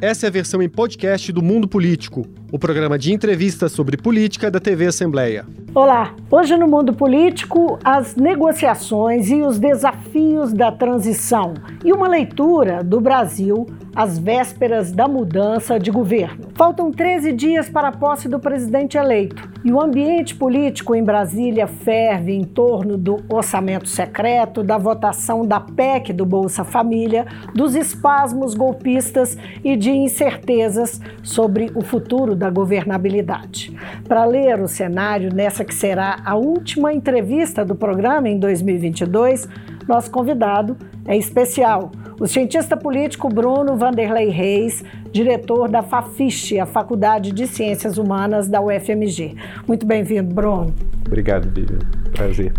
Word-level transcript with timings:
Essa 0.00 0.26
é 0.26 0.28
a 0.28 0.32
versão 0.32 0.60
em 0.60 0.68
podcast 0.68 1.32
do 1.32 1.42
Mundo 1.42 1.66
Político, 1.66 2.26
o 2.52 2.58
programa 2.58 2.98
de 2.98 3.14
entrevistas 3.14 3.72
sobre 3.72 3.96
política 3.96 4.50
da 4.50 4.60
TV 4.60 4.88
Assembleia. 4.88 5.46
Olá! 5.74 6.14
Hoje 6.30 6.54
no 6.54 6.68
Mundo 6.68 6.92
Político, 6.92 7.78
as 7.82 8.14
negociações 8.14 9.30
e 9.30 9.40
os 9.40 9.58
desafios 9.58 10.52
da 10.52 10.70
transição 10.70 11.54
e 11.82 11.94
uma 11.94 12.08
leitura 12.08 12.84
do 12.84 13.00
Brasil 13.00 13.66
às 13.94 14.18
vésperas 14.18 14.92
da 14.92 15.08
mudança 15.08 15.78
de 15.80 15.90
governo. 15.90 16.48
Faltam 16.54 16.92
13 16.92 17.32
dias 17.32 17.70
para 17.70 17.88
a 17.88 17.92
posse 17.92 18.28
do 18.28 18.38
presidente 18.38 18.98
eleito 18.98 19.55
e 19.66 19.72
o 19.72 19.80
ambiente 19.80 20.32
político 20.32 20.94
em 20.94 21.02
Brasília 21.02 21.66
ferve 21.66 22.32
em 22.32 22.44
torno 22.44 22.96
do 22.96 23.18
orçamento 23.28 23.88
secreto, 23.88 24.62
da 24.62 24.78
votação 24.78 25.44
da 25.44 25.58
PEC 25.58 26.12
do 26.12 26.24
Bolsa 26.24 26.62
Família, 26.62 27.26
dos 27.52 27.74
espasmos 27.74 28.54
golpistas 28.54 29.36
e 29.64 29.74
de 29.74 29.90
incertezas 29.90 31.00
sobre 31.20 31.72
o 31.74 31.82
futuro 31.82 32.36
da 32.36 32.48
governabilidade. 32.48 33.76
Para 34.06 34.24
ler 34.24 34.60
o 34.60 34.68
cenário 34.68 35.34
nessa 35.34 35.64
que 35.64 35.74
será 35.74 36.20
a 36.24 36.36
última 36.36 36.92
entrevista 36.92 37.64
do 37.64 37.74
programa 37.74 38.28
em 38.28 38.38
2022, 38.38 39.48
nosso 39.88 40.12
convidado 40.12 40.76
é 41.06 41.16
especial 41.16 41.90
o 42.20 42.26
cientista 42.26 42.76
político 42.76 43.28
Bruno 43.28 43.76
Vanderlei 43.76 44.28
Reis, 44.30 44.82
diretor 45.12 45.68
da 45.68 45.82
FAFISH, 45.82 46.58
a 46.60 46.66
Faculdade 46.66 47.32
de 47.32 47.46
Ciências 47.46 47.98
Humanas 47.98 48.48
da 48.48 48.60
UFMG. 48.60 49.36
Muito 49.68 49.86
bem-vindo, 49.86 50.34
Bruno. 50.34 50.74
Obrigado, 51.06 51.48
Vivian. 51.50 51.78
Prazer. 52.12 52.52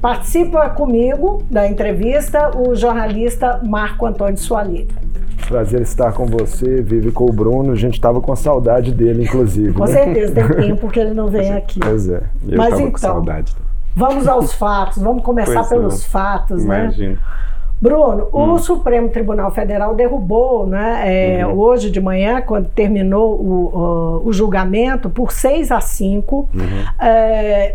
Participa 0.00 0.70
comigo 0.70 1.42
da 1.50 1.66
entrevista 1.66 2.50
o 2.56 2.74
jornalista 2.74 3.60
Marco 3.64 4.06
Antônio 4.06 4.38
Sualito. 4.38 4.94
Prazer 5.46 5.80
estar 5.80 6.12
com 6.12 6.26
você, 6.26 6.82
Vive 6.82 7.10
com 7.10 7.24
o 7.24 7.32
Bruno. 7.32 7.72
A 7.72 7.76
gente 7.76 7.94
estava 7.94 8.20
com 8.20 8.34
saudade 8.36 8.92
dele, 8.92 9.24
inclusive. 9.24 9.72
Com 9.72 9.84
né? 9.84 9.92
certeza, 9.92 10.34
tem 10.34 10.68
tempo 10.68 10.88
que 10.92 11.00
ele 11.00 11.14
não 11.14 11.28
vem 11.28 11.52
aqui. 11.52 11.80
Pois 11.80 12.08
é, 12.08 12.22
eu 12.46 12.56
Mas 12.56 12.74
então, 12.74 12.90
com 12.90 12.98
saudade. 12.98 13.56
Vamos 13.96 14.28
aos 14.28 14.52
fatos, 14.52 15.02
vamos 15.02 15.22
começar 15.24 15.54
Pois 15.54 15.68
pelos 15.68 15.94
não. 15.94 16.10
fatos, 16.10 16.64
né? 16.64 16.84
Imagino. 16.84 17.18
Bruno, 17.80 18.28
Hum. 18.34 18.52
o 18.54 18.58
Supremo 18.58 19.08
Tribunal 19.08 19.50
Federal 19.52 19.94
derrubou, 19.94 20.66
né, 20.66 21.02
é, 21.40 21.46
Uhum. 21.46 21.52
hoje 21.58 21.90
de 21.90 22.00
manhã, 22.00 22.40
quando 22.42 22.68
terminou 22.68 23.34
o, 23.40 23.70
o- 24.22 24.22
o 24.28 24.32
julgamento, 24.32 25.08
por 25.08 25.30
6 25.30 25.70
a 25.70 25.80
5, 25.80 26.48
Uhum. 26.54 26.84
é, 27.00 27.74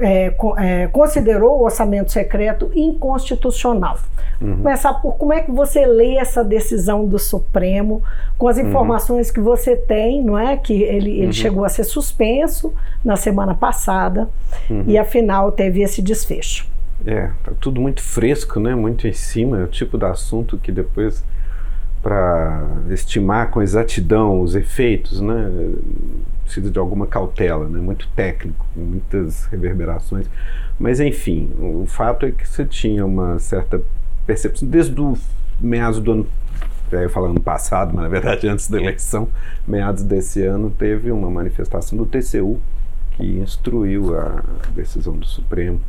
é, 0.00 0.34
é, 0.58 0.86
considerou 0.88 1.60
o 1.60 1.64
orçamento 1.64 2.10
secreto 2.10 2.70
inconstitucional. 2.74 3.96
Uhum. 4.40 4.56
Começar 4.56 4.94
por 4.94 5.14
como 5.16 5.32
é 5.32 5.40
que 5.40 5.50
você 5.50 5.86
lê 5.86 6.16
essa 6.16 6.42
decisão 6.42 7.04
do 7.06 7.18
Supremo, 7.18 8.02
com 8.38 8.46
Uhum. 8.46 8.50
as 8.50 8.58
informações 8.58 9.30
que 9.30 9.40
você 9.40 9.76
tem, 9.76 10.22
não 10.22 10.38
é? 10.38 10.56
Que 10.56 10.82
ele, 10.82 11.20
ele 11.20 11.32
chegou 11.32 11.64
a 11.64 11.68
ser 11.68 11.84
suspenso 11.84 12.72
na 13.04 13.16
semana 13.16 13.54
passada 13.54 14.28
Uhum. 14.68 14.84
e 14.86 14.98
afinal 14.98 15.52
teve 15.52 15.82
esse 15.82 16.02
desfecho. 16.02 16.66
É, 17.06 17.30
tá 17.42 17.52
tudo 17.60 17.80
muito 17.80 18.02
fresco, 18.02 18.58
né? 18.58 18.74
Muito 18.74 19.06
em 19.06 19.12
cima. 19.12 19.60
É 19.60 19.64
o 19.64 19.68
tipo 19.68 19.98
de 19.98 20.04
assunto 20.06 20.56
que 20.56 20.72
depois, 20.72 21.24
para 22.02 22.66
estimar 22.90 23.50
com 23.50 23.60
exatidão 23.60 24.40
os 24.40 24.54
efeitos, 24.54 25.20
né? 25.20 25.50
Precisa 26.44 26.70
de 26.70 26.78
alguma 26.78 27.06
cautela, 27.06 27.68
né? 27.68 27.78
Muito 27.78 28.08
técnico, 28.14 28.66
muitas 28.74 29.46
reverberações. 29.46 30.28
Mas, 30.78 30.98
enfim, 30.98 31.50
o 31.58 31.84
fato 31.86 32.26
é 32.26 32.30
que 32.30 32.48
você 32.48 32.64
tinha 32.64 33.04
uma 33.04 33.38
certa 33.38 33.80
percepção, 34.26 34.66
desde 34.68 34.98
o 35.00 35.16
meados 35.60 36.00
do 36.00 36.12
ano 36.12 36.26
eu 36.92 37.02
ia 37.02 37.08
falar 37.08 37.28
ano 37.28 37.40
passado, 37.40 37.92
mas 37.92 38.04
na 38.04 38.08
verdade 38.08 38.46
antes 38.48 38.68
da 38.68 38.80
eleição, 38.80 39.28
meados 39.66 40.04
desse 40.04 40.44
ano, 40.44 40.70
teve 40.70 41.10
uma 41.10 41.28
manifestação 41.28 41.98
do 41.98 42.06
TCU 42.06 42.60
que 43.16 43.24
instruiu 43.38 44.16
a 44.16 44.42
decisão 44.74 45.16
do 45.16 45.26
Supremo 45.26 45.80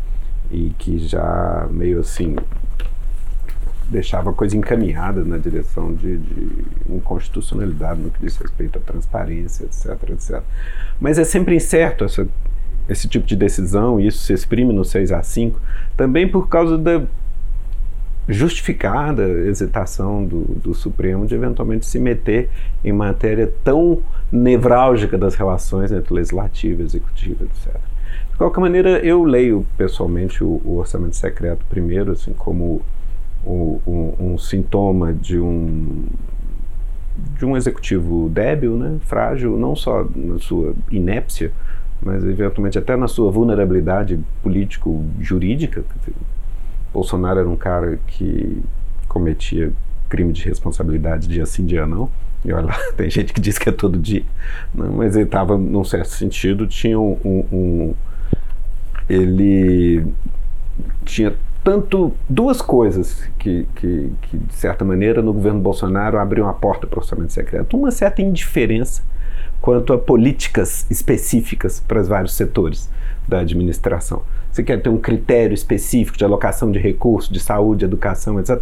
e 0.51 0.71
que 0.77 0.97
já 0.99 1.67
meio 1.71 1.99
assim 1.99 2.35
deixava 3.89 4.31
a 4.31 4.33
coisa 4.33 4.57
encaminhada 4.57 5.23
na 5.23 5.37
direção 5.37 5.93
de, 5.93 6.17
de 6.17 6.65
inconstitucionalidade 6.89 8.01
no 8.01 8.09
que 8.09 8.19
diz 8.19 8.35
respeito 8.37 8.79
à 8.79 8.81
transparência, 8.81 9.65
etc, 9.65 10.09
etc. 10.09 10.41
Mas 10.99 11.19
é 11.19 11.23
sempre 11.23 11.55
incerto 11.55 12.03
essa, 12.03 12.27
esse 12.89 13.07
tipo 13.07 13.25
de 13.27 13.35
decisão, 13.35 13.99
e 13.99 14.07
isso 14.07 14.19
se 14.19 14.33
exprime 14.33 14.73
no 14.73 14.83
6 14.83 15.11
a 15.11 15.21
5, 15.21 15.59
também 15.95 16.27
por 16.27 16.49
causa 16.49 16.77
da 16.77 17.03
justificada 18.27 19.23
hesitação 19.23 20.25
do, 20.25 20.41
do 20.55 20.73
Supremo 20.73 21.27
de 21.27 21.35
eventualmente 21.35 21.85
se 21.85 21.99
meter 21.99 22.49
em 22.83 22.91
matéria 22.91 23.53
tão 23.63 24.01
nevrálgica 24.31 25.15
das 25.15 25.35
relações 25.35 25.91
entre 25.91 26.11
legislativo, 26.11 26.81
executivo, 26.81 27.45
etc. 27.45 27.79
De 28.35 28.39
qualquer 28.39 28.59
maneira, 28.59 28.99
eu 28.99 29.23
leio 29.23 29.65
pessoalmente 29.77 30.43
o, 30.43 30.61
o 30.65 30.75
orçamento 30.77 31.15
secreto 31.15 31.65
primeiro, 31.69 32.11
assim, 32.11 32.33
como 32.33 32.81
o- 33.45 33.79
um, 33.87 34.33
um 34.33 34.37
sintoma 34.37 35.13
de 35.13 35.39
um 35.39 36.03
de 37.39 37.45
um 37.45 37.55
executivo 37.55 38.27
débil, 38.29 38.75
né, 38.75 38.97
frágil, 39.05 39.57
não 39.57 39.73
só 39.73 40.05
na 40.13 40.37
sua 40.37 40.73
inépcia, 40.91 41.49
mas 42.01 42.25
eventualmente 42.25 42.77
até 42.77 42.97
na 42.97 43.07
sua 43.07 43.31
vulnerabilidade 43.31 44.19
político-jurídica. 44.43 45.85
Bolsonaro 46.93 47.39
era 47.39 47.47
um 47.49 47.55
cara 47.55 47.97
que 48.07 48.61
cometia 49.07 49.71
crime 50.09 50.33
de 50.33 50.43
responsabilidade 50.43 51.27
dia 51.29 51.45
sim, 51.45 51.65
dia 51.65 51.85
não. 51.87 52.09
E 52.43 52.51
olha 52.51 52.65
lá, 52.65 52.77
tem 52.97 53.09
gente 53.09 53.33
que 53.33 53.39
diz 53.39 53.57
que 53.57 53.69
é 53.69 53.71
todo 53.71 53.97
dia. 53.97 54.23
Não, 54.73 54.91
mas 54.91 55.15
ele 55.15 55.23
estava, 55.25 55.57
num 55.57 55.85
certo 55.85 56.09
sentido, 56.09 56.67
tinha 56.67 56.99
um- 56.99 57.17
um- 57.23 57.93
Ele 59.09 60.05
tinha 61.03 61.35
tanto 61.63 62.13
duas 62.29 62.61
coisas 62.61 63.27
que, 63.39 63.67
que, 63.75 64.11
que, 64.21 64.37
de 64.37 64.53
certa 64.53 64.85
maneira, 64.85 65.21
no 65.21 65.33
governo 65.33 65.59
Bolsonaro 65.59 66.19
abriam 66.19 66.47
a 66.47 66.53
porta 66.53 66.85
para 66.85 66.97
o 66.97 67.01
orçamento 67.01 67.33
secreto. 67.33 67.75
Uma 67.75 67.91
certa 67.91 68.21
indiferença 68.21 69.01
quanto 69.59 69.93
a 69.93 69.97
políticas 69.97 70.85
específicas 70.91 71.79
para 71.79 71.99
os 71.99 72.07
vários 72.07 72.33
setores 72.33 72.89
da 73.27 73.39
administração. 73.39 74.21
Você 74.51 74.63
quer 74.63 74.81
ter 74.81 74.89
um 74.89 74.97
critério 74.99 75.55
específico 75.55 76.17
de 76.17 76.23
alocação 76.23 76.71
de 76.71 76.77
recursos, 76.77 77.31
de 77.31 77.39
saúde, 77.39 77.83
educação, 77.83 78.39
etc. 78.39 78.61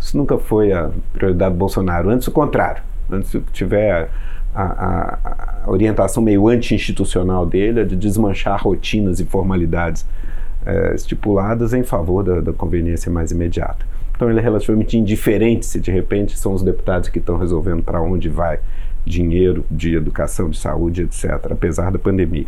Isso 0.00 0.16
nunca 0.16 0.36
foi 0.36 0.72
a 0.72 0.90
prioridade 1.12 1.54
do 1.54 1.58
Bolsonaro. 1.58 2.10
Antes, 2.10 2.26
o 2.26 2.32
contrário. 2.32 2.82
Antes, 3.08 3.30
se 3.30 3.40
tiver 3.52 4.10
a, 4.54 5.64
a- 5.64 5.70
orientação 5.70 6.22
meio 6.22 6.46
anti-institucional 6.48 7.46
dele, 7.46 7.80
é 7.80 7.84
de 7.84 7.96
desmanchar 7.96 8.62
rotinas 8.62 9.18
e 9.20 9.24
formalidades 9.24 10.06
eh, 10.66 10.92
estipuladas 10.94 11.72
em 11.72 11.82
favor 11.82 12.22
da, 12.22 12.40
da 12.40 12.52
conveniência 12.52 13.10
mais 13.10 13.30
imediata. 13.30 13.84
Então, 14.14 14.30
ele 14.30 14.38
é 14.38 14.42
relativamente 14.42 14.96
indiferente 14.96 15.66
se, 15.66 15.80
de 15.80 15.90
repente, 15.90 16.38
são 16.38 16.52
os 16.52 16.62
deputados 16.62 17.08
que 17.08 17.18
estão 17.18 17.36
resolvendo 17.36 17.82
para 17.82 18.00
onde 18.00 18.28
vai 18.28 18.60
dinheiro 19.04 19.64
de 19.70 19.94
educação, 19.96 20.48
de 20.48 20.56
saúde, 20.58 21.02
etc., 21.02 21.50
apesar 21.50 21.90
da 21.90 21.98
pandemia. 21.98 22.46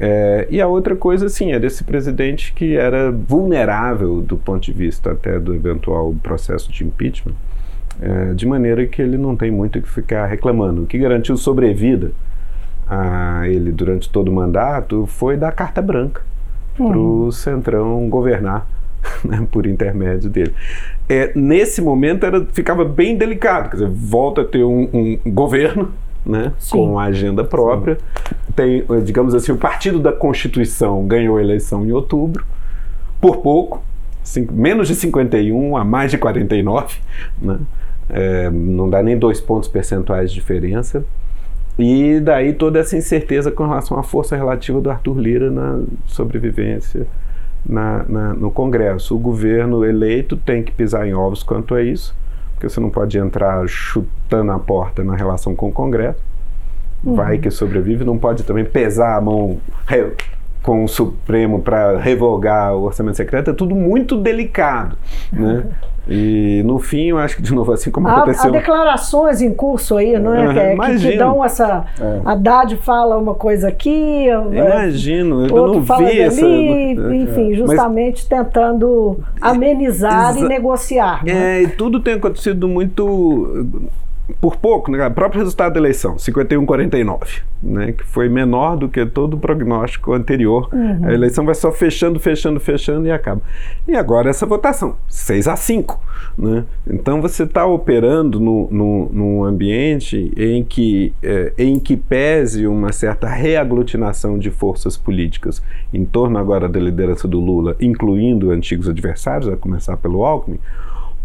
É, 0.00 0.46
e 0.50 0.60
a 0.60 0.66
outra 0.66 0.94
coisa, 0.94 1.28
sim, 1.28 1.52
é 1.52 1.58
desse 1.58 1.82
presidente 1.84 2.52
que 2.52 2.76
era 2.76 3.10
vulnerável 3.10 4.20
do 4.20 4.36
ponto 4.36 4.62
de 4.62 4.72
vista 4.72 5.12
até 5.12 5.38
do 5.38 5.54
eventual 5.54 6.14
processo 6.22 6.70
de 6.70 6.84
impeachment, 6.84 7.34
é, 8.00 8.34
de 8.34 8.46
maneira 8.46 8.86
que 8.86 9.02
ele 9.02 9.18
não 9.18 9.36
tem 9.36 9.50
muito 9.50 9.78
o 9.78 9.82
que 9.82 9.88
ficar 9.88 10.26
reclamando. 10.26 10.82
O 10.82 10.86
que 10.86 10.98
garantiu 10.98 11.36
sobrevida 11.36 12.12
a 12.88 13.42
ele 13.46 13.70
durante 13.70 14.08
todo 14.08 14.28
o 14.28 14.32
mandato 14.32 15.06
foi 15.06 15.36
dar 15.36 15.52
carta 15.52 15.82
branca 15.82 16.22
para 16.76 16.98
o 16.98 17.30
Centrão 17.32 18.08
governar 18.08 18.66
né, 19.24 19.46
por 19.50 19.66
intermédio 19.66 20.30
dele. 20.30 20.54
É, 21.08 21.32
nesse 21.34 21.80
momento 21.80 22.24
era, 22.24 22.44
ficava 22.46 22.84
bem 22.84 23.16
delicado, 23.16 23.70
quer 23.70 23.76
dizer, 23.76 23.90
volta 23.90 24.42
a 24.42 24.44
ter 24.44 24.64
um, 24.64 25.18
um 25.24 25.30
governo 25.32 25.92
né, 26.24 26.52
Sim. 26.58 26.70
com 26.70 26.98
a 26.98 27.04
agenda 27.04 27.42
própria. 27.42 27.98
Tem, 28.54 28.84
eh, 28.88 29.00
digamos 29.02 29.34
assim, 29.34 29.52
o 29.52 29.56
Partido 29.56 29.98
da 29.98 30.12
Constituição 30.12 31.06
ganhou 31.06 31.38
a 31.38 31.40
eleição 31.40 31.84
em 31.86 31.92
outubro, 31.92 32.44
por 33.20 33.38
pouco, 33.38 33.82
menos 34.52 34.88
de 34.88 34.94
51 34.94 35.76
a 35.76 35.84
mais 35.84 36.10
de 36.10 36.18
49, 36.18 36.98
né? 37.40 37.58
É, 38.10 38.48
não 38.50 38.88
dá 38.88 39.02
nem 39.02 39.18
dois 39.18 39.40
pontos 39.40 39.68
percentuais 39.68 40.30
de 40.30 40.34
diferença. 40.36 41.04
E 41.78 42.18
daí 42.20 42.52
toda 42.52 42.78
essa 42.80 42.96
incerteza 42.96 43.50
com 43.52 43.64
relação 43.66 43.98
à 43.98 44.02
força 44.02 44.34
relativa 44.36 44.80
do 44.80 44.90
Arthur 44.90 45.18
Lira 45.18 45.50
na 45.50 45.80
sobrevivência 46.06 47.06
na- 47.68 48.04
na- 48.08 48.34
no 48.34 48.50
Congresso. 48.50 49.14
O 49.14 49.18
governo 49.18 49.84
eleito 49.84 50.36
tem 50.36 50.62
que 50.62 50.72
pisar 50.72 51.06
em 51.06 51.14
ovos 51.14 51.42
quanto 51.42 51.74
a 51.74 51.82
isso, 51.82 52.16
porque 52.54 52.68
você 52.68 52.80
não 52.80 52.90
pode 52.90 53.16
entrar 53.18 53.66
chutando 53.68 54.50
a 54.52 54.58
porta 54.58 55.04
na 55.04 55.14
relação 55.14 55.54
com 55.54 55.68
o 55.68 55.72
Congresso. 55.72 56.18
Vai 57.14 57.38
que 57.38 57.48
sobrevive, 57.50 58.04
não 58.04 58.18
pode 58.18 58.42
também 58.42 58.64
pesar 58.64 59.16
a 59.16 59.20
mão 59.20 59.58
com 60.68 60.84
o 60.84 60.88
Supremo 60.88 61.62
para 61.62 61.96
revogar 61.96 62.74
o 62.74 62.82
orçamento 62.82 63.16
secreto, 63.16 63.48
é 63.48 63.54
tudo 63.54 63.74
muito 63.74 64.18
delicado. 64.18 64.98
Né? 65.32 65.64
E 66.06 66.62
no 66.62 66.78
fim, 66.78 67.06
eu 67.06 67.16
acho 67.16 67.36
que, 67.36 67.42
de 67.42 67.54
novo, 67.54 67.72
assim 67.72 67.90
como 67.90 68.06
há, 68.06 68.18
aconteceu. 68.18 68.50
Há 68.50 68.52
declarações 68.52 69.40
em 69.40 69.54
curso 69.54 69.96
aí, 69.96 70.18
não 70.18 70.34
é? 70.34 70.46
Uhum, 70.46 70.78
que, 70.78 70.98
que, 70.98 71.10
que, 71.12 71.16
dão 71.16 71.42
essa. 71.42 71.86
É. 71.98 72.20
Haddad 72.22 72.76
fala 72.76 73.16
uma 73.16 73.34
coisa 73.34 73.68
aqui. 73.68 74.26
Imagino, 74.26 75.46
eu 75.46 75.68
não 75.68 75.80
vi 75.80 75.88
dali, 75.88 76.20
essa. 76.20 76.46
Enfim, 76.46 77.54
justamente 77.54 78.26
Mas, 78.30 78.44
tentando 78.44 79.20
amenizar 79.40 80.36
e 80.36 80.42
negociar. 80.42 81.24
Né? 81.24 81.60
É, 81.60 81.62
e 81.62 81.68
tudo 81.68 81.98
tem 82.00 82.14
acontecido 82.14 82.68
muito 82.68 83.66
por 84.40 84.56
pouco, 84.56 84.90
né? 84.90 85.06
o 85.06 85.10
próprio 85.10 85.40
resultado 85.40 85.72
da 85.72 85.80
eleição, 85.80 86.16
51-49, 86.16 87.42
né? 87.62 87.92
que 87.92 88.04
foi 88.04 88.28
menor 88.28 88.76
do 88.76 88.88
que 88.88 89.04
todo 89.06 89.34
o 89.34 89.38
prognóstico 89.38 90.12
anterior. 90.12 90.68
Uhum. 90.72 91.06
A 91.06 91.12
eleição 91.12 91.44
vai 91.44 91.54
só 91.54 91.72
fechando, 91.72 92.20
fechando, 92.20 92.60
fechando 92.60 93.06
e 93.06 93.10
acaba. 93.10 93.40
E 93.86 93.96
agora 93.96 94.28
essa 94.28 94.44
votação, 94.44 94.96
6 95.08 95.48
a 95.48 95.56
5. 95.56 96.00
Né? 96.36 96.64
Então 96.86 97.22
você 97.22 97.44
está 97.44 97.66
operando 97.66 98.38
no, 98.38 98.68
no, 98.70 99.08
num 99.10 99.44
ambiente 99.44 100.30
em 100.36 100.62
que, 100.62 101.12
é, 101.22 101.52
em 101.58 101.80
que 101.80 101.96
pese 101.96 102.66
uma 102.66 102.92
certa 102.92 103.26
reaglutinação 103.28 104.38
de 104.38 104.50
forças 104.50 104.96
políticas 104.96 105.62
em 105.92 106.04
torno 106.04 106.38
agora 106.38 106.68
da 106.68 106.78
liderança 106.78 107.26
do 107.26 107.40
Lula, 107.40 107.76
incluindo 107.80 108.50
antigos 108.50 108.88
adversários, 108.88 109.48
a 109.48 109.56
começar 109.56 109.96
pelo 109.96 110.24
Alckmin. 110.24 110.58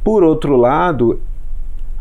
Por 0.03 0.23
outro 0.23 0.57
lado, 0.57 1.19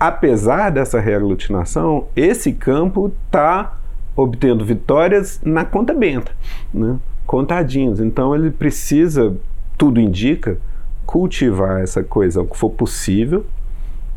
apesar 0.02 0.70
dessa 0.70 0.98
reaglutinação, 0.98 2.08
esse 2.16 2.52
campo 2.52 3.12
está 3.24 3.78
obtendo 4.16 4.64
vitórias 4.64 5.40
na 5.44 5.64
conta 5.64 5.94
benta, 5.94 6.32
né? 6.74 6.98
contadinhos. 7.24 8.00
Então 8.00 8.34
ele 8.34 8.50
precisa, 8.50 9.32
tudo 9.78 10.00
indica, 10.00 10.58
cultivar 11.06 11.82
essa 11.82 12.02
coisa 12.02 12.42
o 12.42 12.46
que 12.46 12.58
for 12.58 12.70
possível 12.70 13.46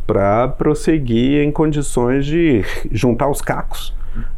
para 0.08 0.48
prosseguir 0.48 1.44
em 1.44 1.52
condições 1.52 2.26
de 2.26 2.64
juntar 2.92 3.30
os 3.30 3.40
cacos 3.40 3.94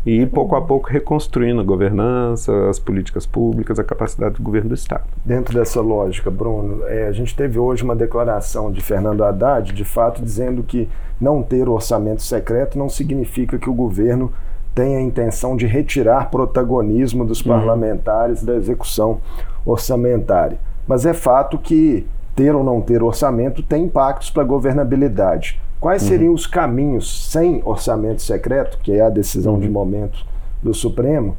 e 0.06 0.25
pouco 0.25 0.56
a 0.56 0.62
pouco 0.62 0.89
reconstruindo 0.89 1.62
a 1.62 1.63
governança, 1.63 2.69
as 2.69 2.79
políticas 2.79 3.25
públicas, 3.25 3.79
a 3.79 3.83
capacidade 3.83 4.35
do 4.35 4.44
governo 4.44 4.69
do 4.69 4.75
Estado. 4.75 5.03
Dentro 5.25 5.53
dessa 5.53 5.81
lógica, 5.81 6.31
Bruno, 6.31 6.83
é, 6.88 7.07
a 7.07 7.12
gente 7.12 7.35
teve 7.35 7.59
hoje 7.59 7.83
uma 7.83 7.95
declaração 7.95 8.71
de 8.71 8.81
Fernando 8.81 9.24
Haddad, 9.24 9.74
de 9.74 9.85
fato, 9.85 10.21
dizendo 10.21 10.63
que 10.63 10.89
não 11.19 11.41
ter 11.41 11.68
orçamento 11.68 12.21
secreto 12.21 12.77
não 12.77 12.89
significa 12.89 13.57
que 13.57 13.69
o 13.69 13.74
governo 13.74 14.31
tenha 14.74 15.00
a 15.00 15.01
intenção 15.01 15.57
de 15.57 15.65
retirar 15.65 16.30
protagonismo 16.30 17.25
dos 17.25 17.41
uhum. 17.41 17.51
parlamentares 17.51 18.44
da 18.44 18.56
execução 18.56 19.19
orçamentária. 19.65 20.59
Mas 20.88 21.06
é 21.06 21.13
fato 21.13 21.57
que 21.57 22.06
ter 22.35 22.53
ou 22.53 22.63
não 22.63 22.80
ter 22.80 23.01
orçamento 23.01 23.63
tem 23.63 23.85
impactos 23.85 24.30
para 24.30 24.44
a 24.44 24.45
governabilidade. 24.45 25.59
Quais 25.79 26.01
uhum. 26.03 26.07
seriam 26.07 26.33
os 26.33 26.47
caminhos 26.47 27.29
sem 27.29 27.62
orçamento 27.63 28.21
secreto, 28.21 28.79
que 28.79 28.94
é 28.94 29.01
a 29.01 29.09
decisão 29.09 29.53
uhum. 29.53 29.59
de 29.59 29.69
momento 29.69 30.25
do 30.62 30.74
Supremo, 30.74 31.38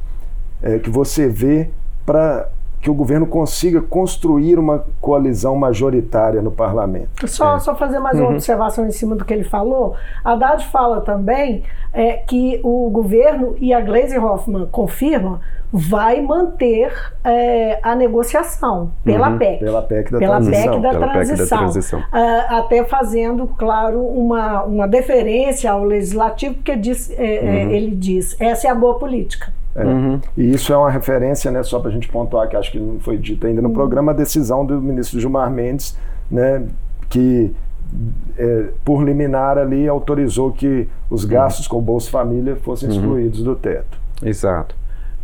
é, 0.63 0.79
que 0.79 0.91
você 0.91 1.29
vê 1.29 1.71
para 2.07 2.49
que 2.81 2.89
o 2.89 2.95
governo 2.95 3.27
consiga 3.27 3.81
construir 3.81 4.59
uma 4.59 4.85
coalizão 5.01 5.57
majoritária 5.57 6.41
no 6.41 6.53
parlamento. 6.53 7.29
Só, 7.29 7.57
é. 7.57 7.59
só 7.59 7.75
fazer 7.75 7.99
mais 7.99 8.17
uhum. 8.17 8.27
uma 8.27 8.33
observação 8.33 8.87
em 8.87 8.93
cima 8.93 9.17
do 9.17 9.25
que 9.25 9.35
ele 9.35 9.45
falou. 9.45 9.97
Haddad 10.25 10.65
fala 10.69 11.01
também 11.01 11.65
é, 11.93 12.15
que 12.15 12.61
o 12.63 12.89
governo 12.91 13.57
e 13.59 13.73
a 13.73 13.81
Gleisi 13.81 14.17
Hoffmann 14.17 14.67
confirmam 14.67 15.41
vai 15.73 16.21
manter 16.23 16.91
é, 17.23 17.79
a 17.83 17.95
negociação 17.95 18.91
pela 19.05 19.31
uhum. 19.31 19.39
PEC. 19.39 19.59
Pela 19.59 19.83
PEC 19.83 20.13
da 20.13 20.19
pela 20.19 20.37
transição. 20.37 20.63
PEC 20.63 20.83
da 20.83 20.91
pela 20.91 21.09
transição. 21.09 21.37
PEC 21.37 21.51
da 21.51 21.59
transição. 21.59 22.01
Uh, 22.01 22.59
até 22.59 22.85
fazendo, 22.85 23.47
claro, 23.47 24.01
uma, 24.01 24.63
uma 24.65 24.89
deferência 24.89 25.71
ao 25.71 25.85
legislativo, 25.85 26.55
porque 26.55 26.75
diz, 26.77 27.11
é, 27.11 27.37
é, 27.37 27.65
uhum. 27.65 27.71
ele 27.71 27.91
diz, 27.91 28.37
essa 28.41 28.69
é 28.69 28.71
a 28.71 28.75
boa 28.75 28.99
política. 28.99 29.53
É. 29.75 29.85
Uhum. 29.85 30.21
E 30.37 30.55
isso 30.55 30.73
é 30.73 30.77
uma 30.77 30.91
referência, 30.91 31.51
né, 31.51 31.63
só 31.63 31.79
para 31.79 31.91
a 31.91 31.93
gente 31.93 32.09
pontuar, 32.09 32.49
que 32.49 32.57
acho 32.57 32.73
que 32.73 32.79
não 32.79 32.99
foi 32.99 33.19
dito 33.19 33.47
ainda 33.47 33.61
no 33.61 33.69
uhum. 33.69 33.75
programa, 33.75 34.13
a 34.13 34.15
decisão 34.15 34.65
do 34.65 34.81
ministro 34.81 35.21
Gilmar 35.21 35.51
Mendes, 35.51 35.99
né, 36.31 36.67
que 37.11 37.55
é, 38.37 38.69
por 38.85 39.03
liminar 39.03 39.59
ali 39.59 39.89
autorizou 39.89 40.53
que 40.53 40.89
os 41.11 41.25
gastos 41.25 41.67
uhum. 41.67 41.73
com 41.73 41.79
o 41.79 41.83
Bolsa 41.83 42.11
Família 42.11 42.57
fossem 42.57 42.89
uhum. 42.89 42.95
excluídos 42.95 43.43
do 43.43 43.55
teto. 43.55 43.99
Exato. 44.23 44.78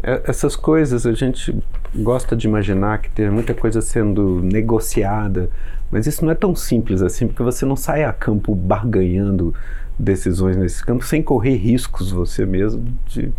É, 0.04 0.22
essas 0.26 0.54
coisas 0.54 1.06
a 1.06 1.12
gente 1.12 1.56
gosta 1.94 2.36
de 2.36 2.46
imaginar 2.46 2.98
que 2.98 3.10
tem 3.10 3.30
muita 3.30 3.54
coisa 3.54 3.80
sendo 3.80 4.40
negociada, 4.42 5.48
mas 5.90 6.06
isso 6.06 6.24
não 6.24 6.30
é 6.32 6.34
tão 6.34 6.54
simples 6.54 7.02
assim, 7.02 7.26
porque 7.26 7.42
você 7.42 7.64
não 7.64 7.76
sai 7.76 8.04
a 8.04 8.12
campo 8.12 8.54
barganhando 8.54 9.54
decisões 9.98 10.56
nesse 10.56 10.84
campo 10.84 11.04
sem 11.04 11.22
correr 11.22 11.56
riscos 11.56 12.10
você 12.10 12.44
mesmo 12.44 12.84
de 13.06 13.32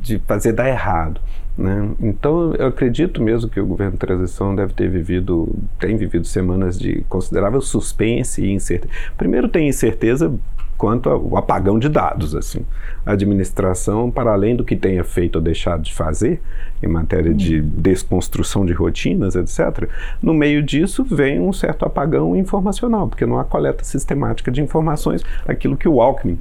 de 0.00 0.18
fazer 0.26 0.52
dar 0.52 0.68
errado. 0.68 1.20
Né? 1.56 1.90
Então, 2.00 2.54
eu 2.54 2.66
acredito 2.66 3.22
mesmo 3.22 3.50
que 3.50 3.60
o 3.60 3.66
governo 3.66 3.92
de 3.92 3.98
transição 3.98 4.54
deve 4.54 4.72
ter 4.72 4.88
vivido, 4.88 5.54
tem 5.78 5.96
vivido 5.96 6.26
semanas 6.26 6.78
de 6.78 7.04
considerável 7.08 7.60
suspense 7.60 8.42
e 8.42 8.50
incerteza. 8.50 8.92
Primeiro, 9.16 9.48
tem 9.48 9.68
incerteza 9.68 10.32
quanto 10.80 11.10
ao 11.10 11.36
apagão 11.36 11.78
de 11.78 11.90
dados. 11.90 12.34
Assim. 12.34 12.64
A 13.04 13.12
administração, 13.12 14.10
para 14.10 14.32
além 14.32 14.56
do 14.56 14.64
que 14.64 14.74
tenha 14.74 15.04
feito 15.04 15.36
ou 15.36 15.42
deixado 15.42 15.82
de 15.82 15.92
fazer, 15.92 16.40
em 16.82 16.88
matéria 16.88 17.34
de 17.34 17.60
hum. 17.60 17.70
desconstrução 17.76 18.64
de 18.64 18.72
rotinas, 18.72 19.36
etc., 19.36 19.90
no 20.22 20.32
meio 20.32 20.62
disso 20.62 21.04
vem 21.04 21.38
um 21.38 21.52
certo 21.52 21.84
apagão 21.84 22.34
informacional, 22.34 23.06
porque 23.06 23.26
não 23.26 23.38
há 23.38 23.44
coleta 23.44 23.84
sistemática 23.84 24.50
de 24.50 24.62
informações, 24.62 25.22
aquilo 25.46 25.76
que 25.76 25.86
o 25.86 26.00
Alckmin 26.00 26.38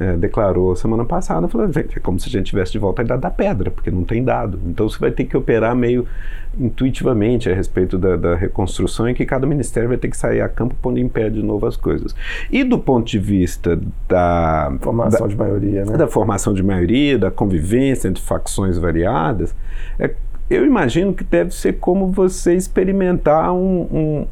é, 0.00 0.16
declarou 0.16 0.74
semana 0.74 1.04
passada, 1.04 1.46
falou, 1.46 1.68
é 1.68 2.00
como 2.00 2.18
se 2.18 2.30
a 2.30 2.32
gente 2.32 2.46
tivesse 2.46 2.72
de 2.72 2.78
volta 2.78 3.02
a 3.02 3.04
idade 3.04 3.20
da 3.20 3.30
pedra, 3.30 3.70
porque 3.70 3.90
não 3.90 4.04
tem 4.04 4.24
dado. 4.24 4.58
Então 4.64 4.88
você 4.88 4.98
vai 4.98 5.10
ter 5.10 5.24
que 5.24 5.36
operar 5.36 5.76
meio 5.76 6.08
intuitivamente 6.58 7.50
a 7.50 7.54
respeito 7.54 7.98
da, 7.98 8.16
da 8.16 8.34
reconstrução 8.34 9.08
e 9.08 9.14
que 9.14 9.24
cada 9.24 9.46
ministério 9.46 9.88
vai 9.88 9.98
ter 9.98 10.08
que 10.08 10.16
sair 10.16 10.40
a 10.40 10.48
campo 10.48 10.74
pondo 10.80 10.98
em 10.98 11.08
pé 11.08 11.30
de 11.30 11.42
novo 11.42 11.66
as 11.66 11.76
coisas. 11.76 12.14
E 12.50 12.62
do 12.64 12.78
ponto 12.78 13.06
de 13.06 13.18
vista 13.18 13.78
da 14.08 14.76
formação 14.80 15.26
da, 15.26 15.26
de 15.26 15.36
maioria, 15.36 15.84
né? 15.84 15.96
Da 15.96 16.06
formação 16.06 16.52
de 16.52 16.62
maioria, 16.62 17.18
da 17.18 17.30
convivência 17.30 18.08
entre 18.08 18.22
facções 18.22 18.78
variadas, 18.78 19.54
é, 19.98 20.14
eu 20.50 20.66
imagino 20.66 21.14
que 21.14 21.24
deve 21.24 21.54
ser 21.54 21.74
como 21.74 22.08
você 22.08 22.54
experimentar 22.54 23.52
um, 23.52 23.80
um, 23.90 24.26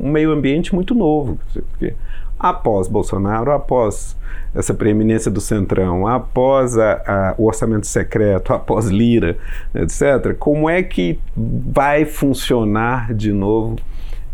um, 0.00 0.10
meio 0.10 0.32
ambiente 0.32 0.74
muito 0.74 0.94
novo. 0.94 1.38
Porque 1.70 1.94
após 2.40 2.88
Bolsonaro, 2.88 3.52
após 3.52 4.16
essa 4.54 4.72
preeminência 4.72 5.30
do 5.30 5.40
Centrão, 5.40 6.06
após 6.06 6.76
a, 6.78 6.92
a, 7.06 7.34
o 7.36 7.46
orçamento 7.46 7.86
secreto, 7.86 8.52
após 8.54 8.86
Lira, 8.86 9.36
etc., 9.74 10.34
como 10.38 10.68
é 10.68 10.82
que 10.82 11.20
vai 11.36 12.04
funcionar 12.06 13.12
de 13.14 13.32
novo 13.32 13.76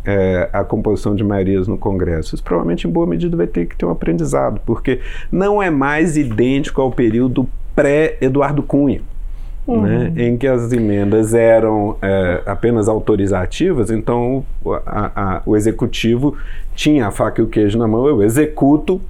é, 0.04 0.48
a 0.52 0.62
composição 0.62 1.14
de 1.16 1.24
maiorias 1.24 1.66
no 1.66 1.76
Congresso? 1.76 2.34
Isso 2.34 2.44
provavelmente, 2.44 2.86
em 2.86 2.90
boa 2.90 3.06
medida, 3.06 3.36
vai 3.36 3.46
ter 3.46 3.66
que 3.66 3.76
ter 3.76 3.84
um 3.84 3.90
aprendizado, 3.90 4.60
porque 4.64 5.00
não 5.30 5.60
é 5.62 5.68
mais 5.68 6.16
idêntico 6.16 6.80
ao 6.80 6.92
período 6.92 7.46
pré-Eduardo 7.74 8.62
Cunha. 8.62 9.02
Uhum. 9.66 9.82
Né, 9.82 10.12
em 10.16 10.36
que 10.36 10.46
as 10.46 10.72
emendas 10.72 11.34
eram 11.34 11.96
é, 12.00 12.40
apenas 12.46 12.88
autorizativas, 12.88 13.90
então 13.90 14.44
a, 14.86 15.38
a, 15.38 15.42
o 15.44 15.56
executivo 15.56 16.36
tinha 16.72 17.08
a 17.08 17.10
faca 17.10 17.40
e 17.40 17.44
o 17.44 17.48
queijo 17.48 17.76
na 17.76 17.88
mão, 17.88 18.06
eu 18.06 18.22
executo 18.22 19.00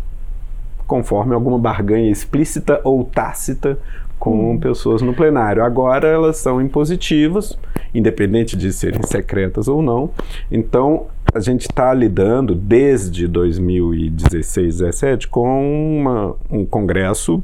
conforme 0.86 1.34
alguma 1.34 1.58
barganha 1.58 2.10
explícita 2.10 2.80
ou 2.84 3.04
tácita 3.04 3.78
com 4.18 4.52
uhum. 4.52 4.58
pessoas 4.58 5.02
no 5.02 5.12
plenário. 5.12 5.62
Agora 5.62 6.08
elas 6.08 6.38
são 6.38 6.60
impositivas, 6.60 7.58
independente 7.94 8.56
de 8.56 8.72
serem 8.72 9.02
secretas 9.02 9.68
ou 9.68 9.82
não. 9.82 10.10
Então 10.50 11.06
a 11.34 11.40
gente 11.40 11.62
está 11.62 11.92
lidando 11.92 12.54
desde 12.54 13.28
2016, 13.28 14.78
2017 14.78 15.28
com 15.28 15.98
uma, 15.98 16.34
um 16.50 16.64
Congresso 16.64 17.42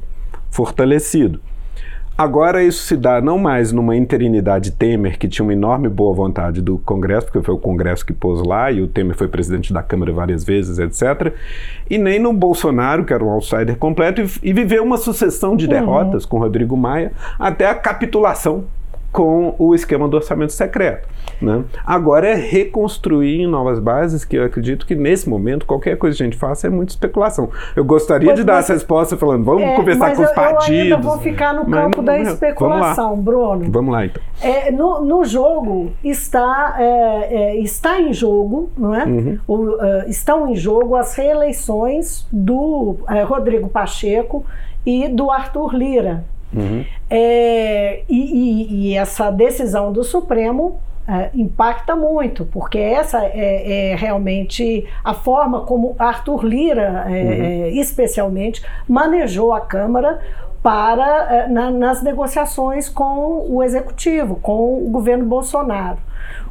fortalecido. 0.50 1.40
Agora 2.16 2.62
isso 2.62 2.82
se 2.82 2.96
dá 2.96 3.20
não 3.20 3.38
mais 3.38 3.72
numa 3.72 3.96
interinidade 3.96 4.70
Temer, 4.70 5.18
que 5.18 5.26
tinha 5.26 5.44
uma 5.44 5.52
enorme 5.52 5.88
boa 5.88 6.14
vontade 6.14 6.60
do 6.60 6.78
Congresso, 6.78 7.26
porque 7.26 7.42
foi 7.42 7.54
o 7.54 7.58
Congresso 7.58 8.04
que 8.04 8.12
pôs 8.12 8.42
lá, 8.46 8.70
e 8.70 8.82
o 8.82 8.86
Temer 8.86 9.16
foi 9.16 9.28
presidente 9.28 9.72
da 9.72 9.82
Câmara 9.82 10.12
várias 10.12 10.44
vezes, 10.44 10.78
etc. 10.78 11.34
E 11.88 11.96
nem 11.96 12.18
no 12.18 12.32
Bolsonaro, 12.32 13.04
que 13.04 13.12
era 13.12 13.24
um 13.24 13.30
outsider 13.30 13.76
completo, 13.76 14.20
e, 14.20 14.28
e 14.42 14.52
viveu 14.52 14.84
uma 14.84 14.98
sucessão 14.98 15.56
de 15.56 15.64
uhum. 15.64 15.70
derrotas 15.70 16.24
uhum. 16.24 16.30
com 16.30 16.38
Rodrigo 16.38 16.76
Maia, 16.76 17.12
até 17.38 17.66
a 17.66 17.74
capitulação 17.74 18.64
com 19.12 19.54
o 19.58 19.74
esquema 19.74 20.08
do 20.08 20.16
orçamento 20.16 20.52
secreto. 20.54 21.06
Né? 21.40 21.62
Agora 21.84 22.28
é 22.28 22.34
reconstruir 22.34 23.42
em 23.42 23.46
novas 23.46 23.78
bases, 23.78 24.24
que 24.24 24.36
eu 24.36 24.44
acredito 24.44 24.86
que 24.86 24.94
nesse 24.94 25.28
momento 25.28 25.66
qualquer 25.66 25.96
coisa 25.98 26.16
que 26.16 26.22
a 26.22 26.26
gente 26.26 26.36
faça 26.38 26.66
é 26.66 26.70
muita 26.70 26.92
especulação. 26.92 27.50
Eu 27.76 27.84
gostaria 27.84 28.28
Pois 28.28 28.38
de 28.38 28.44
dar 28.44 28.54
mas- 28.54 28.64
essa 28.64 28.72
resposta 28.74 29.16
falando, 29.16 29.44
vamos 29.44 29.62
É, 29.62 29.76
conversar 29.76 30.06
com 30.16 30.22
os 30.22 30.28
eu, 30.30 30.34
eu 30.34 30.40
ainda 30.40 30.56
partidos. 30.56 31.04
vou 31.04 31.18
ficar 31.18 31.52
no 31.52 31.66
campo 31.66 31.98
não- 31.98 32.04
da 32.04 32.12
vamos 32.12 32.26
lá. 32.28 32.32
especulação, 32.32 33.16
Bruno. 33.20 33.70
Vamos 33.70 33.92
lá 33.92 34.06
então. 34.06 34.22
É, 34.40 34.70
no, 34.70 35.04
no 35.04 35.24
jogo 35.24 35.92
está, 36.02 36.76
é, 36.78 37.34
é, 37.34 37.56
está 37.58 38.00
em 38.00 38.12
jogo, 38.14 38.70
não 38.78 38.94
é? 38.94 39.04
Uhum. 39.04 39.38
O, 39.46 39.76
é, 39.84 40.08
estão 40.08 40.48
em 40.48 40.56
jogo 40.56 40.96
as 40.96 41.14
reeleições 41.14 42.26
do 42.32 42.96
é, 43.08 43.22
Rodrigo 43.22 43.68
Pacheco 43.68 44.44
e 44.86 45.08
do 45.08 45.30
Arthur 45.30 45.74
Lira. 45.74 46.24
Uhum. 46.54 46.84
É, 47.10 48.02
e, 48.08 48.16
e- 48.18 48.90
e 48.92 48.96
essa 48.96 49.30
decisão 49.30 49.92
do 49.92 50.02
Supremo 50.04 50.78
é, 51.08 51.30
impacta 51.34 51.96
muito, 51.96 52.44
porque 52.46 52.78
essa 52.78 53.24
é, 53.24 53.90
é 53.92 53.96
realmente 53.96 54.86
a 55.02 55.12
forma 55.14 55.62
como 55.62 55.96
Arthur 55.98 56.44
Lira, 56.44 57.04
é, 57.08 57.12
é, 57.12 57.68
especialmente, 57.70 58.62
manejou 58.88 59.52
a 59.52 59.60
Câmara 59.60 60.20
para 60.62 61.26
é, 61.34 61.48
na- 61.48 61.70
nas 61.72 62.02
negociações 62.02 62.88
com 62.88 63.44
o 63.48 63.62
Executivo, 63.64 64.36
com 64.36 64.78
o 64.78 64.88
governo 64.90 65.24
Bolsonaro. 65.24 65.98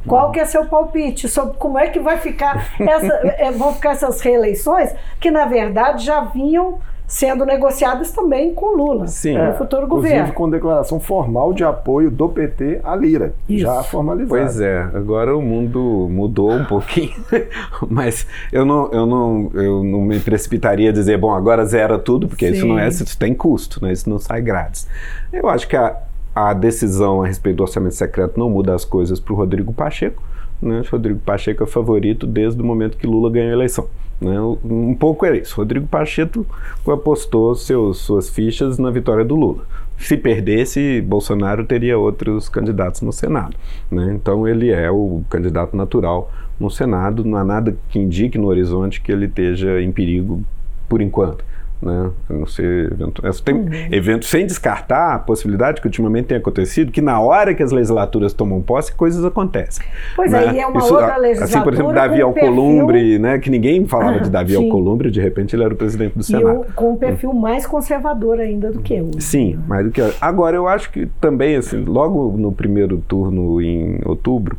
Qual 0.06 0.30
que 0.32 0.40
é 0.40 0.44
seu 0.44 0.66
palpite 0.66 1.28
sobre 1.28 1.56
como 1.56 1.78
é 1.78 1.86
que 1.88 1.98
vai 2.00 2.18
ficar 2.18 2.68
essa, 2.78 3.20
vão 3.56 3.72
ficar 3.72 3.92
essas 3.92 4.20
reeleições 4.20 4.94
que 5.18 5.30
na 5.30 5.46
verdade 5.46 6.04
já 6.04 6.20
vinham 6.20 6.78
sendo 7.12 7.44
negociadas 7.44 8.10
também 8.10 8.54
com 8.54 8.74
Lula 8.74 9.06
Sim. 9.06 9.36
no 9.36 9.52
futuro 9.52 9.84
Inclusive 9.84 10.14
governo. 10.14 10.32
com 10.32 10.48
declaração 10.48 10.98
formal 10.98 11.52
de 11.52 11.62
apoio 11.62 12.10
do 12.10 12.26
PT 12.26 12.80
à 12.82 12.96
Lira, 12.96 13.34
Isso. 13.46 13.66
já 13.66 13.82
formalizada. 13.82 14.40
Pois 14.40 14.58
é, 14.58 14.80
agora 14.94 15.36
o 15.36 15.42
mundo 15.42 16.08
mudou 16.10 16.50
um 16.50 16.64
pouquinho, 16.64 17.12
mas 17.86 18.26
eu 18.50 18.64
não, 18.64 18.90
eu, 18.90 19.04
não, 19.04 19.50
eu 19.52 19.84
não 19.84 20.00
me 20.00 20.18
precipitaria 20.20 20.88
a 20.88 20.92
dizer, 20.92 21.18
bom, 21.18 21.34
agora 21.34 21.66
zera 21.66 21.98
tudo, 21.98 22.26
porque 22.26 22.48
isso 22.48 22.62
Sim. 22.62 22.68
não 22.68 22.78
é, 22.78 22.88
isso 22.88 23.18
tem 23.18 23.34
custo, 23.34 23.84
né? 23.84 23.92
isso 23.92 24.08
não 24.08 24.18
sai 24.18 24.40
grátis. 24.40 24.88
Eu 25.30 25.50
acho 25.50 25.68
que 25.68 25.76
a, 25.76 25.94
a 26.34 26.54
decisão 26.54 27.22
a 27.22 27.26
respeito 27.26 27.58
do 27.58 27.62
orçamento 27.64 27.94
secreto 27.94 28.40
não 28.40 28.48
muda 28.48 28.74
as 28.74 28.86
coisas 28.86 29.20
para 29.20 29.34
o 29.34 29.36
Rodrigo 29.36 29.70
Pacheco. 29.74 30.22
Né? 30.62 30.80
O 30.80 30.90
Rodrigo 30.90 31.20
Pacheco 31.20 31.62
é 31.62 31.66
favorito 31.66 32.26
desde 32.26 32.62
o 32.62 32.64
momento 32.64 32.96
que 32.96 33.06
Lula 33.06 33.30
ganhou 33.30 33.50
a 33.50 33.52
eleição. 33.52 33.86
Né? 34.22 34.40
Um 34.64 34.94
pouco 34.94 35.26
é 35.26 35.36
isso. 35.36 35.56
Rodrigo 35.56 35.86
Pacheco 35.86 36.46
apostou 36.86 37.54
seus, 37.54 37.98
suas 37.98 38.30
fichas 38.30 38.78
na 38.78 38.90
vitória 38.90 39.24
do 39.24 39.34
Lula. 39.34 39.64
Se 39.98 40.16
perdesse, 40.16 41.00
Bolsonaro 41.00 41.64
teria 41.64 41.98
outros 41.98 42.48
candidatos 42.48 43.02
no 43.02 43.12
Senado. 43.12 43.56
Né? 43.90 44.12
Então 44.14 44.46
ele 44.46 44.70
é 44.70 44.90
o 44.90 45.22
candidato 45.28 45.76
natural 45.76 46.32
no 46.58 46.70
Senado. 46.70 47.24
Não 47.24 47.36
há 47.36 47.44
nada 47.44 47.76
que 47.88 47.98
indique 47.98 48.38
no 48.38 48.48
horizonte 48.48 49.00
que 49.00 49.12
ele 49.12 49.26
esteja 49.26 49.80
em 49.80 49.92
perigo 49.92 50.42
por 50.88 51.00
enquanto. 51.00 51.44
Né? 51.82 52.10
Não 52.30 52.46
ser 52.46 52.92
evento, 52.92 53.26
é, 53.26 53.30
tem 53.44 53.88
eventos 53.90 54.28
sem 54.28 54.46
descartar 54.46 55.14
a 55.14 55.18
possibilidade 55.18 55.80
que 55.80 55.86
ultimamente 55.88 56.26
tem 56.26 56.36
acontecido, 56.36 56.92
que 56.92 57.00
na 57.00 57.18
hora 57.20 57.52
que 57.54 57.62
as 57.62 57.72
legislaturas 57.72 58.32
tomam 58.32 58.62
posse, 58.62 58.94
coisas 58.94 59.24
acontecem. 59.24 59.84
Pois 60.14 60.30
né? 60.30 60.46
é, 60.46 60.52
e 60.54 60.60
é 60.60 60.66
uma 60.66 60.78
Isso, 60.78 60.94
outra 60.94 61.16
legislatura 61.16 61.44
Assim, 61.58 61.64
por 61.64 61.72
exemplo, 61.74 61.92
Davi 61.92 62.22
um 62.22 62.32
perfil- 62.32 62.48
Alcolumbre, 62.52 63.18
né, 63.18 63.38
que 63.40 63.50
ninguém 63.50 63.84
falava 63.86 64.20
de 64.20 64.30
Davi 64.30 64.54
Sim. 64.54 64.64
Alcolumbre, 64.64 65.10
de 65.10 65.20
repente 65.20 65.56
ele 65.56 65.64
era 65.64 65.74
o 65.74 65.76
presidente 65.76 66.16
do 66.16 66.22
Senado. 66.22 66.60
o- 66.60 66.72
com 66.72 66.92
um 66.92 66.96
perfil 66.96 67.32
mais 67.34 67.66
conservador 67.66 68.38
ainda 68.38 68.70
do 68.70 68.80
que 68.80 69.00
hoje. 69.00 69.20
Sim, 69.20 69.58
mais 69.66 69.84
do 69.84 69.90
que. 69.90 70.00
Agora, 70.20 70.54
eu 70.56 70.68
acho 70.68 70.88
que 70.92 71.06
também, 71.20 71.56
assim, 71.56 71.84
logo 71.84 72.36
no 72.38 72.52
primeiro 72.52 72.98
turno 73.08 73.60
em 73.60 73.98
outubro, 74.04 74.56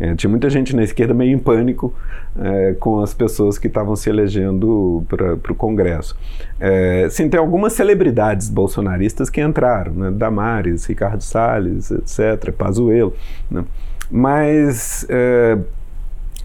eh, 0.00 0.14
tinha 0.14 0.30
muita 0.30 0.48
gente 0.48 0.74
na 0.74 0.82
esquerda 0.82 1.12
meio 1.12 1.32
em 1.32 1.38
pânico 1.38 1.94
eh, 2.38 2.74
com 2.80 3.00
as 3.00 3.12
pessoas 3.12 3.58
que 3.58 3.66
estavam 3.66 3.94
se 3.94 4.08
elegendo 4.08 5.04
para 5.08 5.52
o 5.52 5.54
Congresso. 5.54 6.16
Eh, 6.58 7.06
sim, 7.10 7.28
tem 7.28 7.38
algumas 7.38 7.74
celebridades 7.74 8.48
bolsonaristas 8.48 9.28
que 9.28 9.42
entraram, 9.42 9.92
né? 9.92 10.10
Damares, 10.10 10.86
Ricardo 10.86 11.22
Salles, 11.22 11.90
etc., 11.90 12.50
Pazuello, 12.52 13.14
né? 13.50 13.64
Mas 14.10 15.06
eh, 15.08 15.58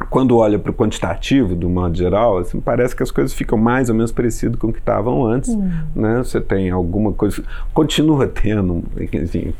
quando 0.09 0.37
olha 0.37 0.59
para 0.59 0.71
o 0.71 0.73
quantitativo, 0.73 1.55
do 1.55 1.69
modo 1.69 1.97
geral, 1.97 2.39
assim, 2.39 2.59
parece 2.59 2.95
que 2.95 3.01
as 3.01 3.11
coisas 3.11 3.33
ficam 3.33 3.57
mais 3.57 3.89
ou 3.89 3.95
menos 3.95 4.11
parecidas 4.11 4.59
com 4.59 4.67
o 4.67 4.73
que 4.73 4.79
estavam 4.79 5.25
antes. 5.25 5.55
Né? 5.95 6.17
Você 6.17 6.41
tem 6.41 6.69
alguma 6.69 7.13
coisa. 7.13 7.41
Continua 7.73 8.27
tendo, 8.27 8.83
enfim, 8.99 9.53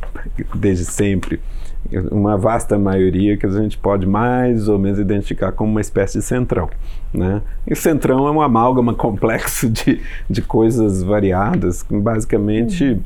desde 0.53 0.85
sempre, 0.85 1.39
uma 2.11 2.37
vasta 2.37 2.77
maioria 2.77 3.37
que 3.37 3.45
a 3.45 3.49
gente 3.49 3.77
pode 3.77 4.05
mais 4.05 4.67
ou 4.67 4.79
menos 4.79 4.99
identificar 4.99 5.51
como 5.51 5.71
uma 5.71 5.81
espécie 5.81 6.19
de 6.19 6.23
centrão. 6.23 6.69
Né? 7.13 7.41
E 7.67 7.75
centrão 7.75 8.27
é 8.27 8.31
um 8.31 8.41
amálgama 8.41 8.93
complexo 8.95 9.69
de, 9.69 10.01
de 10.29 10.41
coisas 10.41 11.03
variadas, 11.03 11.83
que 11.83 11.95
basicamente. 11.97 13.01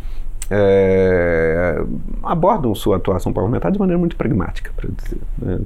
é, 0.51 1.83
abordam 2.23 2.73
sua 2.73 2.97
atuação 2.97 3.31
parlamentar 3.31 3.71
de 3.71 3.77
maneira 3.77 3.99
muito 3.99 4.15
pragmática, 4.15 4.71
para 4.75 4.89
dizer. 4.89 5.19
Né? 5.37 5.59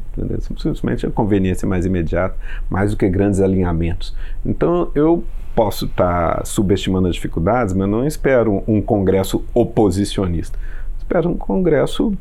Simplesmente 0.57 1.05
a 1.05 1.09
conveniência 1.09 1.65
mais 1.65 1.85
imediata, 1.85 2.35
mais 2.69 2.91
do 2.91 2.97
que 2.97 3.07
grandes 3.07 3.39
alinhamentos. 3.39 4.13
Então, 4.45 4.91
eu 4.93 5.23
posso 5.55 5.85
estar 5.85 6.45
subestimando 6.45 7.07
as 7.07 7.15
dificuldades, 7.15 7.73
mas 7.73 7.87
não 7.87 8.05
espero 8.05 8.61
um 8.67 8.81
congresso 8.81 9.45
oposicionista. 9.53 10.59
Espero 10.97 11.29
um 11.29 11.37
congresso 11.37 12.13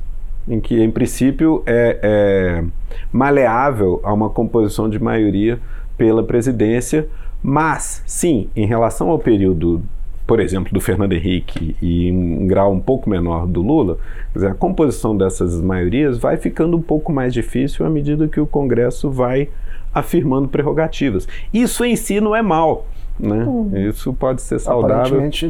em 0.48 0.60
que, 0.60 0.80
em 0.80 0.90
princípio, 0.90 1.62
é, 1.66 1.98
é 2.02 2.64
maleável 3.12 4.00
a 4.02 4.12
uma 4.12 4.30
composição 4.30 4.88
de 4.88 4.98
maioria 4.98 5.58
pela 5.96 6.22
presidência, 6.22 7.08
mas, 7.42 8.02
sim, 8.06 8.48
em 8.54 8.66
relação 8.66 9.10
ao 9.10 9.18
período 9.18 9.82
por 10.26 10.40
exemplo, 10.40 10.72
do 10.72 10.80
Fernando 10.80 11.12
Henrique 11.12 11.76
e 11.82 12.08
em 12.08 12.42
um 12.44 12.46
grau 12.46 12.72
um 12.72 12.80
pouco 12.80 13.10
menor 13.10 13.46
do 13.46 13.60
Lula, 13.60 13.98
dizer, 14.32 14.48
a 14.48 14.54
composição 14.54 15.16
dessas 15.16 15.60
maiorias 15.60 16.16
vai 16.16 16.36
ficando 16.36 16.76
um 16.76 16.80
pouco 16.80 17.12
mais 17.12 17.34
difícil 17.34 17.84
à 17.84 17.90
medida 17.90 18.28
que 18.28 18.40
o 18.40 18.46
Congresso 18.46 19.10
vai 19.10 19.48
afirmando 19.92 20.48
prerrogativas. 20.48 21.28
Isso 21.52 21.84
em 21.84 21.96
si 21.96 22.20
não 22.20 22.34
é 22.34 22.40
mal. 22.40 22.86
Né? 23.22 23.88
Isso 23.88 24.12
pode 24.12 24.42
ser 24.42 24.58
saudável. 24.58 25.14
Aparentemente, 25.18 25.48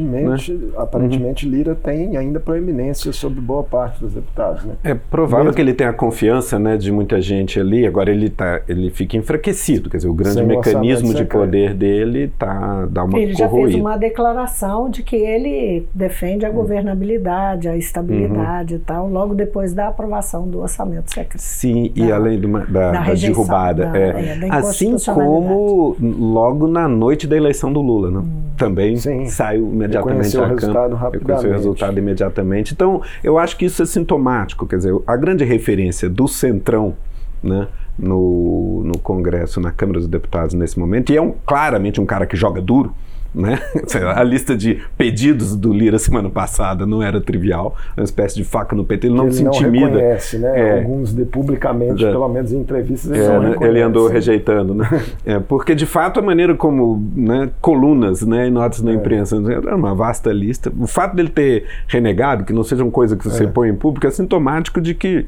mente- 0.53 0.69
aparentemente 0.77 1.49
Lira 1.49 1.73
tem 1.75 2.15
ainda 2.17 2.39
proeminência 2.39 3.11
sobre 3.11 3.41
boa 3.41 3.63
parte 3.63 3.99
dos 3.99 4.13
deputados. 4.13 4.63
Né? 4.63 4.75
É 4.83 4.93
provável 4.93 5.45
Mesmo- 5.45 5.55
que 5.55 5.61
ele 5.61 5.73
tenha 5.73 5.89
a 5.89 5.93
confiança 5.93 6.59
né, 6.59 6.77
de 6.77 6.91
muita 6.91 7.19
gente 7.21 7.59
ali, 7.59 7.85
agora 7.85 8.11
ele, 8.11 8.29
tá, 8.29 8.61
ele 8.67 8.89
fica 8.89 9.17
enfraquecido, 9.17 9.89
quer 9.89 9.97
dizer, 9.97 10.09
o 10.09 10.13
grande 10.13 10.35
Sem 10.35 10.45
mecanismo 10.45 11.13
de 11.13 11.25
poder 11.25 11.73
dele 11.73 12.31
tá, 12.37 12.85
dá 12.89 13.03
uma 13.03 13.17
Ele 13.19 13.33
já 13.33 13.49
fez 13.49 13.73
uma 13.75 13.97
declaração 13.97 14.89
de 14.89 15.01
que 15.03 15.15
ele 15.15 15.87
defende 15.93 16.45
a 16.45 16.49
Hum. 16.49 16.53
governabilidade, 16.53 17.67
a 17.67 17.75
estabilidade 17.75 18.75
e 18.75 18.79
tal, 18.79 19.09
logo 19.09 19.33
depois 19.33 19.73
da 19.73 19.87
aprovação 19.87 20.47
do 20.47 20.59
orçamento 20.61 21.11
secreto. 21.13 21.39
Sim, 21.41 21.91
e 21.95 22.07
Da- 22.07 22.15
além 22.15 22.39
de 22.39 22.45
uma- 22.45 22.59
da, 22.61 22.65
da 22.65 22.91
da 22.91 22.99
rejeição, 23.01 23.43
derrubada. 23.43 23.85
da- 23.87 23.97
é. 23.97 24.09
é, 24.09 24.35
da 24.47 24.55
assim 24.57 24.95
como 25.13 25.95
logo 26.01 26.67
na 26.67 26.87
noite 26.87 27.25
da 27.27 27.35
eleição 27.35 27.62
do 27.71 27.81
Lula, 27.81 28.09
né? 28.11 28.23
também 28.57 28.95
Sim. 28.95 29.25
saiu 29.25 29.67
imediatamente 29.71 30.35
Reconheceu 30.35 30.41
o 30.41 30.43
à 30.43 30.47
resultado 30.47 30.73
Câmara, 30.73 30.95
rapidamente. 30.95 31.27
reconheceu 31.27 31.49
o 31.49 31.53
resultado 31.53 31.97
imediatamente. 31.97 32.73
Então, 32.73 33.01
eu 33.23 33.37
acho 33.37 33.57
que 33.57 33.65
isso 33.65 33.81
é 33.81 33.85
sintomático, 33.85 34.65
quer 34.67 34.77
dizer, 34.77 34.95
a 35.07 35.15
grande 35.17 35.43
referência 35.43 36.09
do 36.09 36.27
Centrão, 36.27 36.95
né? 37.41 37.67
No, 37.97 38.81
no 38.83 38.97
Congresso, 38.97 39.61
na 39.61 39.71
Câmara 39.71 39.99
dos 39.99 40.07
Deputados 40.07 40.55
nesse 40.55 40.79
momento, 40.79 41.11
e 41.11 41.17
é 41.17 41.21
um, 41.21 41.31
claramente 41.45 42.01
um 42.01 42.05
cara 42.07 42.25
que 42.25 42.35
joga 42.35 42.59
duro, 42.59 42.91
né? 43.33 43.59
A 44.15 44.23
lista 44.23 44.55
de 44.55 44.81
pedidos 44.97 45.55
do 45.55 45.73
Lira 45.73 45.97
semana 45.99 46.29
passada 46.29 46.85
não 46.85 47.01
era 47.01 47.19
trivial, 47.21 47.75
uma 47.97 48.03
espécie 48.03 48.35
de 48.35 48.43
faca 48.43 48.75
no 48.75 48.83
PT, 48.83 49.07
ele 49.07 49.15
não 49.15 49.25
ele 49.25 49.33
se 49.33 49.43
intimida. 49.43 49.87
reconhece, 49.87 50.37
né? 50.37 50.59
É. 50.59 50.79
Alguns 50.79 51.13
de, 51.13 51.25
publicamente, 51.25 52.03
É. 52.05 52.11
pelo 52.11 52.27
menos 52.29 52.51
em 52.51 52.57
entrevistas, 52.59 53.11
ele 53.11 53.19
É, 53.21 53.27
né, 53.27 53.49
reconhece. 53.49 53.63
ele 53.63 53.81
andou 53.81 54.07
rejeitando, 54.07 54.73
né? 54.73 54.87
É, 55.25 55.39
porque 55.39 55.73
de 55.73 55.85
fato 55.85 56.19
a 56.19 56.23
maneira 56.23 56.53
como 56.55 57.01
né, 57.15 57.49
colunas 57.61 58.21
né, 58.23 58.47
e 58.47 58.51
notas 58.51 58.81
na 58.81 58.91
imprensa 58.93 59.37
é 59.37 59.73
uma 59.75 59.95
vasta 59.95 60.31
lista. 60.33 60.71
O 60.77 60.85
fato 60.87 61.15
dele 61.15 61.29
ter 61.29 61.65
renegado, 61.87 62.43
que 62.43 62.51
não 62.53 62.63
seja 62.63 62.83
uma 62.83 62.91
coisa 62.91 63.15
que 63.15 63.23
você 63.23 63.47
põe 63.47 63.69
em 63.69 63.75
público, 63.75 64.05
é 64.05 64.11
sintomático 64.11 64.81
de 64.81 64.93
que 64.93 65.25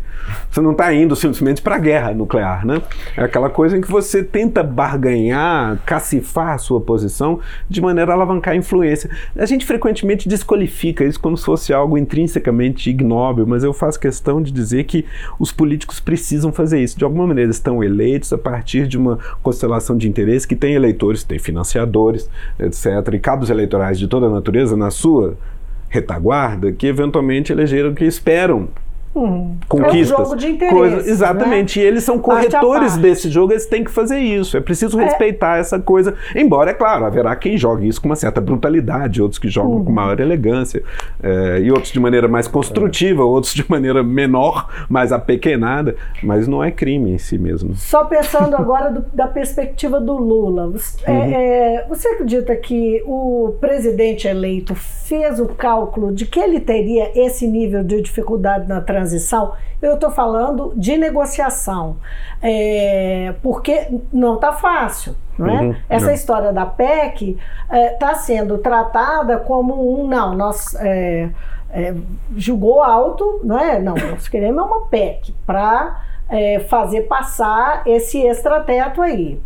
você 0.51 0.59
não 0.61 0.71
está 0.71 0.93
indo 0.93 1.15
simplesmente 1.15 1.61
para 1.61 1.75
a 1.75 1.79
guerra 1.79 2.13
nuclear, 2.13 2.65
né? 2.65 2.81
É 3.15 3.23
aquela 3.23 3.49
coisa 3.49 3.77
em 3.77 3.81
que 3.81 3.89
você 3.89 4.21
tenta 4.23 4.61
barganhar, 4.63 5.77
cacifar 5.85 6.53
a 6.53 6.57
sua 6.57 6.81
posição 6.81 7.39
de 7.69 7.81
maneira 7.81 7.94
a 7.99 8.13
alavancar 8.13 8.53
a 8.53 8.57
influência. 8.57 9.09
A 9.35 9.45
gente 9.45 9.65
frequentemente 9.65 10.27
desqualifica 10.27 11.03
isso 11.03 11.19
como 11.19 11.37
se 11.37 11.45
fosse 11.45 11.73
algo 11.73 11.97
intrinsecamente 11.97 12.89
ignóbil, 12.89 13.45
mas 13.47 13.63
eu 13.63 13.73
faço 13.73 13.99
questão 13.99 14.41
de 14.41 14.51
dizer 14.51 14.85
que 14.85 15.05
os 15.39 15.51
políticos 15.51 15.99
precisam 15.99 16.51
fazer 16.51 16.81
isso. 16.81 16.97
De 16.97 17.03
alguma 17.03 17.27
maneira, 17.27 17.47
eles 17.47 17.57
estão 17.57 17.83
eleitos 17.83 18.31
a 18.33 18.37
partir 18.37 18.87
de 18.87 18.97
uma 18.97 19.19
constelação 19.41 19.97
de 19.97 20.07
interesse 20.07 20.47
que 20.47 20.55
tem 20.55 20.73
eleitores, 20.73 21.23
tem 21.23 21.39
financiadores, 21.39 22.29
etc., 22.59 23.13
e 23.13 23.19
cabos 23.19 23.49
eleitorais 23.49 23.97
de 23.97 24.07
toda 24.07 24.27
a 24.27 24.29
natureza 24.29 24.75
na 24.75 24.91
sua 24.91 25.37
retaguarda 25.89 26.71
que 26.71 26.87
eventualmente 26.87 27.51
elegeram 27.51 27.93
que 27.93 28.03
esperam 28.03 28.67
Hum. 29.15 29.55
conquistas. 29.69 30.11
É 30.11 30.21
um 30.21 30.25
jogo 30.25 30.35
de 30.35 30.47
interesse, 30.47 31.09
exatamente. 31.09 31.79
Né? 31.79 31.85
E 31.85 31.87
eles 31.87 32.03
são 32.03 32.19
corretores 32.19 32.97
desse 32.97 33.29
jogo, 33.29 33.53
eles 33.53 33.65
têm 33.65 33.83
que 33.83 33.91
fazer 33.91 34.19
isso. 34.19 34.57
É 34.57 34.59
preciso 34.59 34.97
respeitar 34.97 35.57
essa 35.57 35.79
coisa. 35.79 36.15
Embora, 36.35 36.71
é 36.71 36.73
claro, 36.73 37.05
haverá 37.05 37.35
quem 37.35 37.57
jogue 37.57 37.87
isso 37.87 38.01
com 38.01 38.09
uma 38.09 38.15
certa 38.15 38.41
brutalidade, 38.41 39.21
outros 39.21 39.39
que 39.39 39.47
jogam 39.47 39.71
Uhum. 39.77 39.85
com 39.85 39.91
maior 39.91 40.19
elegância, 40.19 40.83
é, 41.23 41.59
e 41.61 41.71
outros 41.71 41.91
de 41.93 41.99
maneira 41.99 42.27
mais 42.27 42.47
construtiva, 42.47 43.23
outros 43.23 43.53
de 43.53 43.63
maneira 43.69 44.03
menor, 44.03 44.67
mais 44.89 45.11
apequenada. 45.13 45.95
Mas 46.21 46.47
não 46.47 46.61
é 46.63 46.69
crime 46.69 47.11
em 47.11 47.17
si 47.17 47.37
mesmo. 47.37 47.73
Só 47.75 48.03
pensando 48.05 48.55
agora 48.55 48.91
do- 48.91 49.05
da 49.13 49.27
perspectiva 49.27 49.99
do 50.01 50.13
Lula, 50.17 50.67
você, 50.69 51.09
Uhum. 51.09 51.15
é, 51.23 51.75
é, 51.83 51.85
você 51.87 52.07
acredita 52.09 52.55
que 52.55 53.01
o 53.05 53.55
presidente 53.61 54.27
eleito 54.27 54.75
fez 54.75 55.39
o 55.39 55.45
cálculo 55.47 56.11
de 56.13 56.25
que 56.25 56.39
ele 56.39 56.59
teria 56.59 57.11
esse 57.15 57.47
nível 57.47 57.83
de 57.83 58.01
dificuldade 58.01 58.67
na 58.67 58.81
transição? 58.81 59.04
Eu 59.81 59.95
estou 59.95 60.09
falando 60.09 60.73
de 60.75 60.97
negociação, 60.97 61.97
é, 62.41 63.33
porque 63.41 63.87
não 64.11 64.35
está 64.35 64.53
fácil. 64.53 65.15
Não 65.37 65.49
é? 65.49 65.61
Uhum, 65.61 65.75
Essa 65.89 66.07
não. 66.07 66.13
história 66.13 66.53
da 66.53 66.65
PEC 66.65 67.37
está 67.69 68.15
sendo 68.15 68.57
tratada 68.59 69.37
como 69.37 70.01
um 70.01 70.07
não, 70.07 70.33
nós 70.33 70.73
é, 70.75 71.29
é, 71.71 71.93
julgou 72.37 72.81
alto, 72.81 73.41
não 73.43 73.59
é? 73.59 73.79
Não, 73.79 73.95
nós 73.95 74.29
queremos 74.29 74.63
é 74.63 74.65
uma 74.65 74.87
PEC 74.87 75.35
para 75.45 76.01
fazer 76.69 77.01
passar 77.01 77.83
esse 77.85 78.17
extrateto 78.19 79.01
aí. 79.01 79.39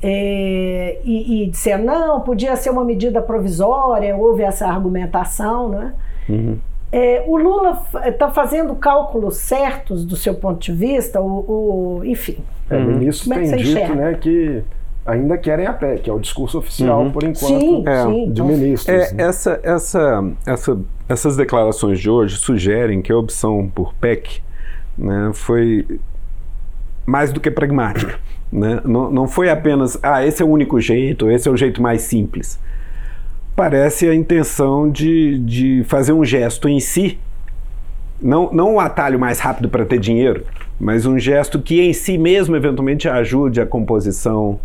É, 0.00 1.00
e, 1.04 1.44
e 1.44 1.76
não, 1.78 2.20
podia 2.20 2.54
ser 2.54 2.70
uma 2.70 2.84
medida 2.84 3.20
provisória, 3.20 4.16
houve 4.16 4.42
essa 4.42 4.66
argumentação, 4.66 5.68
né? 5.68 5.94
Uhum. 6.28 6.58
É, 6.90 7.22
o 7.26 7.36
Lula 7.36 7.82
está 8.06 8.30
fazendo 8.30 8.74
cálculos 8.74 9.36
certos 9.36 10.04
do 10.06 10.16
seu 10.16 10.34
ponto 10.34 10.58
de 10.60 10.72
vista, 10.72 11.20
o, 11.20 11.98
o- 11.98 12.04
enfim. 12.04 12.38
É, 12.70 12.76
Uhum. 12.76 12.86
Ministros 12.86 13.28
Como 13.28 13.40
é 13.40 13.44
você 13.46 13.56
dito 13.56 13.68
enxerga? 13.70 13.94
né, 13.94 14.14
que 14.14 14.62
ainda 15.04 15.36
querem 15.38 15.66
a 15.66 15.72
PEC, 15.72 16.08
é 16.08 16.12
o 16.12 16.18
discurso 16.18 16.58
oficial, 16.58 17.02
Uhum. 17.02 17.10
por 17.10 17.22
enquanto, 17.24 17.46
Sim, 17.60 17.84
É, 17.86 18.02
sim. 18.04 18.24
de 18.26 18.30
então- 18.32 18.46
ministros. 18.46 18.88
É, 19.10 19.12
né? 19.14 19.24
essa, 19.24 19.60
essa, 19.62 20.24
essa, 20.46 20.78
essas 21.08 21.36
declarações 21.36 22.00
de 22.00 22.08
hoje 22.10 22.36
sugerem 22.36 23.02
que 23.02 23.12
a 23.12 23.16
opção 23.16 23.70
por 23.74 23.92
PEC 23.94 24.40
né, 24.96 25.30
foi 25.34 25.86
mais 27.06 27.32
do 27.32 27.40
que 27.40 27.50
pragmática. 27.50 28.18
Né? 28.50 28.80
Não, 28.84 29.10
não 29.10 29.28
foi 29.28 29.50
apenas, 29.50 29.98
ah, 30.02 30.24
esse 30.26 30.42
é 30.42 30.44
o 30.44 30.48
único 30.48 30.80
jeito, 30.80 31.30
esse 31.30 31.46
é 31.48 31.50
o 31.52 31.56
jeito 31.56 31.80
mais 31.82 32.00
simples. 32.02 32.58
Parece 33.58 34.08
a 34.08 34.14
intenção 34.14 34.88
de, 34.88 35.36
de 35.40 35.82
fazer 35.88 36.12
um 36.12 36.24
gesto 36.24 36.68
em 36.68 36.78
si, 36.78 37.18
não, 38.22 38.52
não 38.52 38.74
um 38.74 38.78
atalho 38.78 39.18
mais 39.18 39.40
rápido 39.40 39.68
para 39.68 39.84
ter 39.84 39.98
dinheiro, 39.98 40.44
mas 40.78 41.04
um 41.04 41.18
gesto 41.18 41.60
que 41.60 41.80
em 41.80 41.92
si 41.92 42.16
mesmo 42.16 42.54
eventualmente 42.54 43.08
ajude 43.08 43.60
a 43.60 43.66
composição 43.66 44.60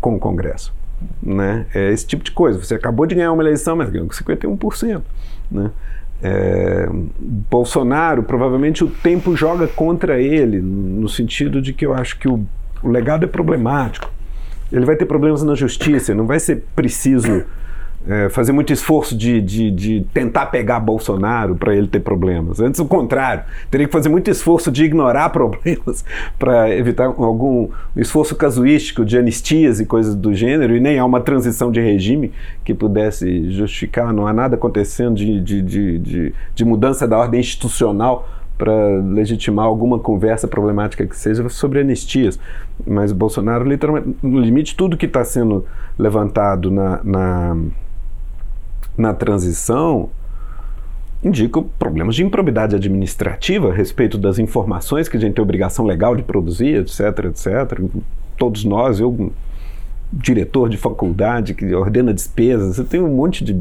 com 0.00 0.14
o 0.14 0.18
Congresso. 0.20 0.72
Né? 1.20 1.66
É 1.74 1.90
esse 1.90 2.06
tipo 2.06 2.22
de 2.22 2.30
coisa. 2.30 2.56
Você 2.56 2.76
acabou 2.76 3.04
de 3.04 3.16
ganhar 3.16 3.32
uma 3.32 3.42
eleição, 3.42 3.74
mas 3.74 3.90
ganhou 3.90 4.06
com 4.06 4.14
51%. 4.14 5.02
Né? 5.50 5.72
É, 6.22 6.88
Bolsonaro, 7.18 8.22
provavelmente 8.22 8.84
o 8.84 8.88
tempo 8.88 9.34
joga 9.34 9.66
contra 9.66 10.20
ele, 10.20 10.60
no 10.60 11.08
sentido 11.08 11.60
de 11.60 11.72
que 11.72 11.84
eu 11.84 11.92
acho 11.92 12.16
que 12.20 12.28
o, 12.28 12.46
o 12.80 12.88
legado 12.88 13.24
é 13.24 13.26
problemático. 13.26 14.08
Ele 14.70 14.84
vai 14.84 14.94
ter 14.94 15.04
problemas 15.04 15.42
na 15.42 15.56
justiça, 15.56 16.14
não 16.14 16.28
vai 16.28 16.38
ser 16.38 16.62
preciso 16.76 17.42
é, 18.06 18.28
fazer 18.28 18.52
muito 18.52 18.72
esforço 18.72 19.16
de, 19.16 19.40
de, 19.40 19.70
de 19.70 20.06
tentar 20.12 20.46
pegar 20.46 20.78
Bolsonaro 20.80 21.54
para 21.54 21.74
ele 21.74 21.86
ter 21.86 22.00
problemas. 22.00 22.60
Antes, 22.60 22.78
o 22.80 22.84
contrário, 22.84 23.44
teria 23.70 23.86
que 23.86 23.92
fazer 23.92 24.08
muito 24.08 24.30
esforço 24.30 24.70
de 24.70 24.84
ignorar 24.84 25.30
problemas 25.34 26.04
para 26.38 26.70
evitar 26.74 27.06
algum 27.06 27.68
esforço 27.96 28.36
casuístico 28.36 29.04
de 29.04 29.16
anistias 29.16 29.80
e 29.80 29.86
coisas 29.86 30.14
do 30.14 30.34
gênero, 30.34 30.76
e 30.76 30.80
nem 30.80 30.98
há 30.98 31.04
uma 31.04 31.20
transição 31.20 31.72
de 31.72 31.80
regime 31.80 32.32
que 32.64 32.74
pudesse 32.74 33.50
justificar, 33.50 34.12
não 34.12 34.26
há 34.26 34.32
nada 34.32 34.56
acontecendo 34.56 35.14
de, 35.16 35.40
de, 35.40 35.62
de, 35.62 35.98
de, 35.98 36.34
de 36.54 36.64
mudança 36.64 37.08
da 37.08 37.18
ordem 37.18 37.40
institucional 37.40 38.28
para 38.56 39.00
legitimar 39.00 39.66
alguma 39.66 39.98
conversa 39.98 40.46
problemática 40.46 41.06
que 41.06 41.16
seja 41.16 41.48
sobre 41.48 41.80
anistias. 41.80 42.38
Mas 42.86 43.12
Bolsonaro, 43.12 43.64
literalmente, 43.64 44.16
no 44.22 44.38
limite, 44.38 44.76
tudo 44.76 44.96
que 44.96 45.06
está 45.06 45.24
sendo 45.24 45.64
levantado 45.98 46.70
na, 46.70 47.00
na, 47.02 47.56
na 48.96 49.12
transição 49.12 50.08
indica 51.22 51.62
problemas 51.78 52.14
de 52.14 52.22
improbidade 52.22 52.76
administrativa 52.76 53.70
a 53.70 53.72
respeito 53.72 54.18
das 54.18 54.38
informações 54.38 55.08
que 55.08 55.16
a 55.16 55.20
gente 55.20 55.34
tem 55.34 55.42
obrigação 55.42 55.84
legal 55.86 56.14
de 56.14 56.22
produzir, 56.22 56.76
etc, 56.82 57.00
etc. 57.24 57.80
Todos 58.36 58.62
nós, 58.64 59.00
eu, 59.00 59.32
diretor 60.12 60.68
de 60.68 60.76
faculdade 60.76 61.54
que 61.54 61.74
ordena 61.74 62.12
despesas, 62.12 62.76
você 62.76 62.84
tem 62.84 63.00
um 63.00 63.08
monte 63.08 63.42
de, 63.42 63.58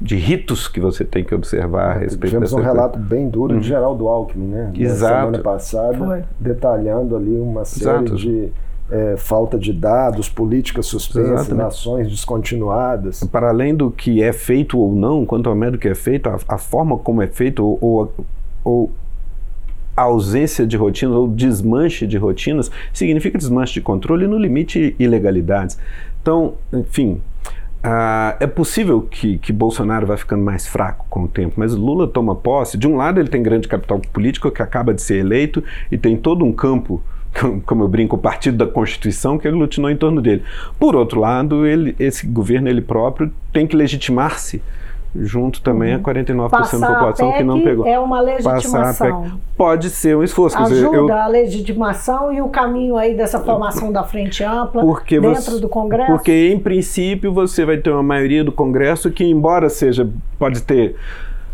de 0.00 0.16
ritos 0.16 0.66
que 0.66 0.80
você 0.80 1.04
tem 1.04 1.22
que 1.22 1.32
observar 1.34 1.90
a 1.90 1.98
respeito 2.00 2.32
Tivemos 2.32 2.52
um 2.52 2.56
dessa 2.56 2.68
coisa. 2.68 2.80
relato 2.80 2.98
bem 2.98 3.28
duro 3.28 3.60
de 3.60 3.66
Geraldo 3.68 4.08
Alckmin, 4.08 4.46
né? 4.46 4.72
Na 4.74 4.82
Exato. 4.84 5.14
semana 5.20 5.38
passada, 5.38 5.98
Foi. 5.98 6.24
detalhando 6.40 7.16
ali 7.16 7.36
uma 7.36 7.64
série 7.64 8.04
Exato. 8.06 8.16
de 8.16 8.48
é, 8.90 9.16
falta 9.16 9.58
de 9.58 9.72
dados, 9.72 10.28
políticas 10.28 10.86
suspensas, 10.86 11.30
Exatamente. 11.30 11.66
ações 11.66 12.08
descontinuadas. 12.08 13.22
para 13.24 13.48
além 13.48 13.74
do 13.74 13.90
que 13.90 14.22
é 14.22 14.32
feito 14.32 14.78
ou 14.78 14.94
não, 14.94 15.26
quanto 15.26 15.48
ao 15.48 15.54
método 15.54 15.78
que 15.78 15.88
é 15.88 15.94
feito, 15.94 16.28
a, 16.28 16.38
a 16.48 16.58
forma 16.58 16.96
como 16.96 17.22
é 17.22 17.26
feito 17.26 17.64
ou, 17.64 17.78
ou, 17.80 18.14
ou 18.64 18.92
a 19.96 20.02
ausência 20.02 20.66
de 20.66 20.76
rotinas 20.76 21.16
ou 21.16 21.28
desmanche 21.28 22.06
de 22.06 22.16
rotinas 22.16 22.70
significa 22.92 23.36
desmanche 23.36 23.74
de 23.74 23.80
controle 23.80 24.24
e, 24.24 24.28
no 24.28 24.38
limite, 24.38 24.94
ilegalidades. 24.98 25.78
Então, 26.22 26.54
enfim, 26.72 27.20
ah, 27.82 28.36
é 28.40 28.46
possível 28.46 29.02
que, 29.02 29.38
que 29.38 29.52
Bolsonaro 29.52 30.06
vá 30.06 30.16
ficando 30.16 30.42
mais 30.42 30.66
fraco 30.66 31.06
com 31.08 31.24
o 31.24 31.28
tempo, 31.28 31.54
mas 31.56 31.74
Lula 31.74 32.06
toma 32.06 32.34
posse. 32.34 32.78
De 32.78 32.86
um 32.86 32.96
lado, 32.96 33.20
ele 33.20 33.28
tem 33.28 33.42
grande 33.42 33.68
capital 33.68 34.00
político 34.12 34.50
que 34.50 34.62
acaba 34.62 34.94
de 34.94 35.02
ser 35.02 35.18
eleito 35.18 35.62
e 35.90 35.98
tem 35.98 36.16
todo 36.16 36.44
um 36.44 36.52
campo 36.52 37.02
como 37.66 37.84
eu 37.84 37.88
brinco, 37.88 38.16
o 38.16 38.18
partido 38.18 38.56
da 38.56 38.66
Constituição 38.66 39.38
que 39.38 39.46
aglutinou 39.46 39.90
em 39.90 39.96
torno 39.96 40.20
dele. 40.20 40.42
Por 40.78 40.96
outro 40.96 41.20
lado, 41.20 41.66
ele, 41.66 41.94
esse 41.98 42.26
governo 42.26 42.68
ele 42.68 42.80
próprio 42.80 43.32
tem 43.52 43.66
que 43.66 43.76
legitimar-se 43.76 44.62
junto 45.16 45.62
também 45.62 45.94
a 45.94 45.98
49% 45.98 46.36
da 46.36 46.48
Passar 46.50 46.76
a 46.76 46.94
população 46.94 47.32
que 47.32 47.42
não 47.42 47.62
pegou. 47.62 47.86
é 47.86 47.98
uma 47.98 48.20
legitimação. 48.20 49.40
Pode 49.56 49.88
ser 49.88 50.14
um 50.16 50.22
esforço. 50.22 50.56
quer 50.56 50.64
dizer, 50.64 50.82
Ajuda 50.86 50.96
eu- 50.96 51.12
a 51.12 51.26
legitimação 51.26 52.32
e 52.32 52.42
o 52.42 52.48
caminho 52.48 52.96
aí 52.96 53.16
dessa 53.16 53.40
formação 53.40 53.90
da 53.90 54.04
frente 54.04 54.44
ampla 54.44 54.82
porque 54.82 55.18
dentro 55.18 55.40
você- 55.42 55.60
do 55.60 55.68
Congresso? 55.68 56.12
Porque, 56.12 56.50
em 56.52 56.58
princípio, 56.58 57.32
você 57.32 57.64
vai 57.64 57.78
ter 57.78 57.90
uma 57.90 58.02
maioria 58.02 58.44
do 58.44 58.52
Congresso 58.52 59.10
que, 59.10 59.24
embora 59.24 59.68
seja, 59.70 60.08
pode 60.38 60.62
ter 60.62 60.94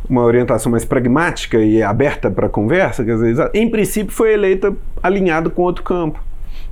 uma 0.09 0.23
orientação 0.23 0.71
mais 0.71 0.85
pragmática 0.85 1.59
e 1.59 1.83
aberta 1.83 2.31
para 2.31 2.49
conversa, 2.49 3.05
quer 3.05 3.17
dizer, 3.17 3.51
em 3.55 3.71
princípio 3.71 4.13
foi 4.13 4.33
eleita 4.33 4.75
alinhado 5.03 5.51
com 5.51 5.63
outro 5.63 5.83
campo. 5.83 6.23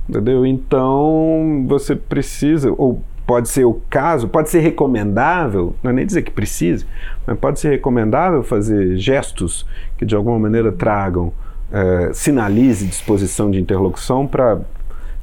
Entendeu? 0.07 0.45
Então, 0.45 1.65
você 1.67 1.95
precisa, 1.95 2.73
ou 2.77 3.01
pode 3.25 3.49
ser 3.49 3.65
o 3.65 3.79
caso, 3.89 4.27
pode 4.27 4.49
ser 4.49 4.59
recomendável, 4.59 5.75
não 5.81 5.91
é 5.91 5.93
nem 5.93 6.05
dizer 6.05 6.23
que 6.23 6.31
precise, 6.31 6.85
mas 7.25 7.37
pode 7.39 7.59
ser 7.59 7.69
recomendável 7.69 8.43
fazer 8.43 8.97
gestos 8.97 9.65
que 9.97 10.05
de 10.05 10.15
alguma 10.15 10.37
maneira 10.37 10.71
tragam, 10.71 11.31
eh, 11.71 12.11
sinalize 12.13 12.85
disposição 12.85 13.49
de 13.49 13.59
interlocução 13.59 14.27
para 14.27 14.59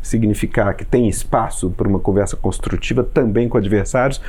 significar 0.02 0.74
que 0.74 0.84
tem 0.84 1.08
espaço 1.08 1.70
para 1.70 1.86
uma 1.88 1.98
conversa 1.98 2.36
construtiva 2.36 3.02
também 3.04 3.48
com 3.48 3.58
adversários, 3.58 4.20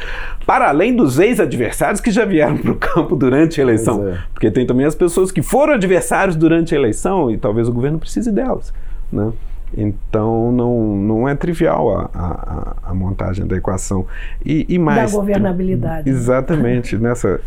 para 0.45 0.67
além 0.69 0.95
dos 0.95 1.17
ex-adversários 1.19 2.01
que 2.01 2.11
já 2.11 2.25
vieram 2.25 2.57
para 2.57 2.71
o 2.71 2.75
campo 2.75 3.15
durante 3.15 3.59
a 3.59 3.63
eleição. 3.63 4.07
É. 4.07 4.17
Porque 4.33 4.51
tem 4.51 4.65
também 4.65 4.85
as 4.85 4.95
pessoas 4.95 5.31
que 5.31 5.41
foram 5.41 5.73
adversários 5.73 6.35
durante 6.35 6.75
a 6.75 6.77
eleição 6.77 7.31
e 7.31 7.37
talvez 7.37 7.67
o 7.67 7.71
governo 7.71 7.97
precise 7.99 8.31
delas. 8.31 8.73
Né? 9.11 9.31
Então 9.77 10.51
não, 10.51 10.97
não 10.97 11.29
é 11.29 11.33
trivial 11.35 11.97
a, 11.97 12.09
a, 12.13 12.89
a 12.91 12.93
montagem 12.93 13.47
da 13.47 13.55
equação. 13.55 14.05
E, 14.45 14.65
e 14.67 14.77
mais. 14.77 15.11
da 15.11 15.17
governabilidade. 15.17 16.09
Exatamente. 16.09 16.97
nessa, 16.97 17.39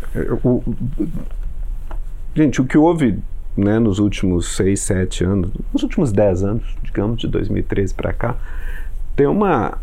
o- 0.43 0.63
o- 0.65 0.75
gente, 2.35 2.61
o 2.61 2.65
que 2.65 2.77
houve 2.77 3.19
né, 3.55 3.79
nos 3.79 3.99
últimos 3.99 4.55
seis, 4.55 4.81
sete 4.81 5.23
anos, 5.23 5.51
nos 5.73 5.83
últimos 5.83 6.11
dez 6.11 6.43
anos, 6.43 6.63
digamos, 6.83 7.19
de 7.19 7.27
2013 7.27 7.93
para 7.93 8.11
cá, 8.11 8.35
tem 9.15 9.27
uma, 9.27 9.77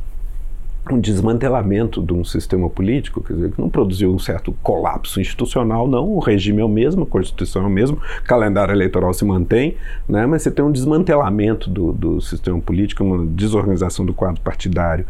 um 0.90 1.00
desmantelamento 1.00 2.02
de 2.02 2.12
um 2.12 2.24
sistema 2.24 2.68
político, 2.68 3.22
quer 3.22 3.34
dizer, 3.34 3.52
que 3.52 3.60
não 3.60 3.70
produziu 3.70 4.12
um 4.12 4.18
certo 4.18 4.52
colapso 4.62 5.20
institucional, 5.20 5.88
não, 5.88 6.08
o 6.08 6.18
regime 6.18 6.60
é 6.60 6.64
o 6.64 6.68
mesmo, 6.68 7.04
a 7.04 7.06
Constituição 7.06 7.62
é 7.62 7.66
o 7.66 7.70
mesmo, 7.70 7.96
o 7.96 8.24
calendário 8.24 8.72
eleitoral 8.72 9.14
se 9.14 9.24
mantém, 9.24 9.76
né, 10.08 10.26
mas 10.26 10.42
você 10.42 10.50
tem 10.50 10.64
um 10.64 10.72
desmantelamento 10.72 11.70
do, 11.70 11.92
do 11.92 12.20
sistema 12.20 12.60
político, 12.60 13.02
uma 13.02 13.24
desorganização 13.24 14.04
do 14.04 14.12
quadro 14.12 14.40
partidário 14.42 15.06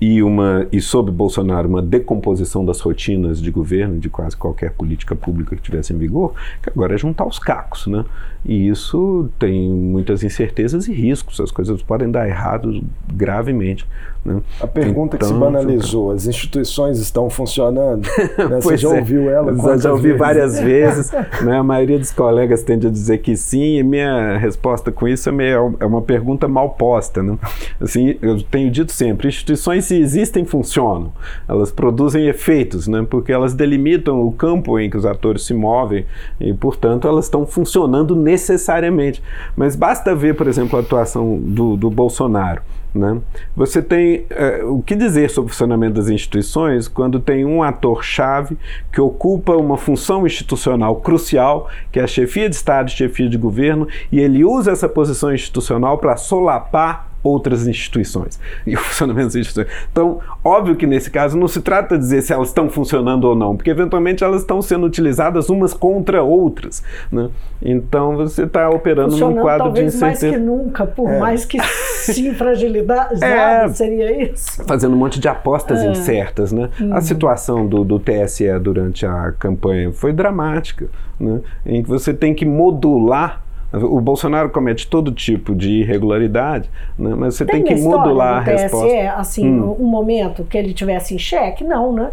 e, 0.00 0.22
uma, 0.22 0.66
e 0.70 0.80
sob 0.80 1.10
Bolsonaro 1.10 1.68
uma 1.68 1.80
decomposição 1.80 2.64
das 2.64 2.80
rotinas 2.80 3.40
de 3.40 3.50
governo, 3.50 3.98
de 3.98 4.10
quase 4.10 4.36
qualquer 4.36 4.72
política 4.72 5.16
pública 5.16 5.56
que 5.56 5.62
tivesse 5.62 5.92
em 5.92 5.96
vigor, 5.96 6.34
que 6.62 6.68
agora 6.68 6.94
é 6.94 6.98
juntar 6.98 7.26
os 7.26 7.38
cacos. 7.38 7.86
Né? 7.86 8.04
E 8.44 8.68
isso 8.68 9.28
tem 9.38 9.70
muitas 9.70 10.22
incertezas 10.22 10.86
e 10.86 10.92
riscos, 10.92 11.40
as 11.40 11.50
coisas 11.50 11.82
podem 11.82 12.10
dar 12.10 12.28
errado 12.28 12.84
gravemente. 13.12 13.86
Né? 14.24 14.42
A 14.60 14.66
pergunta 14.66 15.16
então, 15.16 15.18
que 15.18 15.24
se 15.24 15.30
então, 15.32 15.52
banalizou, 15.52 16.10
as 16.10 16.26
instituições 16.26 16.98
estão 16.98 17.30
funcionando? 17.30 18.06
Né? 18.36 18.60
Você 18.60 18.76
já 18.76 18.94
é. 18.94 18.98
ouviu 18.98 19.30
ela? 19.30 19.54
Já, 19.56 19.76
já 19.78 19.92
ouvi 19.92 20.08
vezes? 20.08 20.18
várias 20.18 20.60
vezes. 20.60 21.12
né? 21.42 21.58
A 21.58 21.62
maioria 21.62 21.98
dos 21.98 22.12
colegas 22.12 22.62
tende 22.62 22.86
a 22.86 22.90
dizer 22.90 23.18
que 23.18 23.36
sim, 23.36 23.78
e 23.78 23.82
minha 23.82 24.36
resposta 24.36 24.92
com 24.92 25.08
isso 25.08 25.28
é, 25.28 25.32
meio, 25.32 25.74
é 25.80 25.86
uma 25.86 26.02
pergunta 26.02 26.46
mal 26.46 26.70
posta. 26.70 27.22
Né? 27.22 27.36
Assim, 27.80 28.16
eu 28.20 28.42
tenho 28.42 28.70
dito 28.70 28.92
sempre, 28.92 29.28
instituições 29.28 29.85
se 29.86 29.98
existem, 29.98 30.44
funcionam. 30.44 31.12
Elas 31.48 31.70
produzem 31.70 32.26
efeitos, 32.26 32.86
né? 32.86 33.06
porque 33.08 33.32
elas 33.32 33.54
delimitam 33.54 34.20
o 34.20 34.32
campo 34.32 34.78
em 34.78 34.90
que 34.90 34.96
os 34.96 35.06
atores 35.06 35.42
se 35.42 35.54
movem 35.54 36.04
e, 36.40 36.52
portanto, 36.52 37.08
elas 37.08 37.26
estão 37.26 37.46
funcionando 37.46 38.14
necessariamente. 38.14 39.22
Mas 39.56 39.76
basta 39.76 40.14
ver, 40.14 40.34
por 40.34 40.46
exemplo, 40.46 40.78
a 40.78 40.82
atuação 40.82 41.38
do, 41.38 41.76
do 41.76 41.90
Bolsonaro. 41.90 42.62
Né? 42.96 43.20
Você 43.54 43.82
tem 43.82 44.26
uh, 44.62 44.72
o 44.72 44.82
que 44.82 44.94
dizer 44.94 45.30
sobre 45.30 45.50
o 45.50 45.52
funcionamento 45.52 45.94
das 45.94 46.08
instituições 46.08 46.88
quando 46.88 47.20
tem 47.20 47.44
um 47.44 47.62
ator-chave 47.62 48.56
que 48.92 49.00
ocupa 49.00 49.52
uma 49.52 49.76
função 49.76 50.26
institucional 50.26 50.96
crucial, 50.96 51.68
que 51.92 52.00
é 52.00 52.02
a 52.02 52.06
chefia 52.06 52.48
de 52.48 52.56
Estado 52.56 52.90
chefia 52.90 53.28
de 53.28 53.36
governo, 53.36 53.86
e 54.10 54.18
ele 54.18 54.44
usa 54.44 54.72
essa 54.72 54.88
posição 54.88 55.32
institucional 55.32 55.98
para 55.98 56.16
solapar 56.16 57.15
outras 57.26 57.66
instituições 57.66 58.40
e 58.66 58.74
o 58.74 58.78
funcionamento 58.78 59.26
das 59.28 59.36
instituições. 59.36 59.68
Então, 59.90 60.20
óbvio 60.44 60.76
que 60.76 60.86
nesse 60.86 61.10
caso 61.10 61.36
não 61.36 61.48
se 61.48 61.60
trata 61.60 61.96
de 61.96 62.02
dizer 62.02 62.22
se 62.22 62.32
elas 62.32 62.48
estão 62.48 62.68
funcionando 62.68 63.24
ou 63.24 63.34
não, 63.34 63.56
porque 63.56 63.70
eventualmente 63.70 64.22
elas 64.22 64.42
estão 64.42 64.62
sendo 64.62 64.86
utilizadas 64.86 65.48
umas 65.48 65.74
contra 65.74 66.22
outras. 66.22 66.82
Né? 67.10 67.28
Então, 67.60 68.16
você 68.16 68.44
está 68.44 68.68
operando 68.70 69.16
num 69.16 69.36
quadro 69.36 69.72
de 69.72 69.84
incerteza. 69.84 70.26
mais 70.26 70.36
que 70.36 70.38
nunca, 70.38 70.86
por 70.86 71.10
é. 71.10 71.18
mais 71.18 71.44
que 71.44 71.58
sim 71.62 72.34
fragilidade, 72.34 73.22
é. 73.24 73.68
seria 73.68 74.30
isso? 74.30 74.64
Fazendo 74.64 74.94
um 74.94 74.98
monte 74.98 75.18
de 75.18 75.28
apostas 75.28 75.80
é. 75.80 75.90
incertas. 75.90 76.52
Né? 76.52 76.68
Uhum. 76.80 76.94
A 76.94 77.00
situação 77.00 77.66
do, 77.66 77.84
do 77.84 77.98
TSE 77.98 78.46
durante 78.60 79.06
a 79.06 79.32
campanha 79.38 79.92
foi 79.92 80.12
dramática, 80.12 80.88
né? 81.18 81.40
em 81.64 81.82
que 81.82 81.88
você 81.88 82.12
tem 82.12 82.34
que 82.34 82.44
modular 82.44 83.45
o 83.82 84.00
Bolsonaro 84.00 84.50
comete 84.50 84.86
todo 84.88 85.12
tipo 85.12 85.54
de 85.54 85.80
irregularidade, 85.80 86.68
né? 86.98 87.14
mas 87.16 87.34
você 87.34 87.44
tem, 87.44 87.62
tem 87.62 87.74
que 87.74 87.82
modular 87.82 88.38
a 88.38 88.40
resposta. 88.40 89.12
assim, 89.12 89.48
hum. 89.48 89.76
um 89.78 89.86
momento 89.86 90.44
que 90.44 90.56
ele 90.56 90.72
tivesse 90.72 91.14
em 91.14 91.18
xeque? 91.18 91.64
Não, 91.64 91.92
né? 91.92 92.10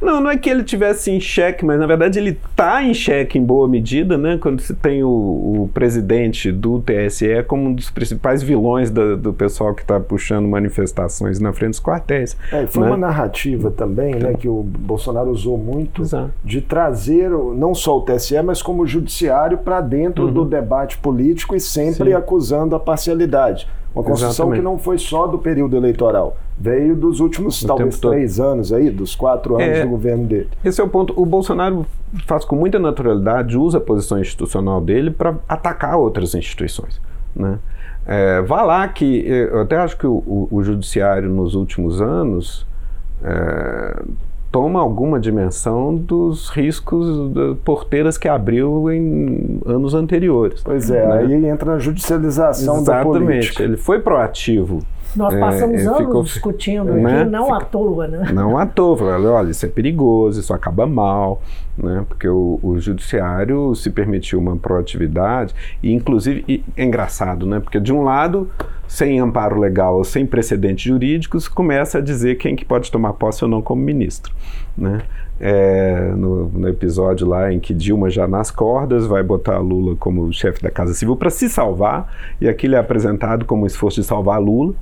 Não, 0.00 0.20
não 0.20 0.30
é 0.30 0.36
que 0.36 0.50
ele 0.50 0.62
tivesse 0.62 1.10
em 1.10 1.18
xeque, 1.18 1.64
mas 1.64 1.78
na 1.78 1.86
verdade 1.86 2.18
ele 2.18 2.38
está 2.50 2.82
em 2.82 2.92
xeque 2.92 3.38
em 3.38 3.44
boa 3.44 3.66
medida, 3.66 4.18
né? 4.18 4.38
Quando 4.40 4.60
se 4.60 4.74
tem 4.74 5.02
o, 5.02 5.08
o 5.08 5.70
presidente 5.72 6.52
do 6.52 6.80
TSE 6.80 7.42
como 7.46 7.68
um 7.68 7.74
dos 7.74 7.90
principais 7.90 8.42
vilões 8.42 8.90
do, 8.90 9.16
do 9.16 9.32
pessoal 9.32 9.74
que 9.74 9.82
está 9.82 9.98
puxando 9.98 10.46
manifestações 10.46 11.40
na 11.40 11.52
frente 11.52 11.70
dos 11.70 11.80
quartéis. 11.80 12.36
É, 12.52 12.66
foi 12.66 12.82
né? 12.82 12.88
uma 12.88 12.96
narrativa 12.96 13.70
também, 13.70 14.14
né, 14.14 14.34
que 14.34 14.48
o 14.48 14.62
Bolsonaro 14.62 15.30
usou 15.30 15.56
muito 15.56 16.02
Exato. 16.02 16.30
de 16.44 16.60
trazer 16.60 17.30
não 17.30 17.74
só 17.74 17.98
o 17.98 18.02
TSE, 18.02 18.40
mas 18.42 18.60
como 18.60 18.82
o 18.82 18.86
judiciário 18.86 19.58
para 19.58 19.80
dentro 19.80 20.26
uhum. 20.26 20.32
do 20.32 20.44
debate 20.44 20.98
político 20.98 21.56
e 21.56 21.60
sempre 21.60 22.10
Sim. 22.10 22.16
acusando 22.16 22.76
a 22.76 22.80
parcialidade. 22.80 23.66
Uma 23.96 24.04
construção 24.04 24.46
Exatamente. 24.46 24.58
que 24.58 24.64
não 24.64 24.76
foi 24.76 24.98
só 24.98 25.26
do 25.26 25.38
período 25.38 25.74
eleitoral, 25.74 26.36
veio 26.58 26.94
dos 26.94 27.18
últimos 27.18 27.64
talvez 27.64 27.98
três 27.98 28.38
anos 28.38 28.70
aí, 28.70 28.90
dos 28.90 29.16
quatro 29.16 29.56
anos 29.56 29.78
é, 29.78 29.82
do 29.84 29.88
governo 29.88 30.26
dele. 30.26 30.50
Esse 30.62 30.82
é 30.82 30.84
o 30.84 30.88
ponto. 30.88 31.18
O 31.18 31.24
Bolsonaro 31.24 31.86
faz 32.26 32.44
com 32.44 32.54
muita 32.54 32.78
naturalidade, 32.78 33.56
usa 33.56 33.78
a 33.78 33.80
posição 33.80 34.20
institucional 34.20 34.82
dele 34.82 35.10
para 35.10 35.36
atacar 35.48 35.96
outras 35.96 36.34
instituições. 36.34 37.00
Né? 37.34 37.58
É, 38.06 38.42
vá 38.42 38.60
lá 38.62 38.86
que 38.86 39.26
eu 39.26 39.62
até 39.62 39.78
acho 39.78 39.96
que 39.96 40.06
o, 40.06 40.22
o, 40.26 40.48
o 40.50 40.62
judiciário 40.62 41.30
nos 41.30 41.54
últimos 41.54 42.02
anos 42.02 42.66
é, 43.24 44.02
toma 44.56 44.80
alguma 44.80 45.20
dimensão 45.20 45.94
dos 45.94 46.48
riscos 46.48 47.30
das 47.30 47.58
porteiras 47.58 48.16
que 48.16 48.26
abriu 48.26 48.90
em 48.90 49.60
anos 49.66 49.92
anteriores. 49.92 50.62
Pois 50.64 50.90
é, 50.90 51.06
né? 51.06 51.18
aí 51.18 51.46
entra 51.46 51.74
a 51.74 51.78
judicialização 51.78 52.78
Exatamente. 52.78 53.04
da 53.04 53.04
política. 53.04 53.34
Exatamente, 53.34 53.62
ele 53.62 53.76
foi 53.76 54.00
proativo. 54.00 54.78
Nós 55.14 55.34
é, 55.34 55.40
passamos 55.40 55.82
é, 55.82 55.86
anos 55.86 55.98
ficou, 55.98 56.22
discutindo 56.22 56.94
né? 56.94 57.20
aqui, 57.20 57.30
não 57.30 57.52
à 57.52 57.60
toa, 57.60 58.08
né? 58.08 58.32
Não 58.32 58.56
à 58.56 58.64
toa. 58.64 58.96
Falei, 58.96 59.26
olha, 59.26 59.50
isso 59.50 59.66
é 59.66 59.68
perigoso, 59.68 60.40
isso 60.40 60.54
acaba 60.54 60.86
mal, 60.86 61.42
né? 61.76 62.04
Porque 62.08 62.28
o, 62.28 62.58
o 62.62 62.78
judiciário 62.78 63.74
se 63.74 63.90
permitiu 63.90 64.38
uma 64.38 64.56
proatividade 64.56 65.54
e, 65.82 65.92
inclusive, 65.92 66.44
e, 66.48 66.64
é 66.76 66.84
engraçado, 66.84 67.46
né? 67.46 67.60
Porque, 67.60 67.78
de 67.78 67.92
um 67.92 68.02
lado, 68.02 68.50
sem 68.88 69.20
amparo 69.20 69.58
legal, 69.58 70.02
sem 70.04 70.24
precedentes 70.24 70.84
jurídicos, 70.84 71.48
começa 71.48 71.98
a 71.98 72.00
dizer 72.00 72.36
quem 72.36 72.56
que 72.56 72.64
pode 72.64 72.90
tomar 72.90 73.12
posse 73.14 73.44
ou 73.44 73.50
não 73.50 73.60
como 73.60 73.82
ministro, 73.82 74.32
né? 74.76 75.02
É, 75.38 76.12
no, 76.16 76.48
no, 76.48 76.66
episódio 76.66 77.26
lá 77.26 77.52
em 77.52 77.60
que 77.60 77.74
Dilma 77.74 78.08
já 78.08 78.26
nas 78.26 78.50
cordas 78.50 79.06
vai 79.06 79.22
botar 79.22 79.58
Lula 79.58 79.94
como 79.94 80.32
chefe 80.32 80.62
da 80.62 80.70
Casa 80.70 80.94
Civil 80.94 81.14
para 81.14 81.28
se 81.28 81.50
salvar, 81.50 82.10
e 82.40 82.48
aquilo 82.48 82.74
é 82.74 82.78
apresentado 82.78 83.44
como 83.44 83.64
um 83.64 83.66
esforço 83.66 84.00
de 84.00 84.06
salvar 84.06 84.40
Lula, 84.40 84.72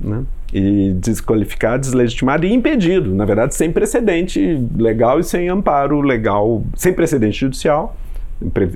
né? 0.00 0.24
e 0.52 0.92
desqualificado, 0.94 1.80
deslegitimado 1.80 2.46
e 2.46 2.52
impedido, 2.52 3.14
na 3.14 3.24
verdade, 3.24 3.54
sem 3.54 3.70
precedente 3.70 4.66
legal 4.76 5.20
e 5.20 5.24
sem 5.24 5.48
amparo 5.48 6.00
legal, 6.00 6.62
sem 6.74 6.92
precedente 6.92 7.40
judicial, 7.40 7.96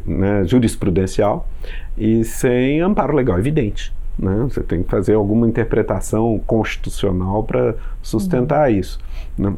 né, 0.06 0.44
jurisprudencial 0.44 1.48
e 1.96 2.24
sem 2.24 2.80
amparo 2.80 3.14
legal 3.14 3.38
evidente. 3.38 3.92
Né? 4.18 4.46
Você 4.48 4.62
tem 4.62 4.82
que 4.82 4.90
fazer 4.90 5.14
alguma 5.14 5.48
interpretação 5.48 6.38
constitucional 6.46 7.42
para 7.44 7.74
sustentar 8.02 8.70
uhum. 8.70 8.76
isso. 8.76 8.98
Né? 9.38 9.54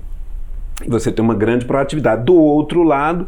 Você 0.86 1.10
tem 1.10 1.24
uma 1.24 1.34
grande 1.34 1.64
proatividade. 1.64 2.24
Do 2.24 2.34
outro 2.34 2.82
lado, 2.82 3.26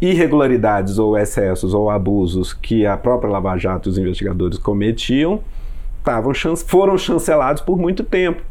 irregularidades 0.00 0.98
ou 0.98 1.16
excessos 1.18 1.74
ou 1.74 1.90
abusos 1.90 2.52
que 2.52 2.86
a 2.86 2.96
própria 2.96 3.30
Lava 3.30 3.56
Jato 3.58 3.88
e 3.88 3.90
os 3.90 3.98
investigadores 3.98 4.58
cometiam 4.58 5.40
tavam, 6.04 6.32
foram 6.66 6.96
chancelados 6.96 7.62
por 7.62 7.78
muito 7.78 8.04
tempo. 8.04 8.42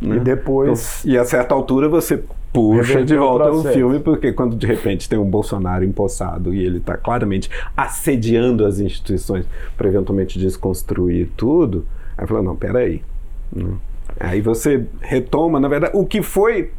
Né? 0.00 0.16
E 0.16 0.20
depois. 0.20 1.00
Então, 1.00 1.14
e 1.14 1.18
a 1.18 1.24
certa 1.24 1.54
altura 1.54 1.88
você 1.88 2.22
puxa 2.52 3.04
de 3.04 3.16
volta 3.16 3.50
o, 3.50 3.60
o, 3.60 3.64
filme, 3.64 4.00
porque 4.00 4.32
quando 4.32 4.56
de 4.56 4.66
repente 4.66 5.08
tem 5.08 5.18
um 5.18 5.24
Bolsonaro 5.24 5.84
empossado 5.84 6.52
e 6.52 6.64
ele 6.64 6.78
está 6.78 6.96
claramente 6.96 7.50
assediando 7.76 8.66
as 8.66 8.78
instituições 8.78 9.46
para 9.76 9.88
eventualmente 9.88 10.38
desconstruir 10.38 11.30
tudo, 11.36 11.86
aí 12.16 12.26
fala: 12.26 12.42
não, 12.42 12.56
peraí. 12.56 13.02
Né? 13.50 13.72
Aí 14.20 14.40
você 14.40 14.86
retoma, 15.00 15.58
na 15.60 15.68
verdade, 15.68 15.92
o 15.94 16.04
que 16.04 16.22
foi 16.22 16.70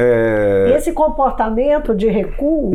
é... 0.00 0.74
Esse 0.76 0.92
comportamento 0.92 1.94
de 1.94 2.08
recuo 2.08 2.72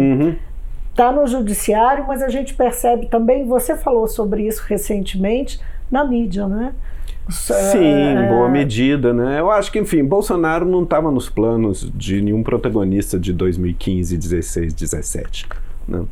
está 0.92 1.10
uhum. 1.10 1.22
no 1.22 1.28
judiciário, 1.28 2.06
mas 2.08 2.22
a 2.22 2.30
gente 2.30 2.54
percebe 2.54 3.08
também, 3.08 3.46
você 3.46 3.76
falou 3.76 4.08
sobre 4.08 4.46
isso 4.46 4.64
recentemente, 4.68 5.60
na 5.90 6.04
mídia, 6.04 6.48
né? 6.48 6.74
Sim, 7.30 7.80
em 7.80 8.18
é. 8.18 8.28
boa 8.28 8.48
medida, 8.48 9.14
né? 9.14 9.40
Eu 9.40 9.50
acho 9.50 9.72
que, 9.72 9.80
enfim, 9.80 10.04
Bolsonaro 10.04 10.66
não 10.66 10.84
estava 10.84 11.10
nos 11.10 11.28
planos 11.28 11.92
de 11.96 12.22
nenhum 12.22 12.44
protagonista 12.44 13.20
de 13.20 13.34
2015, 13.34 14.16
16, 14.18 14.74
17, 14.74 15.48
né? 15.88 16.04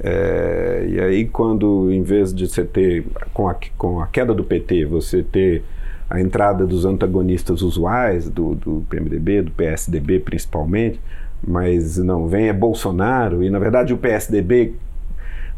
É, 0.00 0.86
e 0.88 1.00
aí, 1.00 1.24
quando 1.26 1.90
em 1.90 2.02
vez 2.02 2.34
de 2.34 2.48
você 2.48 2.64
ter, 2.64 3.04
com 3.32 3.48
a, 3.48 3.56
com 3.76 4.00
a 4.00 4.06
queda 4.06 4.34
do 4.34 4.44
PT, 4.44 4.84
você 4.84 5.22
ter 5.22 5.64
a 6.08 6.20
entrada 6.20 6.66
dos 6.66 6.84
antagonistas 6.84 7.62
usuais, 7.62 8.28
do, 8.28 8.54
do 8.54 8.84
PMDB, 8.88 9.42
do 9.42 9.50
PSDB 9.50 10.20
principalmente, 10.20 11.00
mas 11.46 11.96
não, 11.98 12.28
vem 12.28 12.48
é 12.48 12.52
Bolsonaro, 12.52 13.42
e 13.42 13.50
na 13.50 13.58
verdade 13.58 13.92
o 13.92 13.98
PSDB 13.98 14.74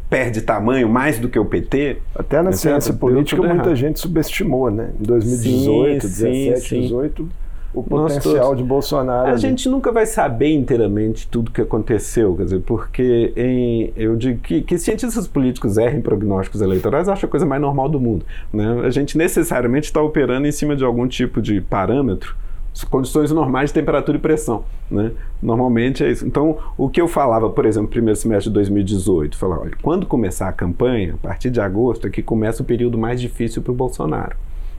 perde 0.09 0.41
tamanho 0.41 0.87
mais 0.87 1.19
do 1.19 1.29
que 1.29 1.37
o 1.37 1.45
PT. 1.45 1.97
Até 2.15 2.41
na 2.41 2.51
ciência 2.51 2.93
política 2.93 3.41
muita 3.41 3.55
errado. 3.55 3.75
gente 3.75 3.99
subestimou, 3.99 4.69
né? 4.71 4.91
Em 4.99 5.03
2018, 5.03 6.07
sim, 6.07 6.25
17, 6.25 6.61
sim, 6.61 6.81
18 6.81 7.29
o 7.73 7.83
potencial 7.83 8.55
de 8.55 8.63
Bolsonaro. 8.63 9.27
A 9.27 9.31
ali. 9.31 9.39
gente 9.39 9.69
nunca 9.69 9.91
vai 9.91 10.05
saber 10.05 10.51
inteiramente 10.53 11.27
tudo 11.27 11.49
o 11.49 11.51
que 11.51 11.61
aconteceu, 11.61 12.35
quer 12.35 12.45
dizer, 12.45 12.61
porque 12.61 13.33
em, 13.35 13.93
eu 13.95 14.15
digo 14.15 14.39
que, 14.39 14.61
que 14.61 14.77
cientistas 14.77 15.27
políticos 15.27 15.77
errem 15.77 16.01
prognósticos 16.01 16.61
eleitorais, 16.61 17.07
acho 17.07 17.25
a 17.25 17.29
coisa 17.29 17.45
mais 17.45 17.61
normal 17.61 17.89
do 17.89 17.99
mundo. 17.99 18.25
Né? 18.51 18.81
A 18.83 18.89
gente 18.89 19.17
necessariamente 19.17 19.87
está 19.87 20.01
operando 20.01 20.47
em 20.47 20.51
cima 20.51 20.75
de 20.75 20.83
algum 20.83 21.07
tipo 21.07 21.41
de 21.41 21.61
parâmetro 21.61 22.35
condições 22.85 23.31
normais 23.31 23.69
de 23.69 23.75
temperatura 23.75 24.17
e 24.17 24.21
pressão, 24.21 24.63
né? 24.89 25.11
Normalmente 25.41 26.03
é 26.03 26.11
isso. 26.11 26.25
Então, 26.25 26.57
o 26.77 26.89
que 26.89 27.01
eu 27.01 27.07
falava, 27.07 27.49
por 27.49 27.65
exemplo, 27.65 27.87
no 27.87 27.91
primeiro 27.91 28.19
semestre 28.19 28.49
de 28.49 28.53
2018, 28.53 29.37
falava, 29.37 29.61
olha, 29.61 29.77
quando 29.81 30.05
começar 30.05 30.47
a 30.47 30.51
campanha, 30.51 31.15
a 31.15 31.27
partir 31.27 31.49
de 31.49 31.59
agosto 31.59 32.07
é 32.07 32.09
que 32.09 32.21
começa 32.21 32.61
o 32.61 32.65
período 32.65 32.97
mais 32.97 33.19
difícil 33.19 33.61
para 33.61 33.71
o 33.71 33.75
Bolsonaro. 33.75 34.35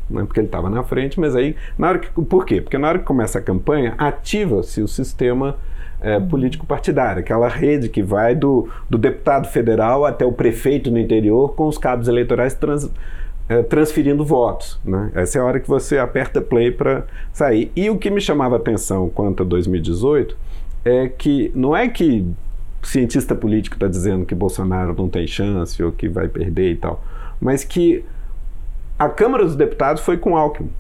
né, 0.09 0.25
porque 0.25 0.41
ele 0.41 0.47
estava 0.47 0.71
na 0.71 0.83
frente, 0.83 1.21
mas 1.21 1.37
aí, 1.37 1.55
na 1.77 1.89
hora 1.89 1.99
que, 1.99 2.09
por 2.23 2.47
quê? 2.47 2.61
Porque 2.61 2.79
na 2.79 2.89
hora 2.89 2.99
que 2.99 3.05
começa 3.05 3.39
a 3.39 3.43
campanha, 3.43 3.95
ativa-se 3.99 4.81
o 4.81 4.89
sistema 4.89 5.57
é, 6.01 6.19
político 6.21 6.67
partidário, 6.67 7.21
aquela 7.21 7.49
rede 7.49 7.89
que 7.89 8.03
vai 8.03 8.35
do, 8.35 8.69
do 8.89 8.97
deputado 8.97 9.49
federal 9.49 10.05
até 10.05 10.25
o 10.25 10.33
prefeito 10.33 10.91
no 10.91 10.99
interior 10.99 11.55
com 11.55 11.67
os 11.67 11.77
cabos 11.77 12.09
eleitorais 12.09 12.55
trans, 12.55 12.91
transferindo 13.63 14.25
votos. 14.25 14.79
Né? 14.85 15.11
Essa 15.15 15.39
é 15.39 15.41
a 15.41 15.45
hora 15.45 15.59
que 15.61 15.69
você 15.69 15.99
aperta 15.99 16.41
play 16.41 16.71
para 16.71 17.05
sair. 17.33 17.73
E 17.75 17.89
o 17.89 17.99
que 17.99 18.11
me 18.11 18.21
chamava 18.21 18.57
a 18.57 18.59
atenção 18.59 19.09
quanto 19.09 19.43
a 19.43 19.47
2018 19.47 20.37
é 20.85 21.09
que 21.09 21.51
não 21.55 21.77
é 21.77 21.89
que 21.89 22.27
cientista 22.83 23.35
político 23.35 23.77
está 23.77 23.89
dizendo 23.89 24.25
que 24.25 24.35
Bolsonaro 24.35 24.95
não 24.97 25.09
tem 25.09 25.27
chance 25.27 25.83
ou 25.83 25.91
que 25.91 26.09
vai 26.09 26.29
perder 26.29 26.73
e 26.73 26.77
tal, 26.77 27.03
mas 27.41 27.65
que 27.65 28.05
a 28.99 29.09
Câmara 29.09 29.45
dos 29.45 29.57
Deputados 29.57 30.03
foi 30.03 30.17
com 30.17 30.37
Alckmin. 30.37 30.71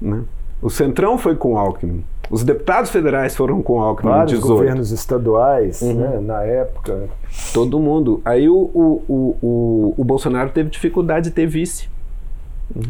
Né? 0.00 0.22
O 0.60 0.70
Centrão 0.70 1.18
foi 1.18 1.36
com 1.36 1.58
Alckmin. 1.58 2.04
Os 2.30 2.42
deputados 2.42 2.90
federais 2.90 3.36
foram 3.36 3.62
com 3.62 3.80
Alckmin 3.80 4.10
Vários 4.10 4.32
em 4.32 4.36
18. 4.36 4.52
governos 4.52 4.90
estaduais, 4.90 5.80
uhum. 5.80 5.94
né, 5.94 6.20
na 6.20 6.42
época. 6.42 7.08
Todo 7.52 7.78
mundo. 7.78 8.20
Aí 8.24 8.48
o, 8.48 8.56
o, 8.56 9.04
o, 9.08 9.36
o, 9.42 9.94
o 9.96 10.04
Bolsonaro 10.04 10.50
teve 10.50 10.70
dificuldade 10.70 11.28
de 11.28 11.34
ter 11.34 11.46
vice. 11.46 11.88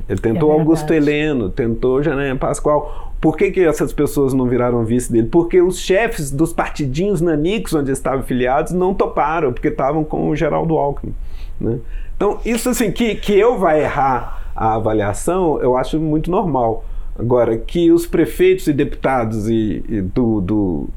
Ele 0.09 0.19
tentou 0.19 0.53
é 0.53 0.59
Augusto 0.59 0.93
Heleno, 0.93 1.51
tentou 1.51 2.03
Janaína 2.03 2.37
Pascoal. 2.37 3.13
Por 3.21 3.37
que, 3.37 3.51
que 3.51 3.61
essas 3.61 3.93
pessoas 3.93 4.33
não 4.33 4.47
viraram 4.47 4.85
vice 4.85 5.13
dele? 5.13 5.29
Porque 5.29 5.61
os 5.61 5.79
chefes 5.79 6.31
dos 6.31 6.53
partidinhos 6.53 7.21
nanicos 7.21 7.75
onde 7.75 7.91
estavam 7.91 8.23
filiados 8.23 8.73
não 8.73 8.95
toparam, 8.95 9.53
porque 9.53 9.69
estavam 9.69 10.05
com 10.05 10.29
o 10.29 10.37
Geraldo 10.37 10.77
Alckmin. 10.77 11.15
Né? 11.61 11.79
Então, 12.17 12.39
isso 12.45 12.69
assim, 12.69 12.91
que, 12.91 13.15
que 13.17 13.39
eu 13.39 13.59
vai 13.59 13.83
errar 13.83 14.51
a 14.55 14.75
avaliação, 14.75 15.61
eu 15.61 15.77
acho 15.77 16.01
muito 16.01 16.31
normal. 16.31 16.85
Agora, 17.19 17.57
que 17.57 17.91
os 17.91 18.07
prefeitos 18.07 18.67
e 18.67 18.73
deputados 18.73 19.49
e, 19.49 19.85
e 19.89 20.01
do, 20.01 20.41
do, 20.41 20.89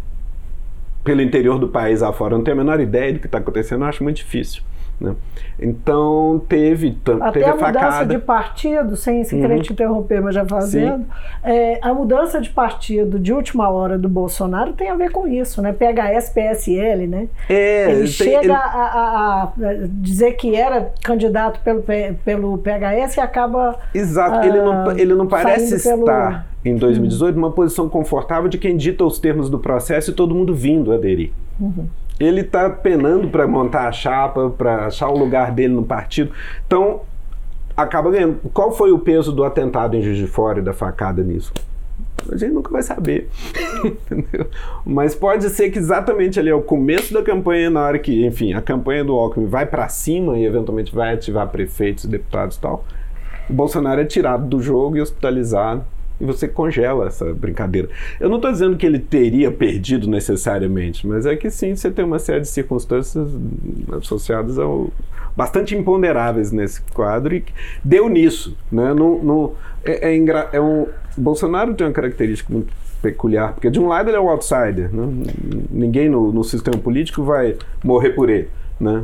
pelo 1.03 1.21
interior 1.21 1.57
do 1.57 1.67
país 1.67 2.01
afora 2.01 2.37
não 2.37 2.43
têm 2.43 2.53
a 2.53 2.57
menor 2.57 2.79
ideia 2.79 3.13
do 3.13 3.19
que 3.19 3.25
está 3.25 3.37
acontecendo, 3.37 3.83
eu 3.83 3.87
acho 3.87 4.03
muito 4.03 4.17
difícil. 4.17 4.61
Né? 4.99 5.15
Então 5.57 6.41
teve, 6.49 6.97
Até 7.21 7.39
teve 7.39 7.45
a, 7.45 7.55
mudança 7.55 7.73
facada. 7.73 8.13
de 8.13 8.19
partido, 8.19 8.97
sem 8.97 9.23
se 9.23 9.35
querer 9.35 9.55
uhum. 9.55 9.61
te 9.61 9.71
interromper, 9.71 10.21
mas 10.21 10.35
já 10.35 10.45
fazendo, 10.45 11.05
é, 11.41 11.79
a 11.81 11.93
mudança 11.93 12.41
de 12.41 12.49
partido 12.49 13.17
de 13.17 13.31
última 13.31 13.69
hora 13.69 13.97
do 13.97 14.09
Bolsonaro 14.09 14.73
tem 14.73 14.89
a 14.89 14.95
ver 14.95 15.11
com 15.11 15.25
isso, 15.25 15.61
né? 15.61 15.71
PHS, 15.71 16.31
PSL, 16.31 17.07
né? 17.07 17.29
É, 17.47 17.91
ele 17.91 17.99
tem, 17.99 18.07
chega 18.07 18.43
ele... 18.43 18.51
A, 18.51 18.57
a, 18.57 19.43
a, 19.43 19.51
dizer 19.87 20.33
que 20.33 20.53
era 20.53 20.91
candidato 21.01 21.61
pelo, 21.61 21.83
pelo 22.25 22.57
PHS 22.57 23.17
e 23.17 23.21
acaba. 23.21 23.79
Exato, 23.93 24.45
ele, 24.45 24.61
não, 24.61 24.91
ele 24.97 25.13
não 25.15 25.27
parece 25.27 25.75
estar 25.75 26.45
pelo... 26.63 26.73
em 26.73 26.75
2018 26.75 27.35
numa 27.35 27.51
posição 27.51 27.87
confortável 27.87 28.49
de 28.49 28.57
quem 28.57 28.75
dita 28.75 29.05
os 29.05 29.17
termos 29.17 29.49
do 29.49 29.59
processo 29.59 30.11
e 30.11 30.13
todo 30.13 30.35
mundo 30.35 30.53
vindo 30.53 30.91
aderir. 30.91 31.31
Uhum 31.57 31.87
ele 32.19 32.41
está 32.41 32.69
penando 32.69 33.29
para 33.29 33.47
montar 33.47 33.87
a 33.87 33.91
chapa, 33.91 34.49
para 34.49 34.87
achar 34.87 35.07
o 35.07 35.17
lugar 35.17 35.51
dele 35.51 35.73
no 35.73 35.83
partido. 35.83 36.31
Então, 36.67 37.01
acaba 37.75 38.11
ganhando. 38.11 38.39
Qual 38.53 38.71
foi 38.71 38.91
o 38.91 38.99
peso 38.99 39.31
do 39.31 39.43
atentado 39.43 39.95
em 39.95 40.01
Juiz 40.01 40.17
de 40.17 40.27
Fora 40.27 40.59
e 40.59 40.61
da 40.61 40.73
facada 40.73 41.23
nisso? 41.23 41.53
A 42.29 42.35
gente 42.35 42.51
nunca 42.51 42.69
vai 42.69 42.83
saber. 42.83 43.29
Mas 44.85 45.15
pode 45.15 45.49
ser 45.49 45.69
que 45.69 45.79
exatamente 45.79 46.37
ali 46.39 46.49
é 46.49 46.53
o 46.53 46.61
começo 46.61 47.13
da 47.13 47.23
campanha, 47.23 47.69
na 47.69 47.81
hora 47.81 47.97
que, 47.97 48.25
enfim, 48.25 48.53
a 48.53 48.61
campanha 48.61 49.05
do 49.05 49.13
Alckmin 49.13 49.47
vai 49.47 49.65
para 49.65 49.87
cima 49.87 50.37
e 50.37 50.45
eventualmente 50.45 50.93
vai 50.93 51.13
ativar 51.13 51.47
prefeitos, 51.47 52.05
deputados 52.05 52.57
e 52.57 52.59
tal. 52.59 52.83
O 53.49 53.53
Bolsonaro 53.53 54.01
é 54.01 54.05
tirado 54.05 54.45
do 54.45 54.61
jogo 54.61 54.97
e 54.97 55.01
hospitalizado 55.01 55.83
e 56.19 56.25
você 56.25 56.47
congela 56.47 57.07
essa 57.07 57.33
brincadeira. 57.33 57.89
Eu 58.19 58.29
não 58.29 58.37
estou 58.37 58.51
dizendo 58.51 58.77
que 58.77 58.85
ele 58.85 58.99
teria 58.99 59.51
perdido 59.51 60.07
necessariamente, 60.07 61.07
mas 61.07 61.25
é 61.25 61.35
que 61.35 61.49
sim, 61.49 61.75
você 61.75 61.89
tem 61.89 62.03
uma 62.03 62.19
série 62.19 62.41
de 62.41 62.47
circunstâncias 62.47 63.29
associadas 63.91 64.59
ao 64.59 64.89
bastante 65.35 65.75
imponderáveis 65.75 66.51
nesse 66.51 66.81
quadro 66.93 67.33
e 67.35 67.43
deu 67.83 68.09
nisso, 68.09 68.57
né? 68.71 68.93
Não, 68.93 69.19
não, 69.19 69.53
é, 69.85 70.13
é, 70.13 70.49
é 70.53 70.61
um 70.61 70.87
Bolsonaro 71.17 71.73
tem 71.73 71.87
uma 71.87 71.93
característica 71.93 72.51
muito 72.51 72.73
peculiar, 73.01 73.53
porque 73.53 73.69
de 73.69 73.79
um 73.79 73.87
lado 73.87 74.09
ele 74.09 74.17
é 74.17 74.19
o 74.19 74.29
outsider, 74.29 74.93
né? 74.93 75.25
ninguém 75.71 76.09
no, 76.09 76.31
no 76.31 76.43
sistema 76.43 76.77
político 76.77 77.23
vai 77.23 77.55
morrer 77.83 78.09
por 78.11 78.29
ele. 78.29 78.49
Né? 78.79 79.03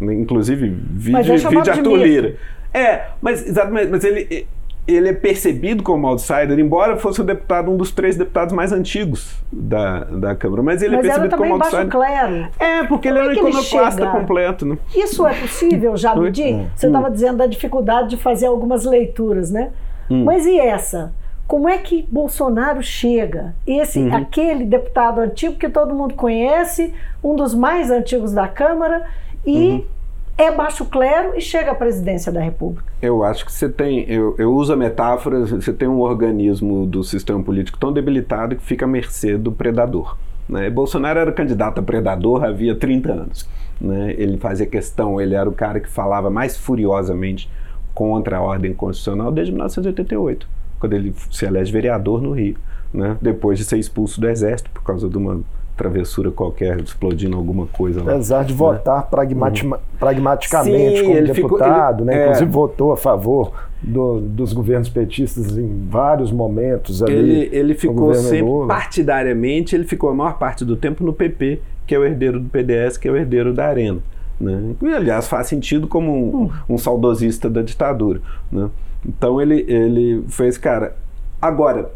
Inclusive, 0.00 0.68
vídeo, 0.68 1.18
é 1.18 1.36
vídeo 1.36 1.72
Arthur 1.72 1.96
Lira. 1.96 2.36
É, 2.72 3.08
mas 3.20 3.46
exatamente, 3.46 3.88
mas 3.90 4.04
ele, 4.04 4.46
ele 4.86 5.08
é 5.08 5.12
percebido 5.12 5.82
como 5.82 6.06
outsider, 6.06 6.58
embora 6.58 6.96
fosse 6.96 7.20
o 7.20 7.24
deputado, 7.24 7.70
um 7.70 7.76
dos 7.76 7.90
três 7.90 8.16
deputados 8.16 8.52
mais 8.52 8.70
antigos 8.70 9.34
da, 9.50 10.04
da 10.04 10.34
Câmara. 10.36 10.62
Mas 10.62 10.82
ele 10.82 10.94
é 10.94 10.98
mas 10.98 11.06
é 11.06 11.08
percebido 11.08 11.36
como 11.36 11.54
outsider. 11.54 11.88
Clero. 11.88 12.48
É, 12.58 12.84
porque 12.84 13.08
como 13.08 13.20
ele 13.20 13.28
é 13.28 13.30
um 13.30 13.48
iconoclasta 13.48 14.06
completo. 14.08 14.66
Né? 14.66 14.78
Isso 14.94 15.26
é 15.26 15.34
possível, 15.34 15.96
já 15.96 16.14
me. 16.14 16.30
Você 16.30 16.86
estava 16.86 17.08
hum. 17.08 17.12
dizendo 17.12 17.38
da 17.38 17.46
dificuldade 17.46 18.10
de 18.10 18.16
fazer 18.18 18.46
algumas 18.46 18.84
leituras, 18.84 19.50
né? 19.50 19.70
Hum. 20.10 20.24
Mas 20.24 20.44
e 20.44 20.58
essa? 20.58 21.12
Como 21.46 21.68
é 21.68 21.78
que 21.78 22.06
Bolsonaro 22.10 22.82
chega? 22.82 23.54
Esse, 23.66 23.98
uhum. 23.98 24.14
aquele 24.14 24.64
deputado 24.64 25.20
antigo 25.20 25.56
que 25.56 25.68
todo 25.68 25.94
mundo 25.94 26.14
conhece, 26.14 26.92
um 27.22 27.34
dos 27.34 27.54
mais 27.54 27.90
antigos 27.90 28.32
da 28.32 28.48
Câmara, 28.48 29.04
e 29.46 29.68
uhum 29.68 29.93
é 30.36 30.50
baixo 30.50 30.84
clero 30.86 31.36
e 31.36 31.40
chega 31.40 31.70
à 31.70 31.74
presidência 31.74 32.32
da 32.32 32.40
República. 32.40 32.84
Eu 33.00 33.22
acho 33.22 33.44
que 33.44 33.52
você 33.52 33.68
tem, 33.68 34.04
eu, 34.10 34.34
eu 34.38 34.52
uso 34.52 34.72
a 34.72 34.76
metáfora, 34.76 35.40
você 35.46 35.72
tem 35.72 35.86
um 35.86 36.00
organismo 36.00 36.86
do 36.86 37.04
sistema 37.04 37.42
político 37.42 37.78
tão 37.78 37.92
debilitado 37.92 38.56
que 38.56 38.62
fica 38.62 38.84
à 38.84 38.88
mercê 38.88 39.36
do 39.38 39.52
predador. 39.52 40.16
Né? 40.48 40.68
Bolsonaro 40.70 41.20
era 41.20 41.32
candidato 41.32 41.78
a 41.78 41.82
predador 41.82 42.44
havia 42.44 42.74
30 42.74 43.12
anos. 43.12 43.48
Né? 43.80 44.14
Ele 44.18 44.36
fazia 44.38 44.66
questão, 44.66 45.20
ele 45.20 45.34
era 45.34 45.48
o 45.48 45.52
cara 45.52 45.78
que 45.78 45.88
falava 45.88 46.30
mais 46.30 46.56
furiosamente 46.56 47.50
contra 47.94 48.38
a 48.38 48.42
ordem 48.42 48.74
constitucional 48.74 49.30
desde 49.30 49.52
1988, 49.52 50.48
quando 50.80 50.92
ele 50.94 51.14
se 51.30 51.44
elege 51.44 51.72
vereador 51.72 52.20
no 52.20 52.32
Rio, 52.32 52.56
né? 52.92 53.16
depois 53.20 53.58
de 53.58 53.64
ser 53.64 53.78
expulso 53.78 54.20
do 54.20 54.28
exército 54.28 54.68
por 54.70 54.82
causa 54.82 55.08
de 55.08 55.16
uma 55.16 55.40
travessura 55.76 56.30
qualquer, 56.30 56.80
explodindo 56.80 57.36
alguma 57.36 57.66
coisa 57.66 58.02
lá. 58.02 58.12
Apesar 58.12 58.44
de 58.44 58.52
né? 58.52 58.58
votar 58.58 59.08
pragmati 59.08 59.66
uhum. 59.66 59.76
pragmaticamente 59.98 60.98
Sim, 60.98 61.04
como 61.04 61.22
deputado, 61.22 61.98
ficou, 61.98 62.10
ele, 62.10 62.16
né? 62.16 62.16
É, 62.16 62.22
inclusive 62.24 62.50
votou 62.50 62.92
a 62.92 62.96
favor 62.96 63.52
do, 63.82 64.20
dos 64.20 64.52
governos 64.52 64.88
petistas 64.88 65.58
em 65.58 65.86
vários 65.88 66.30
momentos 66.30 67.02
ali. 67.02 67.14
Ele, 67.14 67.56
ele 67.56 67.74
ficou 67.74 68.14
sempre 68.14 68.42
Lula. 68.42 68.68
partidariamente, 68.68 69.74
ele 69.74 69.84
ficou 69.84 70.10
a 70.10 70.14
maior 70.14 70.38
parte 70.38 70.64
do 70.64 70.76
tempo 70.76 71.04
no 71.04 71.12
PP, 71.12 71.60
que 71.86 71.94
é 71.94 71.98
o 71.98 72.04
herdeiro 72.04 72.40
do 72.40 72.48
PDS, 72.48 72.96
que 72.96 73.08
é 73.08 73.10
o 73.10 73.16
herdeiro 73.16 73.52
da 73.52 73.66
Arena. 73.66 74.00
Né? 74.40 74.74
E, 74.82 74.86
aliás, 74.88 75.28
faz 75.28 75.46
sentido 75.46 75.86
como 75.86 76.12
um, 76.12 76.44
hum. 76.44 76.50
um 76.68 76.78
saudosista 76.78 77.50
da 77.50 77.62
ditadura. 77.62 78.20
Né? 78.50 78.68
Então 79.06 79.40
ele, 79.40 79.64
ele 79.68 80.24
esse 80.40 80.58
cara. 80.58 80.96
Agora, 81.40 81.90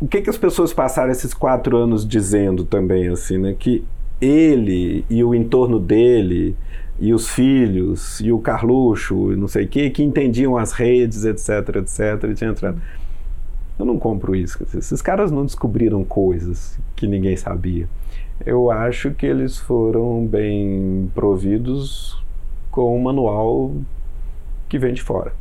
o 0.00 0.06
que, 0.06 0.20
que 0.20 0.30
as 0.30 0.36
pessoas 0.36 0.72
passaram 0.72 1.10
esses 1.10 1.32
quatro 1.32 1.76
anos 1.76 2.06
dizendo 2.06 2.64
também, 2.64 3.08
assim, 3.08 3.38
né? 3.38 3.54
Que 3.58 3.84
ele 4.20 5.04
e 5.08 5.22
o 5.24 5.34
entorno 5.34 5.78
dele 5.78 6.56
e 6.98 7.12
os 7.12 7.28
filhos 7.28 8.20
e 8.20 8.30
o 8.30 8.38
Carluxo 8.38 9.32
e 9.32 9.36
não 9.36 9.48
sei 9.48 9.64
o 9.64 9.68
que, 9.68 9.90
que 9.90 10.02
entendiam 10.02 10.56
as 10.56 10.72
redes, 10.72 11.24
etc, 11.24 11.76
etc, 11.76 12.30
e 12.30 12.34
tinha 12.34 12.50
entrado. 12.50 12.80
Eu 13.78 13.84
não 13.84 13.98
compro 13.98 14.36
isso. 14.36 14.62
Esses 14.76 15.02
caras 15.02 15.30
não 15.30 15.44
descobriram 15.44 16.04
coisas 16.04 16.78
que 16.94 17.06
ninguém 17.06 17.36
sabia. 17.36 17.88
Eu 18.44 18.70
acho 18.70 19.12
que 19.12 19.26
eles 19.26 19.56
foram 19.58 20.26
bem 20.26 21.10
providos 21.14 22.20
com 22.70 22.96
um 22.96 23.02
manual 23.02 23.72
que 24.68 24.78
vem 24.78 24.94
de 24.94 25.02
fora. 25.02 25.34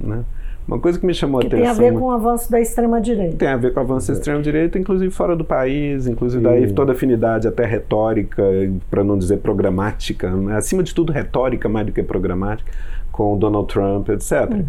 Né? 0.00 0.24
Uma 0.66 0.78
coisa 0.78 0.98
que 0.98 1.04
me 1.04 1.12
chamou 1.12 1.40
que 1.40 1.46
a 1.46 1.48
atenção. 1.48 1.76
Tem 1.76 1.86
a 1.86 1.90
ver 1.90 1.98
com 1.98 2.04
o 2.06 2.10
avanço 2.10 2.50
da 2.50 2.60
extrema-direita. 2.60 3.36
Tem 3.36 3.48
a 3.48 3.56
ver 3.56 3.72
com 3.72 3.80
o 3.80 3.82
avanço 3.82 4.08
da 4.08 4.12
extrema-direita, 4.14 4.78
inclusive 4.78 5.10
fora 5.10 5.34
do 5.34 5.44
país, 5.44 6.06
inclusive 6.06 6.42
daí 6.42 6.72
toda 6.72 6.92
afinidade, 6.92 7.48
até 7.48 7.64
retórica, 7.64 8.42
para 8.90 9.02
não 9.02 9.18
dizer 9.18 9.38
programática, 9.38 10.30
né? 10.30 10.56
acima 10.56 10.82
de 10.82 10.94
tudo 10.94 11.12
retórica 11.12 11.68
mais 11.68 11.86
do 11.86 11.92
que 11.92 12.02
programática, 12.02 12.70
com 13.10 13.34
o 13.34 13.36
Donald 13.36 13.66
Trump, 13.66 14.08
etc. 14.08 14.50
Uhum. 14.52 14.64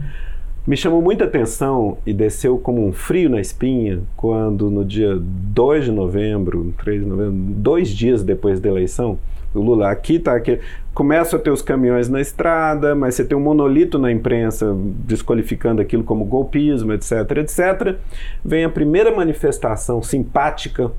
Me 0.66 0.78
chamou 0.78 1.02
muita 1.02 1.26
atenção 1.26 1.98
e 2.06 2.14
desceu 2.14 2.58
como 2.58 2.88
um 2.88 2.94
frio 2.94 3.30
na 3.30 3.42
espinha 3.42 4.02
quando 4.16 4.70
no 4.70 4.86
dia 4.86 5.18
2 5.20 5.86
de 5.86 5.92
novembro, 5.92 6.74
3 6.82 7.02
de 7.02 7.08
novembro, 7.08 7.34
dois 7.34 7.90
dias 7.90 8.24
depois 8.24 8.62
da 8.62 8.70
eleição, 8.70 9.18
o 9.54 9.62
Lula 9.62 9.90
aqui 9.90 10.20
tá 10.20 10.36
aqui. 10.36 10.60
Começa 10.94 11.38
a 11.38 11.40
ter 11.40 11.50
os 11.50 11.62
caminhões 11.62 12.10
na 12.10 12.22
estrada, 12.22 12.94
mas 12.96 13.16
você 13.16 13.26
tem 13.26 13.38
um 13.38 13.42
monolito 13.42 13.98
na 13.98 14.12
imprensa 14.12 14.76
desqualificando 15.06 15.82
aquilo 15.82 16.04
como 16.04 16.26
golpismo, 16.26 16.94
etc, 16.94 17.38
etc. 17.38 17.98
Vem 18.44 18.64
a 18.64 18.70
primeira 18.70 19.16
manifestação 19.16 20.02
simpática 20.04 20.92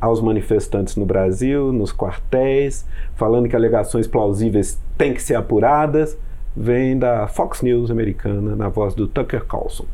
aos 0.00 0.20
manifestantes 0.20 0.96
no 0.96 1.04
Brasil, 1.04 1.72
nos 1.72 1.92
quartéis, 1.92 2.86
falando 3.16 3.48
que 3.48 3.54
alegações 3.54 4.06
plausíveis 4.06 4.80
têm 4.96 5.12
que 5.12 5.22
ser 5.22 5.34
apuradas. 5.34 6.16
vem 6.56 6.98
da 6.98 7.28
Fox 7.28 7.62
News 7.62 7.90
americana, 7.90 8.56
na 8.56 8.68
voz 8.68 8.92
do 8.94 9.06
Tucker 9.06 9.44
Carlson. 9.44 9.84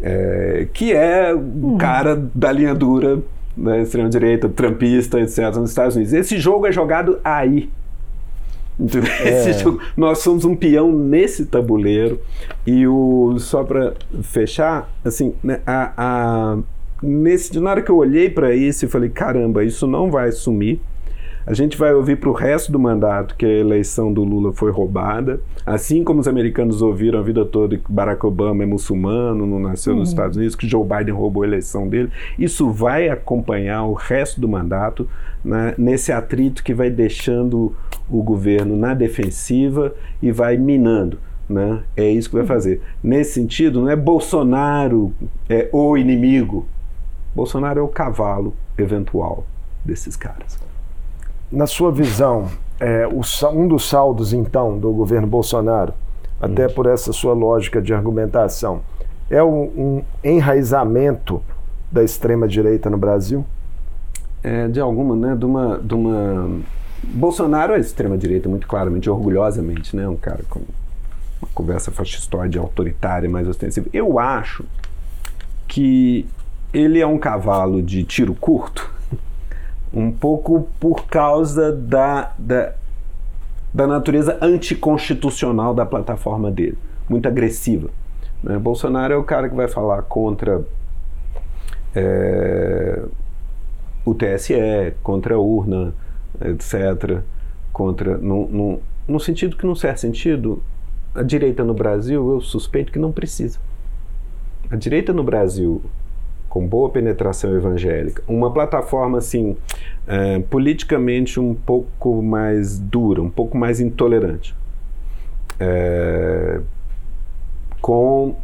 É, 0.00 0.68
que 0.72 0.92
é 0.92 1.34
o 1.34 1.38
uhum. 1.38 1.78
cara 1.78 2.16
da 2.34 2.52
linha 2.52 2.74
dura, 2.74 3.18
né, 3.56 3.82
extrema-direita, 3.82 4.48
trampista, 4.48 5.20
etc., 5.20 5.54
nos 5.56 5.70
Estados 5.70 5.96
Unidos. 5.96 6.12
Esse 6.12 6.38
jogo 6.38 6.66
é 6.66 6.72
jogado 6.72 7.18
aí. 7.24 7.70
É. 9.22 9.52
Jogo, 9.52 9.80
nós 9.96 10.18
somos 10.20 10.44
um 10.44 10.56
peão 10.56 10.90
nesse 10.90 11.44
tabuleiro. 11.46 12.18
E 12.66 12.86
o, 12.86 13.36
só 13.38 13.62
para 13.62 13.94
fechar, 14.22 14.90
assim, 15.04 15.34
né, 15.44 15.60
a, 15.66 15.92
a, 15.96 16.58
nesse, 17.02 17.58
na 17.60 17.70
hora 17.70 17.82
que 17.82 17.90
eu 17.90 17.96
olhei 17.96 18.30
para 18.30 18.54
isso 18.54 18.84
e 18.84 18.88
falei: 18.88 19.10
caramba, 19.10 19.64
isso 19.64 19.86
não 19.86 20.10
vai 20.10 20.32
sumir. 20.32 20.80
A 21.50 21.52
gente 21.52 21.76
vai 21.76 21.92
ouvir 21.92 22.14
para 22.14 22.30
o 22.30 22.32
resto 22.32 22.70
do 22.70 22.78
mandato 22.78 23.34
que 23.34 23.44
a 23.44 23.48
eleição 23.48 24.12
do 24.12 24.22
Lula 24.22 24.52
foi 24.52 24.70
roubada, 24.70 25.40
assim 25.66 26.04
como 26.04 26.20
os 26.20 26.28
americanos 26.28 26.80
ouviram 26.80 27.18
a 27.18 27.22
vida 27.22 27.44
toda 27.44 27.76
que 27.76 27.92
Barack 27.92 28.24
Obama 28.24 28.62
é 28.62 28.66
muçulmano, 28.66 29.44
não 29.44 29.58
nasceu 29.58 29.94
uhum. 29.94 29.98
nos 29.98 30.10
Estados 30.10 30.36
Unidos, 30.36 30.54
que 30.54 30.68
Joe 30.68 30.86
Biden 30.86 31.12
roubou 31.12 31.42
a 31.42 31.46
eleição 31.48 31.88
dele. 31.88 32.08
Isso 32.38 32.70
vai 32.70 33.08
acompanhar 33.08 33.82
o 33.82 33.94
resto 33.94 34.40
do 34.40 34.46
mandato 34.48 35.08
né, 35.44 35.74
nesse 35.76 36.12
atrito 36.12 36.62
que 36.62 36.72
vai 36.72 36.88
deixando 36.88 37.74
o 38.08 38.22
governo 38.22 38.76
na 38.76 38.94
defensiva 38.94 39.92
e 40.22 40.30
vai 40.30 40.56
minando. 40.56 41.18
Né? 41.48 41.80
É 41.96 42.08
isso 42.08 42.30
que 42.30 42.36
vai 42.36 42.46
fazer. 42.46 42.80
Nesse 43.02 43.32
sentido, 43.32 43.80
não 43.80 43.90
é 43.90 43.96
Bolsonaro 43.96 45.12
é 45.48 45.68
o 45.72 45.96
inimigo. 45.96 46.64
Bolsonaro 47.34 47.80
é 47.80 47.82
o 47.82 47.88
cavalo 47.88 48.54
eventual 48.78 49.44
desses 49.84 50.14
caras. 50.14 50.69
Na 51.50 51.66
sua 51.66 51.90
visão, 51.90 52.48
é, 52.78 53.06
o, 53.08 53.22
um 53.52 53.66
dos 53.66 53.88
saldos, 53.88 54.32
então, 54.32 54.78
do 54.78 54.92
governo 54.92 55.26
Bolsonaro, 55.26 55.92
até 56.40 56.68
por 56.68 56.86
essa 56.86 57.12
sua 57.12 57.34
lógica 57.34 57.82
de 57.82 57.92
argumentação, 57.92 58.82
é 59.28 59.42
um, 59.42 59.62
um 59.62 60.02
enraizamento 60.22 61.42
da 61.90 62.04
extrema-direita 62.04 62.88
no 62.88 62.96
Brasil? 62.96 63.44
É, 64.42 64.68
de 64.68 64.80
alguma, 64.80 65.16
né? 65.16 65.36
De 65.36 65.44
uma, 65.44 65.78
de 65.78 65.94
uma... 65.94 66.60
Bolsonaro 67.02 67.74
é 67.74 67.80
extrema-direita, 67.80 68.48
muito 68.48 68.66
claramente, 68.66 69.10
orgulhosamente, 69.10 69.94
né? 69.96 70.08
Um 70.08 70.16
cara 70.16 70.44
com 70.48 70.60
uma 71.40 71.48
conversa 71.54 71.90
fascistoide, 71.90 72.58
autoritária, 72.58 73.28
mais 73.28 73.48
ostensiva. 73.48 73.88
Eu 73.92 74.18
acho 74.18 74.64
que 75.66 76.26
ele 76.72 77.00
é 77.00 77.06
um 77.06 77.18
cavalo 77.18 77.82
de 77.82 78.04
tiro 78.04 78.34
curto, 78.34 78.90
um 79.92 80.10
pouco 80.10 80.68
por 80.78 81.06
causa 81.06 81.72
da, 81.72 82.32
da, 82.38 82.72
da 83.74 83.86
natureza 83.86 84.38
anticonstitucional 84.40 85.74
da 85.74 85.84
plataforma 85.84 86.50
dele, 86.50 86.78
muito 87.08 87.26
agressiva. 87.26 87.90
Né? 88.42 88.58
Bolsonaro 88.58 89.12
é 89.12 89.16
o 89.16 89.24
cara 89.24 89.48
que 89.48 89.54
vai 89.54 89.68
falar 89.68 90.02
contra 90.02 90.62
é, 91.94 93.02
o 94.04 94.14
TSE, 94.14 94.94
contra 95.02 95.34
a 95.34 95.38
urna, 95.38 95.92
etc. 96.40 97.20
Contra, 97.72 98.16
no, 98.18 98.48
no, 98.48 98.80
no 99.06 99.20
sentido 99.20 99.56
que, 99.56 99.66
num 99.66 99.74
certo 99.74 99.98
sentido, 99.98 100.62
a 101.14 101.22
direita 101.22 101.64
no 101.64 101.74
Brasil, 101.74 102.32
eu 102.32 102.40
suspeito 102.40 102.92
que 102.92 102.98
não 102.98 103.12
precisa. 103.12 103.58
A 104.70 104.76
direita 104.76 105.12
no 105.12 105.24
Brasil 105.24 105.82
com 106.50 106.66
boa 106.66 106.90
penetração 106.90 107.54
evangélica, 107.54 108.24
uma 108.26 108.52
plataforma 108.52 109.18
assim 109.18 109.56
é, 110.06 110.40
politicamente 110.40 111.38
um 111.38 111.54
pouco 111.54 112.20
mais 112.20 112.76
dura, 112.76 113.22
um 113.22 113.30
pouco 113.30 113.56
mais 113.56 113.80
intolerante, 113.80 114.54
é, 115.60 116.60
com 117.80 118.34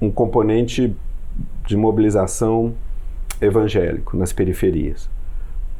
um 0.00 0.10
componente 0.10 0.94
de 1.64 1.76
mobilização 1.76 2.74
evangélico 3.40 4.16
nas 4.16 4.32
periferias, 4.32 5.08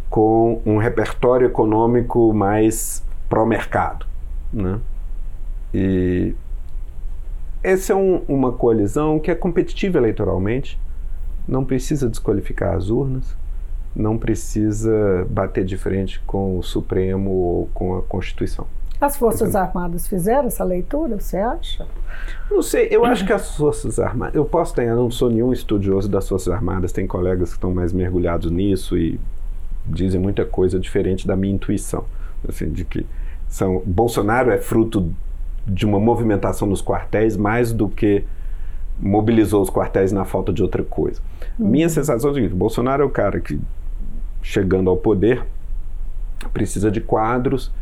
com 0.09 0.63
um 0.65 0.77
repertório 0.77 1.49
econômico 1.49 2.33
mais 2.33 3.05
pró-mercado, 3.29 4.07
né? 4.53 4.79
E 5.75 6.33
essa 7.61 7.93
é 7.93 7.97
um, 7.97 8.23
uma 8.29 8.53
coalizão 8.53 9.19
que 9.19 9.33
é 9.33 9.35
competitiva 9.35 9.99
eleitoralmente, 9.99 10.79
não 11.47 11.65
precisa 11.65 12.09
desqualificar 12.09 12.75
as 12.75 12.91
urnas, 12.91 13.37
não 13.95 14.19
precisa 14.19 15.27
bater 15.31 15.65
de 15.65 15.77
frente 15.77 16.21
com 16.27 16.59
o 16.59 16.63
Supremo 16.63 17.31
ou 17.31 17.69
com 17.73 17.97
a 17.97 18.03
Constituição. 18.03 18.67
As 19.01 19.17
Forças 19.17 19.55
Armadas 19.55 20.09
fizeram 20.09 20.47
essa 20.47 20.65
leitura, 20.65 21.21
você 21.21 21.37
acha? 21.37 21.87
Não 22.51 22.63
sei, 22.63 22.89
eu 22.91 23.05
acho 23.05 23.27
que 23.27 23.33
as 23.33 23.55
Forças 23.55 23.99
Armadas. 23.99 24.35
Eu 24.35 24.45
posso 24.45 24.75
ter, 24.75 24.87
eu 24.87 24.97
não 24.97 25.11
sou 25.11 25.31
nenhum 25.31 25.53
estudioso 25.53 26.09
das 26.09 26.27
Forças 26.27 26.53
Armadas, 26.53 26.93
tem 26.93 27.07
colegas 27.07 27.51
que 27.51 27.57
estão 27.57 27.75
mais 27.75 27.93
mergulhados 27.93 28.51
nisso 28.51 28.97
e 28.97 29.21
dizem 29.87 30.19
muita 30.21 30.47
coisa 30.47 30.81
diferente 30.81 31.27
da 31.27 31.37
minha 31.37 31.55
intuição. 31.55 32.05
Assim, 32.49 32.71
de 32.71 32.85
que 32.85 33.07
são, 33.49 33.83
Bolsonaro 33.85 34.51
é 34.51 34.59
fruto 34.59 35.13
de 35.67 35.85
uma 35.85 36.01
movimentação 36.01 36.67
nos 36.67 36.81
quartéis 36.81 37.37
mais 37.37 37.73
do 37.73 37.89
que 37.89 38.25
mobilizou 38.99 39.63
os 39.63 39.71
quartéis 39.71 40.13
na 40.13 40.25
falta 40.25 40.53
de 40.53 40.63
outra 40.63 40.83
coisa. 40.83 41.21
Uhum. 41.59 41.69
Minha 41.69 41.89
sensação 41.89 42.31
é 42.31 42.33
o 42.33 42.35
seguinte: 42.35 42.55
Bolsonaro 42.55 43.03
é 43.03 43.07
o 43.07 43.11
cara 43.11 43.41
que, 43.41 43.59
chegando 44.43 44.91
ao 44.91 44.97
poder, 44.97 45.45
precisa 46.53 46.91
de 46.91 47.01
quadros 47.01 47.73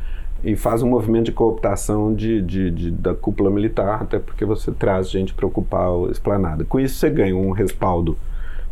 e 0.43 0.55
faz 0.55 0.83
um 0.83 0.89
movimento 0.89 1.27
de 1.27 1.33
cooptação 1.33 2.15
de, 2.15 2.43
de, 2.43 2.71
de, 2.71 2.91
da 2.91 3.15
cúpula 3.15 3.51
militar, 3.51 4.03
até 4.03 4.19
porque 4.19 4.45
você 4.45 4.71
traz 4.71 5.11
gente 5.11 5.33
para 5.33 5.47
ocupar 5.47 5.89
a 5.89 6.11
esplanada. 6.11 6.65
Com 6.65 6.79
isso, 6.79 6.97
você 6.97 7.09
ganha 7.09 7.35
um 7.35 7.51
respaldo 7.51 8.17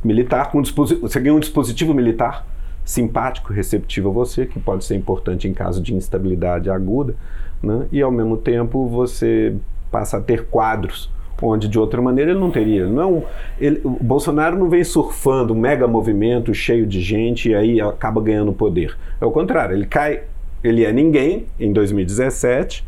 militar, 0.04 0.50
com 0.50 0.58
um 0.58 0.62
você 0.62 1.20
ganha 1.20 1.34
um 1.34 1.40
dispositivo 1.40 1.94
militar 1.94 2.46
simpático, 2.84 3.52
receptivo 3.52 4.10
a 4.10 4.12
você, 4.12 4.44
que 4.44 4.60
pode 4.60 4.84
ser 4.84 4.96
importante 4.96 5.48
em 5.48 5.54
caso 5.54 5.80
de 5.80 5.94
instabilidade 5.94 6.68
aguda, 6.68 7.14
né? 7.62 7.86
e 7.92 8.02
ao 8.02 8.10
mesmo 8.10 8.36
tempo 8.36 8.88
você 8.88 9.54
passa 9.90 10.18
a 10.18 10.20
ter 10.20 10.46
quadros 10.46 11.10
onde 11.42 11.68
de 11.68 11.78
outra 11.78 12.00
maneira 12.00 12.30
ele 12.30 12.40
não 12.40 12.50
teria. 12.50 12.86
Não 12.86 13.18
é 13.18 13.22
ele, 13.60 13.80
o 13.84 13.90
Bolsonaro 13.90 14.56
não 14.56 14.68
vem 14.68 14.84
surfando 14.84 15.52
um 15.52 15.58
mega 15.58 15.88
movimento 15.88 16.54
cheio 16.54 16.86
de 16.86 17.00
gente 17.00 17.50
e 17.50 17.54
aí 17.54 17.80
acaba 17.80 18.20
ganhando 18.20 18.52
poder. 18.52 18.96
É 19.20 19.26
o 19.26 19.30
contrário, 19.30 19.76
ele 19.76 19.86
cai, 19.86 20.22
ele 20.62 20.84
é 20.84 20.92
ninguém 20.92 21.46
em 21.58 21.72
2017 21.72 22.86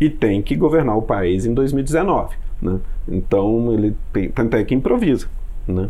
e 0.00 0.10
tem 0.10 0.42
que 0.42 0.56
governar 0.56 0.96
o 0.96 1.02
país 1.02 1.46
em 1.46 1.54
2019. 1.54 2.34
Né? 2.60 2.80
Então 3.08 3.72
ele 3.72 3.96
tem, 4.12 4.28
tanto 4.28 4.56
é 4.56 4.64
que 4.64 4.74
improvisa 4.74 5.28
né? 5.66 5.88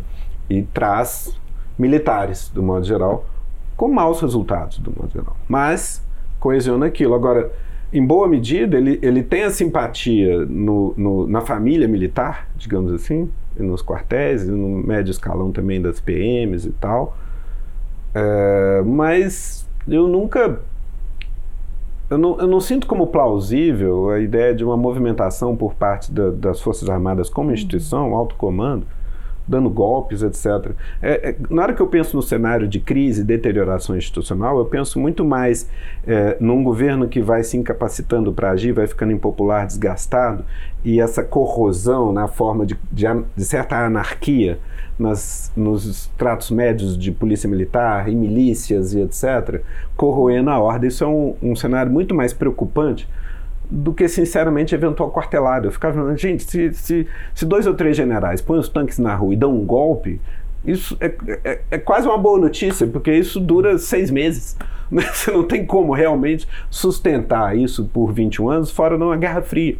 e 0.49 0.61
traz 0.61 1.35
militares, 1.77 2.49
do 2.49 2.61
modo 2.61 2.85
geral, 2.85 3.25
com 3.75 3.87
maus 3.87 4.21
resultados, 4.21 4.77
do 4.77 4.91
modo 4.91 5.11
geral. 5.11 5.35
Mas 5.47 6.05
coesiona 6.39 6.85
aquilo. 6.85 7.15
Agora, 7.15 7.51
em 7.93 8.05
boa 8.05 8.27
medida, 8.27 8.75
ele, 8.75 8.99
ele 9.03 9.21
tem 9.21 9.43
a 9.43 9.51
simpatia 9.51 10.45
no, 10.45 10.93
no, 10.97 11.27
na 11.27 11.41
família 11.41 11.87
militar, 11.87 12.49
digamos 12.55 12.91
assim, 12.91 13.29
nos 13.55 13.83
quartéis, 13.83 14.47
no 14.47 14.79
médio 14.83 15.11
escalão 15.11 15.51
também 15.51 15.79
das 15.79 15.99
PMs 15.99 16.65
e 16.65 16.71
tal. 16.71 17.15
É, 18.15 18.81
mas 18.83 19.69
eu 19.87 20.07
nunca. 20.07 20.59
Eu 22.09 22.17
não, 22.17 22.39
eu 22.39 22.47
não 22.47 22.59
sinto 22.59 22.85
como 22.87 23.07
plausível 23.07 24.09
a 24.09 24.19
ideia 24.19 24.53
de 24.53 24.63
uma 24.63 24.75
movimentação 24.75 25.55
por 25.55 25.73
parte 25.75 26.11
da, 26.11 26.31
das 26.31 26.61
Forças 26.61 26.89
Armadas 26.89 27.29
como 27.29 27.51
instituição, 27.51 28.13
alto 28.15 28.35
comando, 28.35 28.85
dando 29.47 29.69
golpes, 29.69 30.21
etc. 30.21 30.71
É, 31.01 31.29
é, 31.29 31.35
na 31.49 31.63
hora 31.63 31.73
que 31.73 31.81
eu 31.81 31.87
penso 31.87 32.15
no 32.15 32.21
cenário 32.21 32.67
de 32.67 32.79
crise 32.79 33.23
deterioração 33.23 33.97
institucional, 33.97 34.57
eu 34.57 34.65
penso 34.65 34.99
muito 34.99 35.23
mais 35.23 35.69
é, 36.05 36.37
num 36.39 36.63
governo 36.63 37.07
que 37.07 37.21
vai 37.21 37.43
se 37.43 37.57
incapacitando 37.57 38.31
para 38.33 38.51
agir, 38.51 38.71
vai 38.71 38.87
ficando 38.87 39.11
impopular, 39.11 39.65
desgastado, 39.65 40.45
e 40.83 40.99
essa 40.99 41.23
corrosão 41.23 42.11
na 42.11 42.27
forma 42.27 42.65
de, 42.65 42.77
de, 42.91 43.05
de 43.35 43.45
certa 43.45 43.85
anarquia 43.85 44.59
nas, 44.97 45.51
nos 45.55 46.07
tratos 46.17 46.51
médios 46.51 46.97
de 46.97 47.11
polícia 47.11 47.49
militar 47.49 48.07
e 48.09 48.15
milícias 48.15 48.93
e 48.93 49.01
etc., 49.01 49.61
corroendo 49.95 50.49
a 50.49 50.59
ordem. 50.59 50.87
Isso 50.87 51.03
é 51.03 51.07
um, 51.07 51.35
um 51.41 51.55
cenário 51.55 51.91
muito 51.91 52.13
mais 52.13 52.33
preocupante 52.33 53.07
do 53.73 53.91
que, 53.91 54.07
sinceramente, 54.07 54.75
eventual 54.75 55.09
quartelado. 55.09 55.67
Eu 55.67 55.71
ficava 55.71 55.95
falando, 55.95 56.15
gente, 56.15 56.43
se, 56.43 56.71
se, 56.73 57.07
se 57.33 57.45
dois 57.45 57.65
ou 57.65 57.73
três 57.73 57.97
generais 57.97 58.39
põem 58.39 58.59
os 58.59 58.69
tanques 58.69 58.99
na 58.99 59.15
rua 59.15 59.33
e 59.33 59.37
dão 59.37 59.51
um 59.51 59.65
golpe, 59.65 60.21
isso 60.63 60.95
é, 61.01 61.11
é, 61.43 61.61
é, 61.71 61.77
quase 61.79 62.07
uma 62.07 62.17
boa 62.17 62.39
notícia, 62.39 62.85
porque 62.85 63.11
isso 63.11 63.39
dura 63.39 63.77
seis 63.77 64.11
meses. 64.11 64.55
Né? 64.91 65.01
Você 65.11 65.31
não 65.31 65.43
tem 65.43 65.65
como 65.65 65.91
realmente 65.91 66.47
sustentar 66.69 67.57
isso 67.57 67.85
por 67.85 68.13
21 68.13 68.47
anos 68.47 68.69
fora 68.69 68.95
de 68.95 69.03
uma 69.03 69.17
Guerra 69.17 69.41
Fria. 69.41 69.75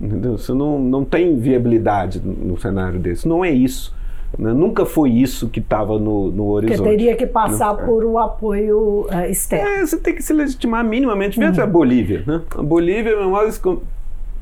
Entendeu? 0.00 0.38
Você 0.38 0.52
não, 0.52 0.78
não 0.78 1.04
tem 1.04 1.36
viabilidade 1.36 2.20
no 2.20 2.56
cenário 2.60 3.00
desse. 3.00 3.26
Não 3.26 3.44
é 3.44 3.50
isso. 3.50 3.92
Né? 4.38 4.52
Nunca 4.52 4.84
foi 4.84 5.10
isso 5.10 5.48
que 5.48 5.60
estava 5.60 5.98
no, 5.98 6.30
no 6.30 6.48
horizonte. 6.50 6.82
Que 6.82 6.88
teria 6.88 7.16
que 7.16 7.26
passar 7.26 7.76
né? 7.76 7.84
por 7.84 8.04
o 8.04 8.12
um 8.12 8.18
apoio 8.18 9.06
uh, 9.10 9.30
externo. 9.30 9.68
É, 9.68 9.86
você 9.86 9.98
tem 9.98 10.14
que 10.14 10.22
se 10.22 10.32
legitimar 10.32 10.84
minimamente. 10.84 11.38
Veja 11.38 11.62
uhum. 11.62 11.68
a 11.68 11.70
Bolívia. 11.70 12.24
Né? 12.26 12.42
A 12.56 12.62
Bolívia 12.62 13.10
é 13.10 13.16
uma 13.16 13.44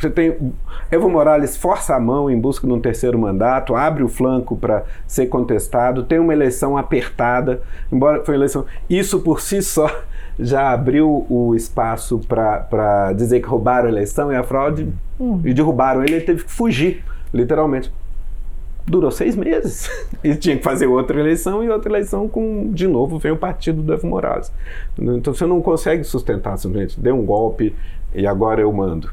você 0.02 0.10
tem 0.10 0.36
Evo 0.90 1.08
Morales 1.08 1.56
força 1.56 1.94
a 1.94 2.00
mão 2.00 2.28
em 2.28 2.38
busca 2.38 2.66
de 2.66 2.72
um 2.72 2.80
terceiro 2.80 3.16
mandato, 3.16 3.76
abre 3.76 4.02
o 4.02 4.08
flanco 4.08 4.56
para 4.56 4.82
ser 5.06 5.26
contestado, 5.26 6.02
tem 6.02 6.18
uma 6.18 6.32
eleição 6.32 6.76
apertada, 6.76 7.62
embora 7.90 8.24
foi 8.24 8.34
eleição. 8.34 8.66
Isso 8.90 9.20
por 9.20 9.40
si 9.40 9.62
só 9.62 9.88
já 10.40 10.72
abriu 10.72 11.24
o 11.28 11.54
espaço 11.54 12.18
para 12.28 13.12
dizer 13.12 13.40
que 13.40 13.46
roubaram 13.46 13.86
a 13.86 13.92
eleição 13.92 14.32
e 14.32 14.36
a 14.36 14.42
fraude 14.42 14.88
uhum. 15.20 15.40
e 15.44 15.54
derrubaram 15.54 16.02
ele, 16.02 16.14
ele 16.14 16.24
teve 16.24 16.44
que 16.44 16.50
fugir, 16.50 17.04
literalmente 17.32 17.92
durou 18.86 19.10
seis 19.10 19.36
meses. 19.36 19.90
E 20.24 20.36
tinha 20.36 20.56
que 20.56 20.62
fazer 20.62 20.86
outra 20.86 21.18
eleição 21.18 21.64
e 21.64 21.68
outra 21.68 21.90
eleição 21.90 22.28
com, 22.28 22.70
de 22.72 22.86
novo, 22.86 23.18
vem 23.18 23.32
o 23.32 23.36
partido 23.36 23.82
do 23.82 23.92
Evo 23.92 24.06
Morales. 24.06 24.52
Então 24.96 25.34
você 25.34 25.44
não 25.46 25.60
consegue 25.60 26.04
sustentar 26.04 26.56
simplesmente, 26.56 27.00
deu 27.00 27.16
um 27.16 27.26
golpe 27.26 27.74
e 28.14 28.24
agora 28.24 28.60
eu 28.60 28.72
mando. 28.72 29.10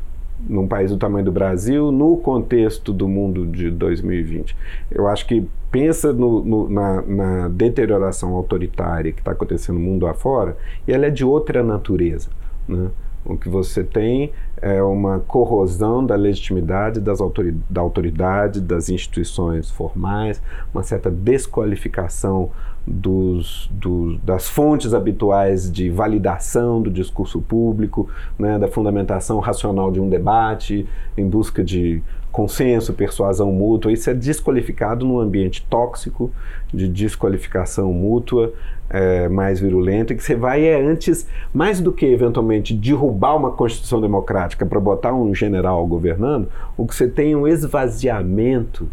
Num 0.47 0.67
país 0.67 0.91
do 0.91 0.97
tamanho 0.97 1.25
do 1.25 1.31
Brasil, 1.31 1.91
no 1.91 2.15
contexto 2.17 2.93
do 2.93 3.07
mundo 3.07 3.47
de 3.47 3.71
2020. 3.71 4.55
Eu 4.91 5.07
acho 5.07 5.25
que 5.25 5.47
pensa 5.71 6.13
no, 6.13 6.45
no, 6.45 6.69
na, 6.69 7.01
na 7.01 7.47
deterioração 7.47 8.35
autoritária 8.35 9.11
que 9.11 9.19
está 9.19 9.31
acontecendo 9.31 9.79
no 9.79 9.85
mundo 9.85 10.05
afora, 10.05 10.55
e 10.87 10.93
ela 10.93 11.07
é 11.07 11.09
de 11.09 11.25
outra 11.25 11.63
natureza. 11.63 12.29
Né? 12.67 12.89
O 13.25 13.35
que 13.35 13.49
você 13.49 13.83
tem 13.83 14.31
é 14.61 14.81
uma 14.81 15.19
corrosão 15.19 16.05
da 16.05 16.15
legitimidade 16.15 16.99
das 16.99 17.21
autoridade, 17.21 17.63
da 17.69 17.81
autoridade, 17.81 18.61
das 18.61 18.89
instituições 18.89 19.69
formais, 19.69 20.41
uma 20.73 20.83
certa 20.83 21.09
desqualificação 21.09 22.51
dos, 22.85 23.69
dos, 23.71 24.19
das 24.21 24.49
fontes 24.49 24.93
habituais 24.93 25.71
de 25.71 25.89
validação 25.89 26.81
do 26.81 26.89
discurso 26.89 27.39
público, 27.39 28.09
né, 28.37 28.57
da 28.57 28.67
fundamentação 28.67 29.39
racional 29.39 29.91
de 29.91 29.99
um 29.99 30.09
debate 30.09 30.87
em 31.15 31.27
busca 31.27 31.63
de 31.63 32.01
consenso, 32.31 32.93
persuasão 32.93 33.51
mútua. 33.51 33.91
Isso 33.91 34.09
é 34.09 34.13
desqualificado 34.13 35.05
num 35.05 35.19
ambiente 35.19 35.65
tóxico 35.69 36.31
de 36.73 36.87
desqualificação 36.87 37.91
mútua 37.91 38.53
é, 38.89 39.27
mais 39.29 39.59
virulenta, 39.59 40.15
que 40.15 40.23
você 40.23 40.35
vai 40.35 40.65
é 40.65 40.81
antes, 40.81 41.27
mais 41.53 41.79
do 41.79 41.91
que 41.91 42.05
eventualmente 42.05 42.73
derrubar 42.73 43.35
uma 43.35 43.51
Constituição 43.51 44.01
democrática 44.01 44.65
para 44.65 44.79
botar 44.79 45.13
um 45.13 45.33
general 45.33 45.85
governando, 45.85 46.47
o 46.75 46.85
que 46.85 46.95
você 46.95 47.07
tem 47.07 47.33
é 47.33 47.37
um 47.37 47.47
esvaziamento 47.47 48.87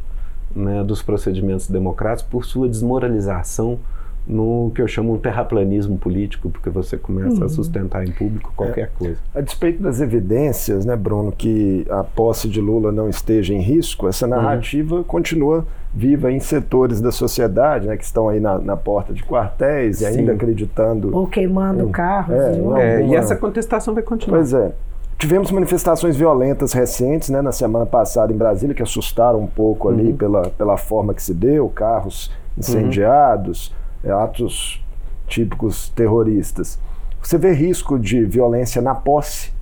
né, 0.55 0.85
dos 0.85 1.03
procedimentos 1.03 1.69
democráticos 1.69 2.31
por 2.31 2.45
sua 2.45 2.69
desmoralização 2.69 3.79
no 4.27 4.73
que 4.75 4.83
eu 4.83 4.89
chamo 4.89 5.15
um 5.15 5.19
terraplanismo 5.19 5.97
político, 5.97 6.51
porque 6.51 6.69
você 6.69 6.97
começa 6.97 7.39
uhum. 7.39 7.45
a 7.45 7.49
sustentar 7.49 8.07
em 8.07 8.11
público 8.11 8.53
qualquer 8.57 8.85
é. 8.85 8.91
coisa. 8.99 9.19
A 9.35 9.41
despeito 9.41 9.83
das 9.83 10.01
evidências, 10.01 10.85
né, 10.85 10.97
Bruno, 10.97 11.31
que 11.31 11.87
a 11.89 12.03
posse 12.03 12.49
de 12.49 12.61
Lula 12.61 12.91
não 12.91 13.09
esteja 13.09 13.55
em 13.55 13.61
risco, 13.61 14.09
essa 14.09 14.27
narrativa 14.27 14.97
uhum. 14.97 15.03
continua 15.05 15.65
viva 15.95 16.31
em 16.31 16.41
setores 16.41 17.01
da 17.01 17.13
sociedade, 17.13 17.87
né, 17.87 17.97
que 17.97 18.05
estão 18.05 18.29
aí 18.29 18.41
na, 18.41 18.59
na 18.59 18.77
porta 18.77 19.15
de 19.15 19.23
quartéis 19.23 19.99
Sim. 19.99 20.05
e 20.05 20.07
ainda 20.07 20.33
acreditando. 20.33 21.17
Ou 21.17 21.27
queimando 21.27 21.89
carros. 21.89 22.35
É, 22.35 23.01
é, 23.01 23.07
e 23.07 23.15
essa 23.15 23.37
contestação 23.37 23.95
vai 23.95 24.03
continuar. 24.03 24.39
Pois 24.39 24.53
é. 24.53 24.73
Tivemos 25.17 25.51
manifestações 25.51 26.15
violentas 26.15 26.75
recentes, 26.75 27.31
né, 27.31 27.41
na 27.41 27.53
semana 27.53 27.87
passada 27.87 28.33
em 28.33 28.37
Brasília, 28.37 28.75
que 28.75 28.83
assustaram 28.83 29.41
um 29.41 29.47
pouco 29.47 29.89
ali 29.89 30.11
uhum. 30.11 30.17
pela, 30.17 30.51
pela 30.51 30.77
forma 30.77 31.15
que 31.15 31.23
se 31.23 31.33
deu, 31.33 31.69
carros 31.71 32.31
incendiados. 32.59 33.73
É, 34.07 34.13
atos 34.13 34.81
típicos 35.27 35.89
terroristas. 35.89 36.79
Você 37.21 37.37
vê 37.37 37.53
risco 37.53 37.99
de 37.99 38.25
violência 38.25 38.81
na 38.81 38.95
posse? 38.95 39.53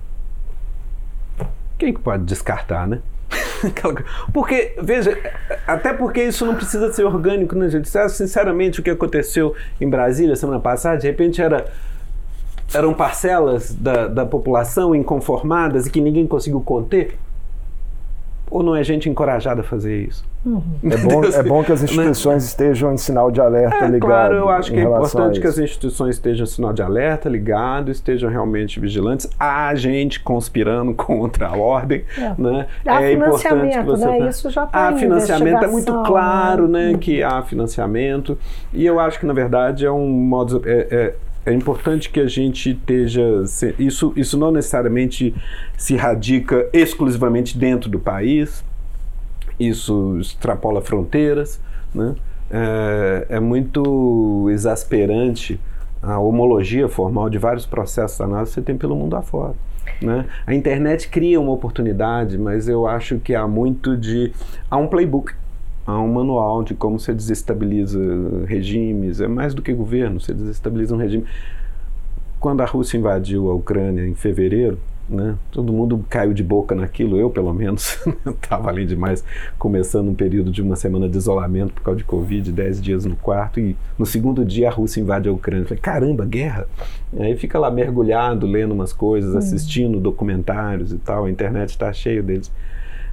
Quem 1.79 1.91
que 1.91 1.99
pode 1.99 2.23
descartar, 2.23 2.87
né? 2.87 3.01
porque, 4.31 4.75
veja, 4.79 5.17
até 5.65 5.91
porque 5.91 6.23
isso 6.23 6.45
não 6.45 6.53
precisa 6.53 6.93
ser 6.93 7.05
orgânico, 7.05 7.55
né, 7.55 7.67
gente? 7.69 7.89
Sinceramente, 8.09 8.79
o 8.79 8.83
que 8.83 8.91
aconteceu 8.91 9.55
em 9.81 9.89
Brasília 9.89 10.35
semana 10.35 10.59
passada, 10.59 10.99
de 10.99 11.07
repente 11.07 11.41
era 11.41 11.65
eram 12.73 12.93
parcelas 12.93 13.73
da, 13.73 14.07
da 14.07 14.25
população 14.25 14.95
inconformadas 14.95 15.87
e 15.87 15.89
que 15.89 16.01
ninguém 16.01 16.27
conseguiu 16.27 16.61
conter? 16.61 17.17
Ou 18.55 18.63
não 18.63 18.73
é 18.73 18.81
gente 18.85 19.09
encorajada 19.09 19.59
a 19.59 19.63
fazer 19.65 20.03
isso? 20.03 20.23
Uhum. 20.45 20.63
É, 20.89 20.95
bom, 20.95 21.25
é 21.25 21.43
bom 21.43 21.61
que 21.61 21.73
as 21.73 21.83
instituições 21.83 22.35
Mas, 22.35 22.45
estejam 22.45 22.93
em 22.93 22.97
sinal 22.97 23.29
de 23.29 23.41
alerta 23.41 23.83
é, 23.83 23.87
ligado. 23.87 24.07
Claro, 24.07 24.35
eu 24.35 24.47
acho 24.47 24.71
que 24.71 24.79
é 24.79 24.83
importante 24.83 25.41
que 25.41 25.47
as 25.47 25.57
instituições 25.57 26.15
estejam 26.15 26.45
em 26.45 26.47
sinal 26.47 26.71
de 26.71 26.81
alerta 26.81 27.27
ligado, 27.27 27.91
estejam 27.91 28.29
realmente 28.29 28.79
vigilantes. 28.79 29.29
Há 29.37 29.75
gente 29.75 30.21
conspirando 30.21 30.93
contra 30.95 31.49
a 31.49 31.57
ordem. 31.57 32.05
É. 32.17 32.33
Né? 32.41 32.67
Há 32.87 33.03
é 33.03 33.11
financiamento, 33.11 33.77
que 33.77 33.83
você, 33.83 34.05
né? 34.05 34.29
Isso 34.29 34.49
já 34.49 34.63
está 34.63 34.87
Há 34.87 34.93
financiamento, 34.93 35.65
é 35.65 35.67
muito 35.67 36.03
claro 36.03 36.65
né, 36.69 36.93
né, 36.93 36.97
que 36.97 37.21
há 37.21 37.41
financiamento. 37.41 38.37
E 38.71 38.85
eu 38.85 39.01
acho 39.01 39.19
que, 39.19 39.25
na 39.25 39.33
verdade, 39.33 39.85
é 39.85 39.91
um 39.91 40.07
modo. 40.07 40.61
É, 40.65 41.13
é, 41.45 41.53
importante 41.53 42.09
que 42.09 42.19
a 42.19 42.27
gente 42.27 42.71
esteja. 42.71 43.23
Isso, 43.77 44.13
isso 44.15 44.37
não 44.37 44.51
necessariamente 44.51 45.35
se 45.77 45.95
radica 45.95 46.67
exclusivamente 46.73 47.57
dentro 47.57 47.89
do 47.89 47.99
país, 47.99 48.63
isso 49.59 50.17
extrapola 50.19 50.81
fronteiras. 50.81 51.59
Né? 51.93 52.15
É, 52.49 53.25
é 53.29 53.39
muito 53.39 54.47
exasperante 54.51 55.59
a 56.01 56.19
homologia 56.19 56.87
formal 56.87 57.29
de 57.29 57.37
vários 57.37 57.65
processos 57.65 58.19
análise 58.21 58.51
que 58.51 58.55
você 58.55 58.61
tem 58.61 58.77
pelo 58.77 58.95
mundo 58.95 59.15
afora. 59.15 59.55
Né? 60.01 60.25
A 60.45 60.53
internet 60.53 61.07
cria 61.09 61.39
uma 61.39 61.51
oportunidade, 61.51 62.37
mas 62.37 62.67
eu 62.67 62.87
acho 62.87 63.19
que 63.19 63.33
há 63.33 63.47
muito 63.47 63.95
de. 63.95 64.31
Há 64.69 64.77
um 64.77 64.87
playbook 64.87 65.33
há 65.85 65.99
um 65.99 66.11
manual 66.11 66.63
de 66.63 66.73
como 66.73 66.99
você 66.99 67.13
desestabiliza 67.13 67.99
regimes, 68.45 69.21
é 69.21 69.27
mais 69.27 69.53
do 69.53 69.61
que 69.61 69.73
governo, 69.73 70.19
você 70.19 70.33
desestabiliza 70.33 70.95
um 70.95 70.97
regime. 70.97 71.25
Quando 72.39 72.61
a 72.61 72.65
Rússia 72.65 72.97
invadiu 72.97 73.49
a 73.49 73.53
Ucrânia 73.53 74.07
em 74.07 74.15
fevereiro, 74.15 74.79
né, 75.07 75.35
todo 75.51 75.71
mundo 75.71 76.03
caiu 76.09 76.33
de 76.33 76.43
boca 76.43 76.73
naquilo, 76.73 77.19
eu 77.19 77.29
pelo 77.29 77.53
menos 77.53 77.99
estava 78.25 78.69
além 78.69 78.87
demais 78.87 79.23
começando 79.57 80.09
um 80.09 80.15
período 80.15 80.51
de 80.51 80.63
uma 80.63 80.75
semana 80.75 81.07
de 81.07 81.15
isolamento 81.15 81.73
por 81.73 81.83
causa 81.83 81.99
de 81.99 82.03
Covid, 82.03 82.51
10 82.51 82.81
dias 82.81 83.05
no 83.05 83.15
quarto, 83.15 83.59
e 83.59 83.75
no 83.99 84.05
segundo 84.05 84.43
dia 84.43 84.69
a 84.69 84.71
Rússia 84.71 85.01
invade 85.01 85.29
a 85.29 85.31
Ucrânia. 85.31 85.65
falei, 85.65 85.79
caramba, 85.79 86.25
guerra! 86.25 86.67
E 87.13 87.21
aí 87.21 87.37
fica 87.37 87.59
lá 87.59 87.69
mergulhado, 87.69 88.47
lendo 88.47 88.73
umas 88.73 88.91
coisas, 88.91 89.35
hum. 89.35 89.37
assistindo 89.37 89.99
documentários 89.99 90.91
e 90.91 90.97
tal, 90.97 91.25
a 91.25 91.31
internet 91.31 91.69
está 91.69 91.93
cheia 91.93 92.23
deles. 92.23 92.51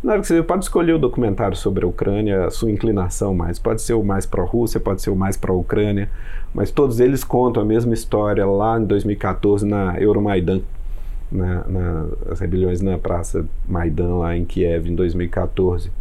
Na 0.02 0.12
hora 0.12 0.20
que 0.20 0.26
você 0.26 0.42
pode 0.42 0.64
escolher 0.64 0.94
o 0.94 0.98
documentário 0.98 1.56
sobre 1.56 1.84
a 1.84 1.88
Ucrânia, 1.88 2.46
a 2.46 2.50
sua 2.50 2.72
inclinação 2.72 3.32
mais. 3.34 3.58
Pode 3.60 3.82
ser 3.82 3.94
o 3.94 4.02
mais 4.02 4.26
pró-Rússia, 4.26 4.80
pode 4.80 5.00
ser 5.00 5.10
o 5.10 5.16
mais 5.16 5.36
pró-Ucrânia, 5.36 6.10
mas 6.52 6.72
todos 6.72 6.98
eles 6.98 7.22
contam 7.22 7.62
a 7.62 7.66
mesma 7.66 7.94
história 7.94 8.44
lá 8.44 8.80
em 8.80 8.84
2014 8.84 9.64
na 9.64 9.96
Euromaidan, 10.00 10.60
na, 11.30 11.68
na, 11.68 12.06
as 12.30 12.40
rebeliões 12.40 12.80
na 12.80 12.98
Praça 12.98 13.46
Maidan, 13.68 14.16
lá 14.16 14.36
em 14.36 14.44
Kiev, 14.44 14.88
em 14.88 14.94
2014. 14.96 15.92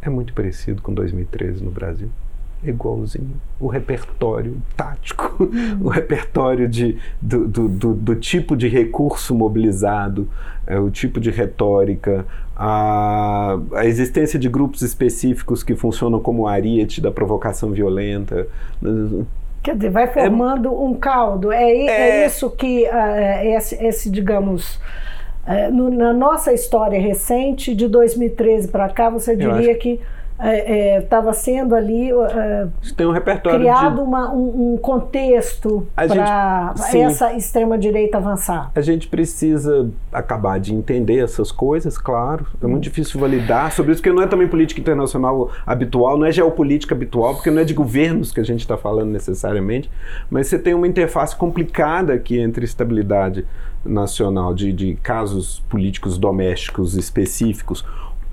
É 0.00 0.08
muito 0.08 0.32
parecido 0.32 0.80
com 0.80 0.94
2013 0.94 1.62
no 1.64 1.72
Brasil 1.72 2.10
igualzinho. 2.70 3.40
O 3.60 3.66
repertório 3.66 4.56
tático, 4.76 5.48
o 5.80 5.88
repertório 5.88 6.68
de, 6.68 6.98
do, 7.20 7.46
do, 7.46 7.68
do, 7.68 7.94
do, 7.94 8.16
tipo 8.16 8.56
de 8.56 8.68
recurso 8.68 9.34
mobilizado, 9.34 10.28
é, 10.66 10.78
o 10.78 10.90
tipo 10.90 11.20
de 11.20 11.30
retórica, 11.30 12.24
a, 12.56 13.58
a 13.74 13.84
existência 13.86 14.38
de 14.38 14.48
grupos 14.48 14.82
específicos 14.82 15.62
que 15.62 15.74
funcionam 15.74 16.20
como 16.20 16.46
ariete 16.46 17.00
da 17.00 17.10
provocação 17.10 17.70
violenta. 17.70 18.46
Quer 19.62 19.76
dizer, 19.76 19.90
vai 19.90 20.04
é 20.04 20.06
formando 20.06 20.68
é, 20.68 20.72
um 20.72 20.94
caldo. 20.94 21.50
É, 21.50 21.72
é, 21.72 21.86
é, 21.86 22.26
isso 22.26 22.50
que 22.50 22.84
uh, 22.84 23.46
esse, 23.56 23.82
esse, 23.82 24.10
digamos. 24.10 24.78
Na 25.46 26.14
nossa 26.14 26.54
história 26.54 26.98
recente, 26.98 27.74
de 27.74 27.86
2013 27.86 28.68
para 28.68 28.88
cá, 28.88 29.10
você 29.10 29.36
diria 29.36 29.74
que 29.74 30.00
estava 30.36 31.28
é, 31.28 31.30
é, 31.30 31.32
sendo 31.32 31.74
ali 31.76 32.10
é, 32.10 32.66
tem 32.96 33.06
um 33.06 33.12
repertório 33.12 33.60
criado 33.60 33.96
de... 33.96 34.00
uma, 34.02 34.32
um, 34.32 34.72
um, 34.72 34.76
contexto 34.76 35.86
para 35.94 36.74
essa 36.92 37.32
extrema 37.34 37.78
direita 37.78 38.18
avançar. 38.18 38.70
A 38.74 38.80
gente 38.80 39.06
precisa 39.06 39.88
acabar 40.12 40.58
de 40.58 40.74
entender 40.74 41.18
essas 41.18 41.52
coisas, 41.52 41.96
claro. 41.96 42.46
É 42.60 42.66
muito 42.66 42.82
difícil 42.82 43.20
validar 43.20 43.70
sobre 43.70 43.92
isso, 43.92 44.02
porque 44.02 44.12
não 44.14 44.22
é 44.22 44.26
também 44.26 44.48
política 44.48 44.80
internacional 44.80 45.50
habitual, 45.64 46.18
não 46.18 46.26
é 46.26 46.32
geopolítica 46.32 46.94
habitual, 46.94 47.34
porque 47.34 47.50
não 47.50 47.62
é 47.62 47.64
de 47.64 47.74
governos 47.74 48.32
que 48.32 48.40
a 48.40 48.44
gente 48.44 48.60
está 48.60 48.76
falando 48.76 49.10
necessariamente, 49.10 49.88
mas 50.28 50.48
você 50.48 50.58
tem 50.58 50.74
uma 50.74 50.88
interface 50.88 51.36
complicada 51.36 52.12
aqui 52.12 52.40
entre 52.40 52.64
estabilidade 52.64 53.46
nacional 53.84 54.54
de, 54.54 54.72
de 54.72 54.94
casos 54.96 55.62
políticos 55.68 56.18
domésticos 56.18 56.96
específicos 56.96 57.84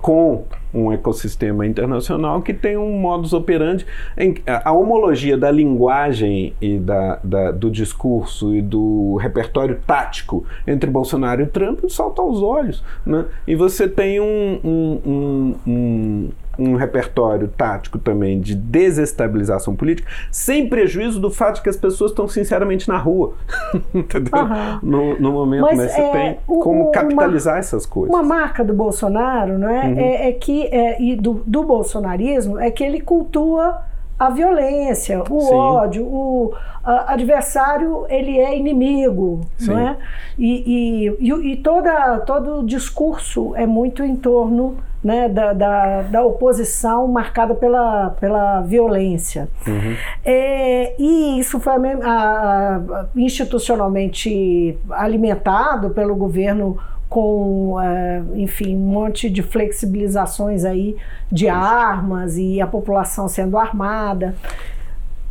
com 0.02 0.44
um 0.74 0.92
ecossistema 0.92 1.64
internacional 1.64 2.42
que 2.42 2.52
tem 2.52 2.76
um 2.76 2.98
modus 2.98 3.32
operandi. 3.32 3.86
Em, 4.18 4.34
a 4.46 4.72
homologia 4.72 5.38
da 5.38 5.50
linguagem 5.50 6.54
e 6.60 6.78
da, 6.78 7.20
da, 7.22 7.50
do 7.52 7.70
discurso 7.70 8.54
e 8.54 8.60
do 8.60 9.16
repertório 9.16 9.80
tático 9.86 10.44
entre 10.66 10.90
Bolsonaro 10.90 11.42
e 11.42 11.46
Trump 11.46 11.84
salta 11.88 12.20
aos 12.20 12.42
olhos. 12.42 12.82
Né? 13.06 13.24
E 13.46 13.54
você 13.54 13.88
tem 13.88 14.20
um, 14.20 14.60
um, 14.64 15.54
um, 15.66 16.28
um 16.58 16.76
repertório 16.76 17.48
tático 17.48 17.98
também 17.98 18.40
de 18.40 18.54
desestabilização 18.54 19.74
política, 19.74 20.08
sem 20.30 20.68
prejuízo 20.68 21.20
do 21.20 21.30
fato 21.30 21.56
de 21.56 21.62
que 21.62 21.68
as 21.68 21.76
pessoas 21.76 22.10
estão 22.10 22.28
sinceramente 22.28 22.88
na 22.88 22.98
rua. 22.98 23.34
Entendeu? 23.94 24.32
Uhum. 24.34 24.78
No, 24.82 25.18
no, 25.18 25.32
momento, 25.32 25.62
mas, 25.62 25.78
mas 25.78 25.92
você 25.92 26.00
é, 26.00 26.12
tem 26.12 26.38
como 26.46 26.90
capitalizar 26.90 27.54
uma, 27.54 27.60
essas 27.60 27.86
coisas. 27.86 28.14
Uma 28.14 28.22
marca 28.22 28.64
do 28.64 28.74
Bolsonaro 28.74 29.58
não 29.58 29.68
é, 29.68 29.84
uhum. 29.84 29.98
é, 29.98 30.28
é, 30.28 30.32
que, 30.32 30.66
é, 30.66 31.02
e 31.02 31.16
do, 31.16 31.42
do 31.46 31.62
bolsonarismo 31.62 32.58
é 32.58 32.70
que 32.70 32.84
ele 32.84 33.00
cultua 33.00 33.91
a 34.26 34.30
violência, 34.30 35.22
o 35.28 35.40
Sim. 35.40 35.54
ódio, 35.54 36.04
o 36.04 36.54
adversário 36.84 38.06
ele 38.08 38.38
é 38.38 38.56
inimigo, 38.56 39.40
Sim. 39.58 39.72
não 39.72 39.78
é? 39.78 39.96
E, 40.38 41.08
e, 41.18 41.28
e, 41.28 41.52
e 41.52 41.56
toda, 41.56 42.20
todo 42.20 42.60
o 42.60 42.66
discurso 42.66 43.54
é 43.56 43.66
muito 43.66 44.04
em 44.04 44.14
torno 44.14 44.76
né, 45.02 45.28
da, 45.28 45.52
da, 45.52 46.02
da, 46.02 46.22
oposição 46.24 47.08
marcada 47.08 47.54
pela, 47.54 48.10
pela 48.20 48.60
violência. 48.60 49.48
Uhum. 49.66 49.96
É, 50.24 50.94
e 50.96 51.40
isso 51.40 51.58
foi 51.58 51.72
a, 51.72 51.78
a, 52.04 53.06
institucionalmente 53.16 54.78
alimentado 54.90 55.90
pelo 55.90 56.14
governo 56.14 56.78
com, 57.12 57.78
é, 57.78 58.22
enfim, 58.36 58.74
um 58.74 58.78
monte 58.78 59.28
de 59.28 59.42
flexibilizações 59.42 60.64
aí 60.64 60.96
de 61.30 61.46
armas 61.46 62.38
e 62.38 62.58
a 62.58 62.66
população 62.66 63.28
sendo 63.28 63.58
armada. 63.58 64.34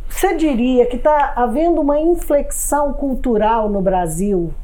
Você 0.08 0.36
diria 0.36 0.86
que 0.86 0.94
está 0.94 1.32
havendo 1.34 1.80
uma 1.80 1.98
inflexão 1.98 2.92
cultural 2.92 3.68
no 3.68 3.82
Brasil 3.82 4.54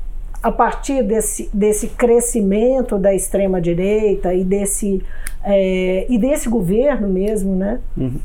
a 0.40 0.52
partir 0.52 1.02
desse, 1.02 1.50
desse 1.52 1.88
crescimento 1.88 2.96
da 2.96 3.12
extrema 3.12 3.60
direita 3.60 4.32
e 4.32 4.44
desse 4.44 5.02
é, 5.42 6.06
e 6.08 6.16
desse 6.18 6.48
governo 6.48 7.08
mesmo, 7.08 7.56
né? 7.56 7.80
Uhum. 7.96 8.20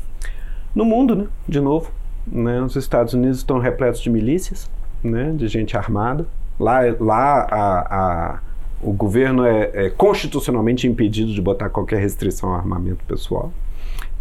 No 0.72 0.84
mundo, 0.84 1.16
né? 1.16 1.26
De 1.48 1.60
novo, 1.60 1.90
né? 2.30 2.62
Os 2.62 2.76
Estados 2.76 3.12
Unidos 3.12 3.38
estão 3.38 3.58
repletos 3.58 4.00
de 4.00 4.08
milícias, 4.08 4.70
né? 5.02 5.32
De 5.34 5.48
gente 5.48 5.76
armada. 5.76 6.26
Lá, 6.60 6.82
lá 7.00 7.48
a, 7.50 8.34
a 8.34 8.40
o 8.84 8.92
governo 8.92 9.44
é, 9.44 9.70
é, 9.72 9.90
constitucionalmente 9.90 10.86
impedido 10.86 11.32
de 11.32 11.40
botar 11.40 11.70
qualquer 11.70 12.00
restrição 12.00 12.50
ao 12.50 12.56
armamento 12.56 13.04
pessoal. 13.04 13.52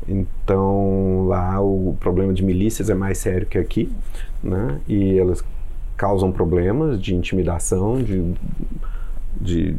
Então, 0.08 1.28
lá 1.28 1.62
o 1.62 1.96
problema 2.00 2.34
de 2.34 2.44
milícias 2.44 2.90
é 2.90 2.94
mais 2.94 3.18
sério 3.18 3.46
que 3.48 3.58
aqui, 3.58 3.92
né? 4.42 4.80
E 4.88 5.18
elas 5.18 5.44
causam 5.96 6.32
problemas 6.32 7.02
de 7.02 7.16
intimidação, 7.16 8.02
de, 8.02 8.34
de 9.40 9.76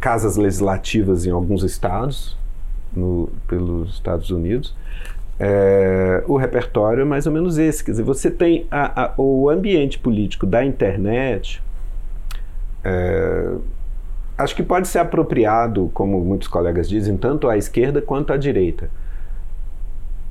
casas 0.00 0.36
legislativas 0.36 1.24
em 1.24 1.30
alguns 1.30 1.62
estados, 1.62 2.36
no, 2.94 3.30
pelos 3.48 3.94
Estados 3.94 4.30
Unidos. 4.30 4.74
É, 5.38 6.22
o 6.26 6.36
repertório 6.36 7.02
é 7.02 7.04
mais 7.04 7.26
ou 7.26 7.32
menos 7.32 7.58
esse. 7.58 7.82
Quer 7.82 7.92
dizer, 7.92 8.02
você 8.02 8.30
tem 8.30 8.66
a, 8.70 9.04
a, 9.04 9.14
o 9.16 9.48
ambiente 9.48 9.98
político 9.98 10.46
da 10.46 10.64
internet. 10.64 11.62
É, 12.84 13.54
acho 14.36 14.54
que 14.54 14.62
pode 14.62 14.88
ser 14.88 14.98
apropriado, 14.98 15.90
como 15.94 16.20
muitos 16.20 16.48
colegas 16.48 16.88
dizem, 16.88 17.16
tanto 17.16 17.48
à 17.48 17.56
esquerda 17.56 18.02
quanto 18.02 18.32
à 18.32 18.36
direita. 18.36 18.90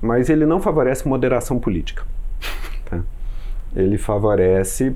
Mas 0.01 0.29
ele 0.29 0.45
não 0.45 0.59
favorece 0.59 1.07
moderação 1.07 1.59
política. 1.59 2.03
Tá? 2.85 3.01
Ele 3.73 3.97
favorece 3.97 4.93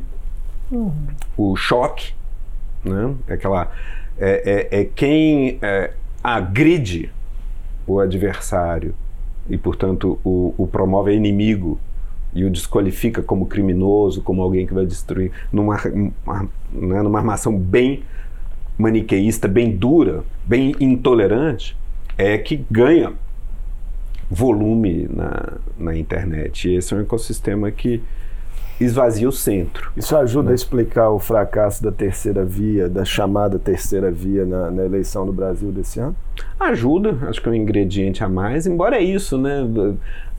uhum. 0.70 1.08
o 1.38 1.56
choque, 1.56 2.14
né? 2.84 3.16
É 3.30 3.34
aquela, 3.34 3.72
é, 4.20 4.68
é, 4.72 4.82
é 4.82 4.84
quem 4.84 5.58
é, 5.62 5.94
agride 6.22 7.10
o 7.88 8.02
adversário 8.02 8.94
e, 9.50 9.58
portanto, 9.58 10.20
o, 10.22 10.54
o 10.58 10.68
promove 10.68 11.14
inimigo 11.14 11.80
e 12.34 12.44
o 12.44 12.50
desqualifica 12.50 13.24
como 13.24 13.46
criminoso, 13.46 14.22
como 14.22 14.42
alguém 14.42 14.68
que 14.68 14.74
vai 14.74 14.86
destruir, 14.86 15.32
numa, 15.52 15.80
uma, 16.26 16.50
né, 16.74 17.02
numa 17.02 17.20
armação 17.20 17.58
bem 17.58 18.04
maniqueísta, 18.78 19.48
bem 19.48 19.76
dura, 19.76 20.24
bem 20.46 20.76
intolerante, 20.80 21.76
é 22.18 22.38
que 22.38 22.66
ganha 22.70 23.14
volume 24.30 25.08
na, 25.10 25.54
na 25.78 25.98
internet. 25.98 26.70
E 26.70 26.76
esse 26.76 26.94
é 26.94 26.98
um 26.98 27.02
ecossistema 27.02 27.72
que 27.72 28.02
esvazia 28.80 29.28
o 29.28 29.32
centro. 29.32 29.92
Isso 29.98 30.16
ajuda 30.16 30.48
né? 30.48 30.52
a 30.52 30.56
explicar 30.56 31.10
o 31.10 31.20
fracasso 31.20 31.82
da 31.82 31.92
terceira 31.92 32.46
via, 32.46 32.88
da 32.88 33.04
chamada 33.04 33.58
terceira 33.58 34.12
via 34.12 34.46
na, 34.46 34.70
na, 34.70 34.86
eleição 34.86 35.26
do 35.26 35.34
Brasil 35.34 35.72
desse 35.72 36.00
ano? 36.00 36.16
Ajuda, 36.60 37.18
acho 37.28 37.42
que 37.42 37.50
é 37.50 37.52
um 37.52 37.56
ingrediente 37.56 38.24
a 38.24 38.30
mais, 38.30 38.68
embora 38.68 38.98
é 38.98 39.02
isso, 39.02 39.38
né? 39.38 39.68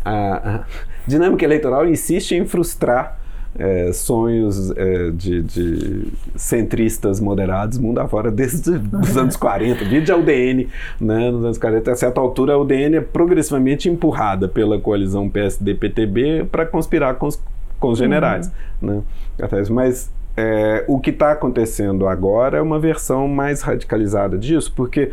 A, 0.05 0.57
a 0.57 0.65
dinâmica 1.07 1.45
eleitoral 1.45 1.87
insiste 1.89 2.33
em 2.33 2.47
frustrar 2.47 3.19
é, 3.59 3.93
sonhos 3.93 4.71
é, 4.77 5.11
de, 5.11 5.43
de, 5.43 6.13
centristas 6.37 7.21
moderados 7.21 7.77
mundo 7.79 7.99
afora 7.99 8.31
desde 8.31 8.71
os 8.71 9.17
anos 9.17 9.35
40. 9.37 9.85
Vídeo 9.85 10.15
a 10.15 10.19
UDN, 10.19 10.69
né, 11.01 11.31
nos 11.31 11.45
anos 11.45 11.59
40. 11.59 11.91
A 11.91 11.97
certa 11.97 12.21
altura, 12.21 12.55
a 12.55 12.59
UDN 12.59 12.97
é 12.97 13.01
progressivamente 13.01 13.89
empurrada 13.89 14.49
pela 14.49 14.79
coalizão 14.79 15.29
PSD-PTB 15.29 16.47
para 16.51 16.65
conspirar 16.65 17.17
com 17.17 17.27
os, 17.27 17.43
com 17.81 17.89
os 17.91 17.99
generais. 17.99 18.51
Uhum. 18.81 19.03
Né? 19.39 19.65
Mas 19.71 20.11
é, 20.37 20.85
o 20.87 21.01
que 21.01 21.11
está 21.11 21.33
acontecendo 21.33 22.07
agora 22.07 22.59
é 22.59 22.63
uma 22.63 22.79
versão 22.79 23.27
mais 23.27 23.61
radicalizada 23.63 24.39
disso, 24.39 24.73
porque 24.77 25.11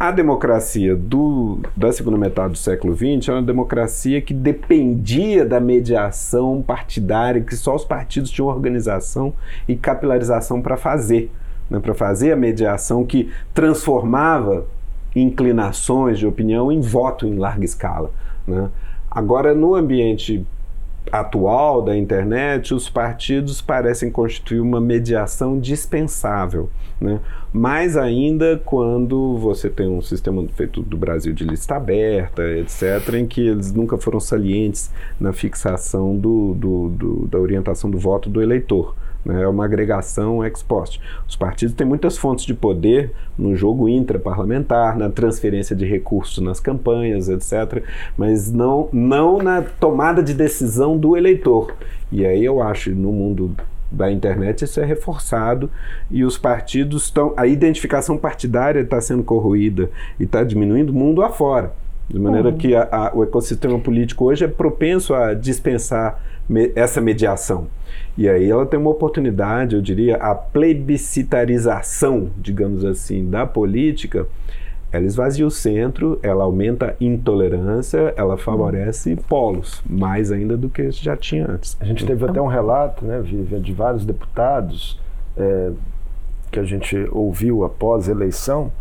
a 0.00 0.10
democracia 0.10 0.96
do, 0.96 1.58
da 1.76 1.92
segunda 1.92 2.16
metade 2.16 2.52
do 2.52 2.58
século 2.58 2.96
XX 2.96 3.28
era 3.28 3.36
uma 3.36 3.46
democracia 3.46 4.22
que 4.22 4.32
dependia 4.32 5.44
da 5.44 5.60
mediação 5.60 6.62
partidária, 6.62 7.42
que 7.42 7.54
só 7.54 7.76
os 7.76 7.84
partidos 7.84 8.30
tinham 8.30 8.48
organização 8.48 9.34
e 9.68 9.76
capilarização 9.76 10.62
para 10.62 10.78
fazer, 10.78 11.30
né, 11.68 11.78
para 11.80 11.92
fazer 11.92 12.32
a 12.32 12.36
mediação 12.36 13.04
que 13.04 13.30
transformava 13.52 14.66
inclinações 15.14 16.18
de 16.18 16.26
opinião 16.26 16.72
em 16.72 16.80
voto 16.80 17.26
em 17.26 17.36
larga 17.36 17.66
escala. 17.66 18.10
Né. 18.46 18.70
Agora, 19.10 19.54
no 19.54 19.74
ambiente 19.74 20.46
atual 21.10 21.82
da 21.82 21.96
internet, 21.96 22.72
os 22.72 22.88
partidos 22.88 23.60
parecem 23.60 24.10
constituir 24.10 24.60
uma 24.60 24.80
mediação 24.80 25.58
dispensável. 25.58 26.70
Né? 27.00 27.20
Mais 27.52 27.96
ainda 27.96 28.60
quando 28.64 29.36
você 29.38 29.68
tem 29.70 29.88
um 29.88 30.02
sistema 30.02 30.46
feito 30.54 30.82
do 30.82 30.96
Brasil 30.96 31.32
de 31.32 31.44
lista 31.44 31.76
aberta, 31.76 32.42
etc., 32.42 33.14
em 33.14 33.26
que 33.26 33.48
eles 33.48 33.72
nunca 33.72 33.96
foram 33.96 34.20
salientes 34.20 34.90
na 35.18 35.32
fixação 35.32 36.16
do, 36.16 36.54
do, 36.54 36.88
do 36.90 37.28
da 37.28 37.38
orientação 37.38 37.90
do 37.90 37.98
voto 37.98 38.28
do 38.28 38.42
eleitor 38.42 38.94
né? 39.24 39.42
é 39.42 39.48
uma 39.48 39.64
agregação 39.64 40.44
ex 40.44 40.62
post. 40.62 41.00
Os 41.26 41.36
partidos 41.36 41.74
têm 41.74 41.86
muitas 41.86 42.16
fontes 42.16 42.44
de 42.44 42.54
poder 42.54 43.12
no 43.38 43.54
jogo 43.54 43.88
intraparlamentar, 43.88 44.98
na 44.98 45.10
transferência 45.10 45.74
de 45.74 45.84
recursos 45.84 46.42
nas 46.42 46.60
campanhas, 46.60 47.28
etc., 47.28 47.82
mas 48.16 48.50
não, 48.50 48.88
não 48.92 49.38
na 49.38 49.62
tomada 49.62 50.22
de 50.22 50.34
decisão 50.34 50.96
do 50.96 51.16
eleitor. 51.16 51.74
E 52.10 52.26
aí 52.26 52.44
eu 52.44 52.62
acho, 52.62 52.90
no 52.90 53.12
mundo 53.12 53.54
da 53.90 54.10
internet 54.10 54.62
isso 54.62 54.80
é 54.80 54.84
reforçado 54.84 55.68
e 56.10 56.24
os 56.24 56.38
partidos 56.38 57.06
estão 57.06 57.34
a 57.36 57.46
identificação 57.46 58.16
partidária 58.16 58.80
está 58.80 59.00
sendo 59.00 59.24
corroída 59.24 59.90
e 60.18 60.22
está 60.22 60.44
diminuindo 60.44 60.92
mundo 60.92 61.22
afora 61.22 61.72
de 62.08 62.18
maneira 62.18 62.50
uhum. 62.50 62.56
que 62.56 62.74
a, 62.74 62.88
a, 62.90 63.12
o 63.12 63.24
ecossistema 63.24 63.78
político 63.80 64.26
hoje 64.26 64.44
é 64.44 64.48
propenso 64.48 65.12
a 65.12 65.34
dispensar 65.34 66.22
me, 66.48 66.70
essa 66.76 67.00
mediação 67.00 67.66
e 68.16 68.28
aí 68.28 68.50
ela 68.50 68.66
tem 68.66 68.78
uma 68.78 68.90
oportunidade, 68.90 69.76
eu 69.76 69.82
diria, 69.82 70.16
a 70.16 70.34
plebiscitarização, 70.34 72.30
digamos 72.36 72.84
assim, 72.84 73.28
da 73.28 73.46
política, 73.46 74.26
ela 74.92 75.04
esvazia 75.04 75.46
o 75.46 75.50
centro, 75.50 76.18
ela 76.22 76.42
aumenta 76.42 76.86
a 76.86 77.04
intolerância, 77.04 78.12
ela 78.16 78.36
favorece 78.36 79.14
polos, 79.28 79.80
mais 79.88 80.32
ainda 80.32 80.56
do 80.56 80.68
que 80.68 80.90
já 80.90 81.16
tinha 81.16 81.48
antes. 81.48 81.76
A 81.80 81.84
gente 81.84 82.04
teve 82.04 82.24
até 82.24 82.42
um 82.42 82.48
relato, 82.48 83.04
né, 83.04 83.20
Vivian, 83.20 83.60
de 83.60 83.72
vários 83.72 84.04
deputados 84.04 84.98
é, 85.36 85.70
que 86.50 86.58
a 86.58 86.64
gente 86.64 86.96
ouviu 87.12 87.64
após 87.64 88.08
a 88.08 88.12
eleição, 88.12 88.72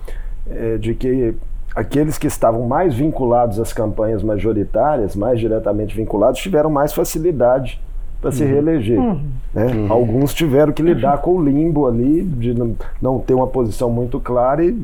é, 0.49 0.77
de 0.77 0.95
que 0.95 1.35
aqueles 1.75 2.17
que 2.17 2.25
estavam 2.25 2.67
mais 2.67 2.95
vinculados 2.95 3.59
às 3.59 3.71
campanhas 3.71 4.23
majoritárias, 4.23 5.15
mais 5.15 5.39
diretamente 5.39 5.95
vinculados, 5.95 6.39
tiveram 6.39 6.71
mais 6.71 6.91
facilidade 6.91 7.79
para 8.21 8.31
se 8.31 8.43
uhum. 8.43 8.49
reeleger. 8.49 8.99
Uhum. 8.99 9.21
Né? 9.53 9.65
Uhum. 9.65 9.91
Alguns 9.93 10.33
tiveram 10.33 10.73
que 10.73 10.81
lidar 10.81 11.19
com 11.19 11.35
o 11.35 11.43
limbo 11.43 11.87
ali, 11.87 12.21
de 12.23 12.53
não, 13.01 13.19
ter 13.19 13.33
uma 13.33 13.47
posição 13.47 13.89
muito 13.89 14.19
clara 14.19 14.63
e, 14.63 14.77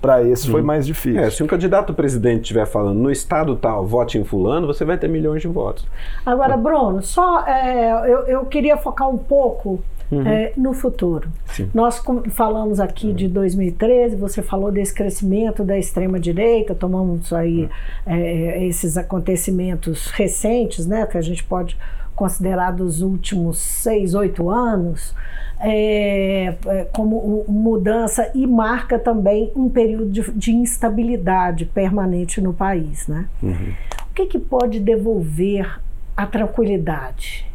Para 0.00 0.22
esse 0.22 0.48
foi 0.48 0.62
mais 0.62 0.86
difícil. 0.86 1.20
É, 1.20 1.30
se 1.30 1.42
um 1.42 1.46
candidato 1.46 1.92
presidente 1.92 2.42
estiver 2.42 2.66
falando 2.66 2.98
no 2.98 3.10
estado 3.10 3.56
tal, 3.56 3.84
vote 3.86 4.16
em 4.16 4.24
fulano, 4.24 4.66
você 4.66 4.84
vai 4.84 4.96
ter 4.96 5.08
milhões 5.08 5.42
de 5.42 5.48
votos. 5.48 5.86
Agora, 6.24 6.56
Bruno, 6.56 7.02
só 7.02 7.44
é, 7.46 7.90
eu, 8.06 8.20
eu 8.26 8.46
queria 8.46 8.76
focar 8.76 9.08
um 9.08 9.18
pouco 9.18 9.80
Uhum. 10.10 10.26
É, 10.26 10.54
no 10.56 10.72
futuro. 10.72 11.28
Sim. 11.44 11.68
Nós 11.74 12.02
falamos 12.30 12.80
aqui 12.80 13.12
de 13.12 13.28
2013, 13.28 14.16
você 14.16 14.40
falou 14.40 14.72
desse 14.72 14.94
crescimento 14.94 15.62
da 15.62 15.76
extrema-direita, 15.76 16.74
tomamos 16.74 17.30
aí 17.30 17.68
é, 18.06 18.64
esses 18.64 18.96
acontecimentos 18.96 20.06
recentes, 20.06 20.86
né, 20.86 21.04
que 21.04 21.18
a 21.18 21.20
gente 21.20 21.44
pode 21.44 21.76
considerar 22.18 22.72
dos 22.72 23.00
últimos 23.00 23.58
seis, 23.58 24.12
oito 24.12 24.50
anos, 24.50 25.14
é, 25.60 26.56
é 26.66 26.84
como 26.92 27.44
mudança 27.48 28.28
e 28.34 28.44
marca 28.44 28.98
também 28.98 29.52
um 29.54 29.70
período 29.70 30.10
de, 30.10 30.32
de 30.32 30.52
instabilidade 30.52 31.64
permanente 31.64 32.40
no 32.40 32.52
país. 32.52 33.06
Né? 33.06 33.26
Uhum. 33.40 33.72
O 34.10 34.14
que, 34.14 34.26
que 34.26 34.38
pode 34.38 34.80
devolver 34.80 35.80
a 36.16 36.26
tranquilidade? 36.26 37.46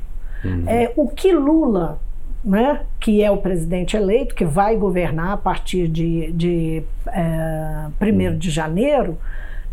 Uhum. 0.46 0.64
É, 0.66 0.94
o 0.96 1.10
que 1.10 1.34
Lula 1.34 2.00
né, 2.44 2.82
que 3.00 3.24
é 3.24 3.32
o 3.32 3.38
presidente 3.38 3.96
eleito, 3.96 4.36
que 4.36 4.44
vai 4.44 4.76
governar 4.76 5.32
a 5.32 5.38
partir 5.38 5.88
de, 5.88 6.32
de 6.34 6.84
é, 7.08 7.88
1 8.02 8.38
de 8.38 8.50
janeiro, 8.50 9.18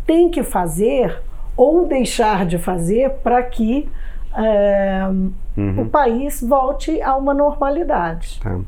tem 0.05 0.29
que 0.29 0.41
fazer 0.41 1.21
ou 1.55 1.85
deixar 1.85 2.45
de 2.45 2.57
fazer 2.57 3.09
para 3.23 3.43
que 3.43 3.89
é, 4.35 5.01
uhum. 5.57 5.81
o 5.81 5.89
país 5.89 6.41
volte 6.41 7.01
a 7.01 7.15
uma 7.15 7.33
normalidade. 7.33 8.39
Tá. 8.41 8.59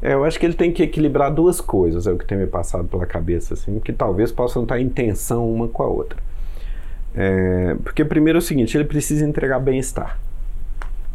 É, 0.00 0.14
eu 0.14 0.24
acho 0.24 0.38
que 0.38 0.46
ele 0.46 0.54
tem 0.54 0.72
que 0.72 0.82
equilibrar 0.82 1.32
duas 1.32 1.60
coisas, 1.60 2.06
é 2.06 2.12
o 2.12 2.18
que 2.18 2.24
tem 2.24 2.38
me 2.38 2.46
passado 2.46 2.86
pela 2.88 3.06
cabeça, 3.06 3.54
assim, 3.54 3.78
que 3.80 3.92
talvez 3.92 4.30
possam 4.30 4.62
estar 4.62 4.80
em 4.80 4.88
tensão 4.88 5.50
uma 5.50 5.68
com 5.68 5.82
a 5.82 5.86
outra. 5.86 6.18
É, 7.14 7.76
porque 7.82 8.04
primeiro 8.04 8.38
é 8.38 8.40
o 8.40 8.42
seguinte, 8.42 8.76
ele 8.76 8.84
precisa 8.84 9.26
entregar 9.26 9.58
bem-estar. 9.58 10.18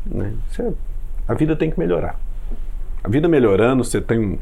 Né? 0.06 0.34
É, 0.60 0.72
a 1.28 1.34
vida 1.34 1.56
tem 1.56 1.72
que 1.72 1.80
melhorar. 1.80 2.20
A 3.04 3.08
vida 3.08 3.28
melhorando, 3.28 3.84
você 3.84 4.02
tem 4.02 4.20
um, 4.20 4.38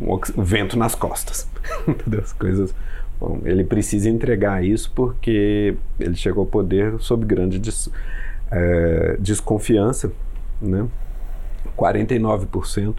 um, 0.00 0.20
um 0.36 0.42
vento 0.42 0.78
nas 0.78 0.94
costas. 0.94 1.48
As 2.22 2.32
coisas. 2.32 2.74
Bom, 3.20 3.40
ele 3.44 3.62
precisa 3.62 4.08
entregar 4.08 4.64
isso 4.64 4.90
porque 4.94 5.76
ele 6.00 6.16
chegou 6.16 6.42
ao 6.42 6.46
poder 6.46 6.98
sob 6.98 7.24
grande 7.24 7.58
é, 8.52 9.16
desconfiança, 9.18 10.12
né? 10.60 10.86
49% 11.76 12.96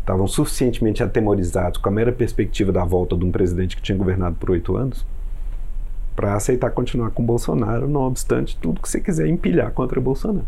estavam 0.00 0.24
é, 0.24 0.28
suficientemente 0.28 1.02
atemorizados 1.02 1.78
com 1.78 1.88
a 1.88 1.92
mera 1.92 2.12
perspectiva 2.12 2.70
da 2.70 2.84
volta 2.84 3.16
de 3.16 3.24
um 3.24 3.32
presidente 3.32 3.76
que 3.76 3.82
tinha 3.82 3.96
governado 3.96 4.36
por 4.36 4.50
oito 4.50 4.76
anos 4.76 5.06
para 6.14 6.34
aceitar 6.34 6.70
continuar 6.70 7.10
com 7.10 7.24
Bolsonaro, 7.24 7.88
não 7.88 8.02
obstante 8.02 8.56
tudo 8.60 8.80
que 8.80 8.88
você 8.88 9.00
quiser 9.00 9.26
empilhar 9.26 9.72
contra 9.72 10.00
Bolsonaro. 10.00 10.46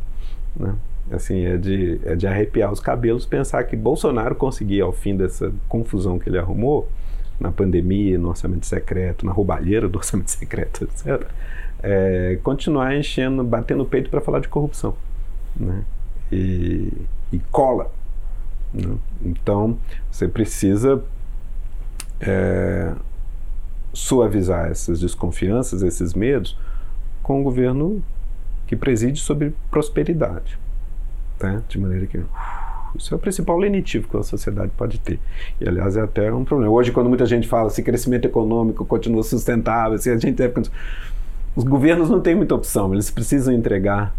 Né? 0.54 0.74
Assim, 1.10 1.44
é 1.44 1.56
de, 1.56 2.00
é 2.04 2.14
de 2.14 2.26
arrepiar 2.26 2.70
os 2.70 2.80
cabelos 2.80 3.26
pensar 3.26 3.64
que 3.64 3.76
Bolsonaro 3.76 4.34
conseguia, 4.34 4.84
ao 4.84 4.92
fim 4.92 5.16
dessa 5.16 5.52
confusão 5.68 6.18
que 6.18 6.28
ele 6.28 6.38
arrumou, 6.38 6.88
na 7.38 7.50
pandemia, 7.50 8.18
no 8.18 8.28
orçamento 8.28 8.64
secreto, 8.66 9.26
na 9.26 9.32
roubalheira 9.32 9.88
do 9.88 9.98
orçamento 9.98 10.30
secreto, 10.30 10.84
etc., 10.84 11.26
é, 11.86 12.38
continuar 12.42 12.96
enchendo, 12.96 13.44
batendo 13.44 13.84
o 13.84 13.86
peito 13.86 14.10
para 14.10 14.20
falar 14.20 14.40
de 14.40 14.48
corrupção. 14.48 14.96
Né? 15.54 15.84
E, 16.32 16.92
e 17.32 17.38
cola. 17.52 17.92
Né? 18.74 18.96
Então, 19.24 19.78
você 20.10 20.26
precisa 20.26 21.00
é, 22.20 22.92
suavizar 23.92 24.68
essas 24.68 24.98
desconfianças, 24.98 25.82
esses 25.82 26.12
medos, 26.12 26.58
com 27.22 27.40
um 27.40 27.44
governo 27.44 28.02
que 28.66 28.74
preside 28.74 29.20
sobre 29.20 29.54
prosperidade 29.70 30.58
tá? 31.38 31.62
de 31.68 31.78
maneira 31.78 32.04
que 32.06 32.20
isso 32.96 33.12
é 33.12 33.16
o 33.16 33.20
principal 33.20 33.58
lenitivo 33.58 34.08
que 34.08 34.16
a 34.16 34.22
sociedade 34.22 34.72
pode 34.76 34.98
ter. 34.98 35.20
E, 35.60 35.68
aliás, 35.68 35.96
é 35.96 36.00
até 36.00 36.32
um 36.32 36.44
problema. 36.44 36.72
Hoje, 36.72 36.92
quando 36.92 37.08
muita 37.08 37.26
gente 37.26 37.46
fala 37.46 37.68
se 37.68 37.82
crescimento 37.82 38.24
econômico 38.24 38.84
continua 38.86 39.22
sustentável, 39.22 39.98
se 39.98 40.10
a 40.10 40.16
gente 40.16 40.32
deve... 40.32 40.62
Os 41.56 41.64
governos 41.64 42.10
não 42.10 42.20
têm 42.20 42.34
muita 42.34 42.54
opção, 42.54 42.92
eles 42.92 43.10
precisam 43.10 43.52
entregar 43.52 44.14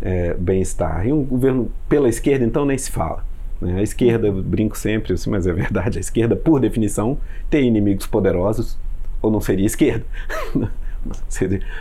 é, 0.00 0.34
bem-estar. 0.34 1.06
E 1.06 1.12
um 1.12 1.24
governo 1.24 1.70
pela 1.88 2.08
esquerda, 2.08 2.44
então, 2.44 2.64
nem 2.64 2.76
se 2.76 2.92
fala. 2.92 3.24
Né? 3.60 3.78
A 3.78 3.82
esquerda, 3.82 4.30
brinco 4.30 4.76
sempre, 4.76 5.14
assim, 5.14 5.30
mas 5.30 5.46
é 5.46 5.52
verdade, 5.52 5.98
a 5.98 6.00
esquerda, 6.00 6.36
por 6.36 6.60
definição, 6.60 7.16
tem 7.48 7.66
inimigos 7.66 8.06
poderosos, 8.06 8.78
ou 9.22 9.30
não 9.30 9.40
seria 9.40 9.66
esquerda. 9.66 10.04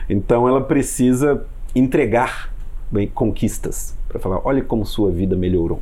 então, 0.09 0.47
ela 0.47 0.61
precisa 0.61 1.45
entregar 1.75 2.51
bem, 2.91 3.07
conquistas 3.07 3.97
para 4.07 4.19
falar, 4.19 4.41
olha 4.43 4.63
como 4.63 4.85
sua 4.85 5.11
vida 5.11 5.35
melhorou. 5.35 5.81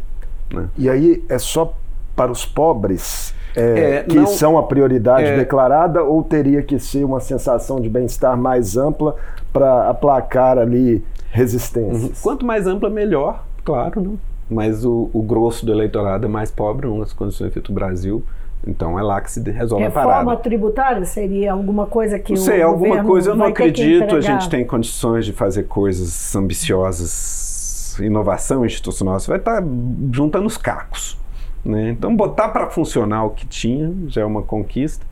Né? 0.52 0.70
E 0.78 0.90
aí 0.90 1.24
é 1.30 1.38
só 1.38 1.76
para 2.16 2.32
os 2.32 2.46
pobres 2.46 3.34
é, 3.56 3.95
é, 3.95 4.04
que 4.04 4.16
não, 4.16 4.28
são 4.28 4.58
a 4.58 4.64
prioridade 4.64 5.26
é, 5.26 5.38
declarada 5.38 6.04
ou 6.04 6.24
teria 6.24 6.62
que 6.62 6.80
ser 6.80 7.04
uma 7.04 7.20
sensação 7.20 7.80
de 7.80 7.89
bem-estar 7.89 8.38
mais 8.38 8.78
ampla 8.78 9.16
para 9.52 9.89
aplacar 9.89 10.58
ali 10.58 11.04
resistências? 11.32 12.04
Uhum. 12.04 12.12
Quanto 12.22 12.45
mais 12.45 12.68
ampla, 12.68 12.89
melhor, 12.89 13.43
claro, 13.64 14.02
né? 14.02 14.10
mas 14.50 14.86
o, 14.86 15.10
o 15.14 15.22
grosso 15.22 15.66
do 15.66 15.72
eleitorado 15.72 16.26
é 16.26 16.30
mais 16.30 16.52
pobre 16.52 16.88
nas 16.88 17.14
condições 17.14 17.54
do 17.54 17.74
Brasil. 17.74 18.24
Então 18.68 19.00
é 19.00 19.02
lá 19.02 19.22
que 19.22 19.32
se 19.32 19.39
resolve 19.50 19.86
Reforma 19.86 19.88
a 19.88 19.91
parada. 19.91 20.20
Reforma 20.20 20.43
tributária 20.43 21.06
seria 21.06 21.54
alguma 21.54 21.86
coisa 21.86 22.20
que 22.20 22.34
não 22.34 22.41
sei, 22.41 22.62
alguma 22.62 23.04
coisa 23.06 23.32
eu 23.32 23.36
não 23.36 23.45
acredito. 23.45 24.16
A 24.16 24.22
gente 24.22 24.50
tem 24.50 24.66
condições 24.66 25.26
de 25.26 25.32
fazer 25.32 25.64
coisas 25.64 26.36
ambiciosas 26.36 27.58
inovação 28.06 28.66
institucional, 28.66 29.20
você 29.20 29.30
vai 29.30 29.39
estar 29.39 29.62
tá 29.62 29.68
juntando 30.12 30.47
os 30.47 30.58
cacos. 30.58 31.18
Né? 31.64 31.89
Então, 31.89 32.16
botar 32.16 32.49
para 32.49 32.70
funcionar 32.70 33.26
o 33.26 33.32
que 33.32 33.45
tinha 33.45 33.93
já 34.07 34.22
é 34.22 34.26
uma 34.26 34.41
conquista. 34.41 35.05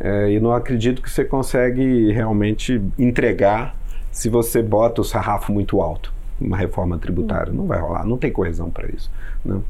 É, 0.00 0.32
e 0.32 0.40
não 0.40 0.52
acredito 0.52 1.00
que 1.00 1.10
você 1.10 1.24
consegue 1.24 2.10
realmente 2.10 2.82
entregar 2.98 3.76
se 4.10 4.28
você 4.28 4.62
bota 4.62 5.00
o 5.00 5.04
sarrafo 5.04 5.52
muito 5.52 5.80
alto. 5.80 6.12
Uma 6.40 6.56
reforma 6.56 6.98
tributária 6.98 7.52
não 7.52 7.66
vai 7.66 7.78
rolar, 7.78 8.04
não 8.04 8.18
tem 8.18 8.32
coesão 8.32 8.70
para 8.70 8.88
isso. 8.88 9.10
Né? 9.44 9.60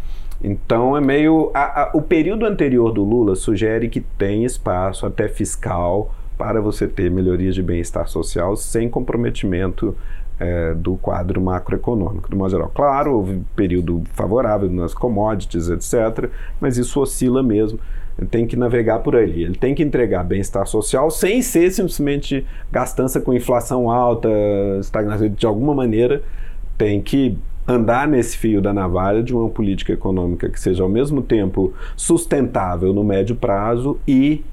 Então 0.42 0.96
é 0.96 1.00
meio. 1.00 1.50
A, 1.54 1.82
a, 1.82 1.90
o 1.94 2.02
período 2.02 2.46
anterior 2.46 2.92
do 2.92 3.02
Lula 3.04 3.36
sugere 3.36 3.88
que 3.88 4.00
tem 4.00 4.44
espaço 4.44 5.06
até 5.06 5.28
fiscal 5.28 6.14
para 6.36 6.60
você 6.60 6.88
ter 6.88 7.10
melhorias 7.10 7.54
de 7.54 7.62
bem-estar 7.62 8.08
social 8.08 8.56
sem 8.56 8.88
comprometimento 8.88 9.96
é, 10.38 10.74
do 10.74 10.96
quadro 10.96 11.40
macroeconômico, 11.40 12.28
do 12.28 12.36
modo 12.36 12.50
geral. 12.50 12.70
Claro, 12.74 13.14
houve 13.14 13.42
período 13.54 14.02
favorável 14.14 14.70
nas 14.70 14.94
commodities, 14.94 15.68
etc., 15.68 16.28
mas 16.60 16.76
isso 16.76 17.00
oscila 17.00 17.42
mesmo. 17.42 17.78
Tem 18.30 18.46
que 18.46 18.56
navegar 18.56 19.00
por 19.00 19.16
ali. 19.16 19.42
Ele 19.42 19.56
tem 19.56 19.74
que 19.74 19.82
entregar 19.82 20.22
bem-estar 20.22 20.66
social 20.66 21.10
sem 21.10 21.42
ser 21.42 21.70
simplesmente 21.72 22.46
gastança 22.70 23.20
com 23.20 23.34
inflação 23.34 23.90
alta, 23.90 24.28
estagnação. 24.78 25.28
De 25.28 25.46
alguma 25.46 25.74
maneira, 25.74 26.22
tem 26.78 27.00
que 27.00 27.36
andar 27.66 28.06
nesse 28.06 28.36
fio 28.36 28.60
da 28.60 28.72
navalha 28.72 29.22
de 29.22 29.34
uma 29.34 29.48
política 29.48 29.92
econômica 29.92 30.48
que 30.48 30.60
seja 30.60 30.82
ao 30.82 30.88
mesmo 30.88 31.22
tempo 31.22 31.72
sustentável 31.96 32.92
no 32.92 33.02
médio 33.02 33.34
prazo 33.34 33.98
e 34.06 34.44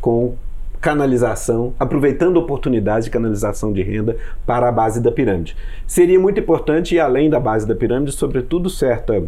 com 0.00 0.34
canalização, 0.80 1.74
aproveitando 1.78 2.38
oportunidades 2.38 3.04
de 3.04 3.10
canalização 3.10 3.72
de 3.72 3.82
renda 3.82 4.16
para 4.46 4.68
a 4.68 4.72
base 4.72 5.00
da 5.00 5.12
pirâmide. 5.12 5.56
Seria 5.86 6.18
muito 6.18 6.40
importante 6.40 6.94
ir 6.94 7.00
além 7.00 7.28
da 7.28 7.38
base 7.38 7.66
da 7.66 7.74
pirâmide, 7.74 8.12
sobretudo 8.12 8.70
certa 8.70 9.22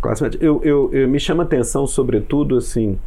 classe 0.00 0.22
eu, 0.38 0.60
eu, 0.62 0.90
eu 0.92 1.08
me 1.08 1.18
chama 1.18 1.44
atenção, 1.44 1.86
sobretudo, 1.86 2.58
assim, 2.58 2.98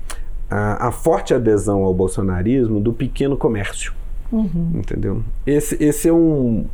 a, 0.49 0.87
a, 0.87 0.91
forte 0.91 1.33
adesão 1.33 1.83
ao 1.83 1.93
bolsonarismo 1.93 2.79
do 2.79 2.91
pequeno 2.91 3.37
comércio. 3.37 3.93
Uhum. 4.31 4.71
Entendeu? 4.73 5.21
Esse, 5.45 5.81
esse 5.81 6.09
é 6.09 6.13
um 6.13 6.65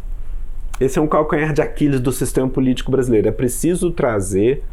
esse 0.79 0.97
é 0.97 1.01
um 1.01 1.07
calcanhar 1.07 1.53
de 1.53 1.61
Aquiles 1.61 1.99
do 1.99 2.11
sistema 2.11 2.49
político 2.49 2.89
brasileiro. 2.89 3.27
É 3.27 3.31
preciso 3.31 3.91
trazer 3.91 4.63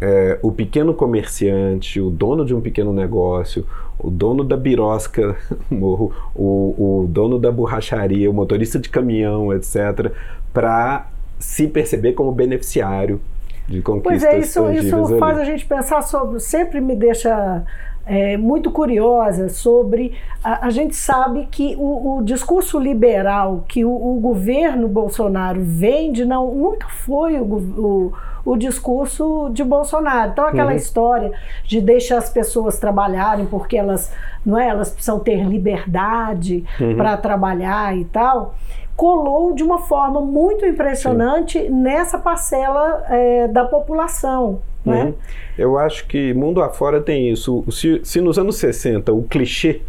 é, 0.00 0.38
o 0.42 0.52
pequeno 0.52 0.92
comerciante, 0.92 2.00
o 2.00 2.10
dono 2.10 2.44
de 2.44 2.54
um 2.54 2.60
pequeno 2.60 2.92
negócio, 2.92 3.66
o 3.98 4.10
dono 4.10 4.44
da 4.44 4.56
birosca, 4.56 5.36
o, 5.70 6.12
o, 6.34 7.02
o 7.02 7.06
dono 7.08 7.38
da 7.38 7.50
borracharia, 7.50 8.30
o 8.30 8.34
motorista 8.34 8.78
de 8.78 8.88
caminhão, 8.88 9.52
etc., 9.52 10.12
para 10.52 11.08
se 11.38 11.68
perceber 11.68 12.12
como 12.12 12.32
beneficiário 12.32 13.20
de 13.66 13.82
conquistas 13.82 14.22
Pois 14.22 14.34
é, 14.34 14.38
isso, 14.38 14.70
isso 14.70 15.18
faz 15.18 15.38
a 15.38 15.44
gente 15.44 15.66
pensar 15.66 16.02
sobre, 16.02 16.40
sempre 16.40 16.80
me 16.80 16.94
deixa 16.94 17.62
é, 18.06 18.36
muito 18.36 18.70
curiosa 18.70 19.48
sobre. 19.48 20.14
A, 20.42 20.68
a 20.68 20.70
gente 20.70 20.94
sabe 20.94 21.48
que 21.50 21.74
o, 21.76 22.18
o 22.18 22.22
discurso 22.22 22.78
liberal 22.78 23.64
que 23.68 23.84
o, 23.84 23.90
o, 23.90 24.20
governo 24.20 24.86
Bolsonaro 24.86 25.60
vende 25.60 26.24
não, 26.24 26.54
nunca 26.54 26.88
foi 26.88 27.38
o, 27.40 27.44
o, 27.44 28.12
o 28.44 28.56
discurso 28.56 29.50
de 29.52 29.64
Bolsonaro. 29.64 30.30
Então, 30.30 30.46
aquela 30.46 30.70
uhum. 30.70 30.76
história 30.76 31.32
de 31.64 31.80
deixar 31.80 32.18
as 32.18 32.30
pessoas 32.30 32.78
trabalharem 32.78 33.44
porque 33.44 33.76
elas, 33.76 34.12
não 34.44 34.56
é, 34.56 34.68
elas 34.68 34.90
precisam 34.90 35.18
ter 35.18 35.42
liberdade 35.44 36.64
uhum. 36.80 36.96
para 36.96 37.16
trabalhar 37.16 37.96
e 37.96 38.04
tal 38.04 38.54
colou 38.96 39.52
de 39.52 39.62
uma 39.62 39.80
forma 39.80 40.22
muito 40.22 40.64
impressionante 40.64 41.60
Sim. 41.60 41.68
nessa 41.68 42.18
parcela 42.18 43.04
é, 43.10 43.46
da 43.46 43.66
população. 43.66 44.62
Né? 44.86 45.04
Uhum. 45.04 45.14
Eu 45.58 45.78
acho 45.78 46.06
que 46.06 46.32
mundo 46.32 46.62
afora 46.62 47.00
tem 47.00 47.30
isso. 47.30 47.64
Se, 47.70 48.00
se 48.04 48.20
nos 48.20 48.38
anos 48.38 48.56
60 48.56 49.12
o 49.12 49.24
clichê 49.24 49.80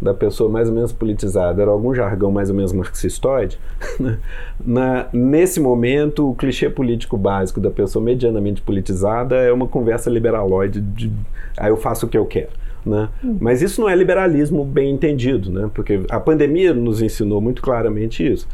da 0.00 0.14
pessoa 0.14 0.48
mais 0.48 0.68
ou 0.68 0.74
menos 0.74 0.92
politizada 0.92 1.60
era 1.60 1.70
algum 1.70 1.94
jargão 1.94 2.32
mais 2.32 2.48
ou 2.48 2.56
menos 2.56 2.72
marxistoide, 2.72 3.58
né? 4.00 4.18
Na, 4.64 5.06
nesse 5.12 5.60
momento 5.60 6.30
o 6.30 6.34
clichê 6.34 6.70
político 6.70 7.16
básico 7.16 7.60
da 7.60 7.70
pessoa 7.70 8.02
medianamente 8.02 8.62
politizada 8.62 9.36
é 9.36 9.52
uma 9.52 9.68
conversa 9.68 10.08
liberaloide 10.08 10.80
de 10.80 11.08
aí 11.56 11.66
ah, 11.66 11.68
eu 11.68 11.76
faço 11.76 12.06
o 12.06 12.08
que 12.08 12.16
eu 12.16 12.24
quero. 12.24 12.48
Né? 12.84 13.10
Hum. 13.22 13.36
Mas 13.38 13.60
isso 13.60 13.78
não 13.80 13.90
é 13.90 13.94
liberalismo 13.94 14.64
bem 14.64 14.90
entendido, 14.90 15.50
né? 15.52 15.70
porque 15.74 16.00
a 16.08 16.18
pandemia 16.18 16.72
nos 16.72 17.02
ensinou 17.02 17.38
muito 17.38 17.60
claramente 17.60 18.26
isso. 18.26 18.48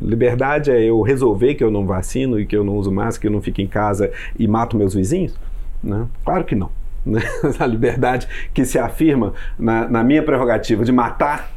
Liberdade 0.00 0.70
é 0.70 0.82
eu 0.82 1.00
resolver 1.02 1.54
que 1.54 1.62
eu 1.62 1.70
não 1.70 1.86
vacino 1.86 2.38
e 2.38 2.46
que 2.46 2.56
eu 2.56 2.64
não 2.64 2.76
uso 2.76 2.90
máscara, 2.90 3.20
que 3.20 3.26
eu 3.26 3.32
não 3.32 3.42
fico 3.42 3.60
em 3.60 3.66
casa 3.66 4.10
e 4.38 4.46
mato 4.48 4.76
meus 4.76 4.94
vizinhos? 4.94 5.34
Né? 5.82 6.06
Claro 6.24 6.44
que 6.44 6.54
não. 6.54 6.70
Né? 7.04 7.20
A 7.58 7.66
liberdade 7.66 8.26
que 8.54 8.64
se 8.64 8.78
afirma 8.78 9.34
na, 9.58 9.86
na 9.86 10.02
minha 10.02 10.22
prerrogativa 10.22 10.86
de 10.86 10.90
matar 10.90 11.52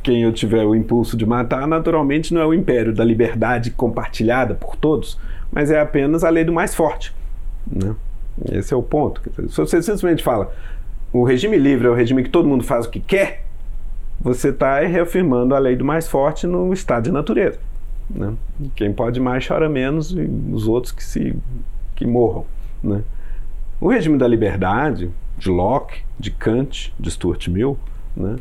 quem 0.00 0.22
eu 0.22 0.32
tiver 0.32 0.64
o 0.64 0.76
impulso 0.76 1.16
de 1.16 1.26
matar, 1.26 1.66
naturalmente 1.66 2.32
não 2.32 2.40
é 2.40 2.46
o 2.46 2.54
império 2.54 2.94
da 2.94 3.04
liberdade 3.04 3.72
compartilhada 3.72 4.54
por 4.54 4.76
todos, 4.76 5.18
mas 5.50 5.72
é 5.72 5.80
apenas 5.80 6.22
a 6.22 6.30
lei 6.30 6.44
do 6.44 6.52
mais 6.52 6.72
forte. 6.72 7.12
Né? 7.66 7.96
Esse 8.52 8.72
é 8.72 8.76
o 8.76 8.82
ponto. 8.82 9.20
Se 9.48 9.56
você 9.56 9.82
simplesmente 9.82 10.22
fala 10.22 10.52
o 11.12 11.24
regime 11.24 11.56
livre 11.56 11.86
é 11.86 11.90
o 11.90 11.94
regime 11.94 12.22
que 12.22 12.30
todo 12.30 12.48
mundo 12.48 12.64
faz 12.64 12.86
o 12.86 12.90
que 12.90 13.00
quer, 13.00 13.44
você 14.20 14.48
está 14.48 14.80
reafirmando 14.80 15.54
a 15.54 15.58
lei 15.58 15.76
do 15.76 15.84
mais 15.84 16.08
forte 16.08 16.46
no 16.46 16.72
estado 16.72 17.04
de 17.04 17.12
natureza. 17.12 17.58
Né? 18.10 18.34
Quem 18.74 18.92
pode 18.92 19.20
mais 19.20 19.46
chora 19.46 19.68
menos 19.68 20.12
e 20.12 20.28
os 20.52 20.66
outros 20.66 20.92
que 20.92 21.04
se 21.04 21.36
que 21.94 22.06
morram. 22.06 22.44
Né? 22.82 23.02
O 23.80 23.88
regime 23.88 24.18
da 24.18 24.26
liberdade, 24.26 25.10
de 25.36 25.48
Locke, 25.48 26.00
de 26.18 26.30
Kant, 26.30 26.94
de 26.98 27.10
Stuart 27.10 27.48
Mill, 27.48 27.78
né? 28.16 28.36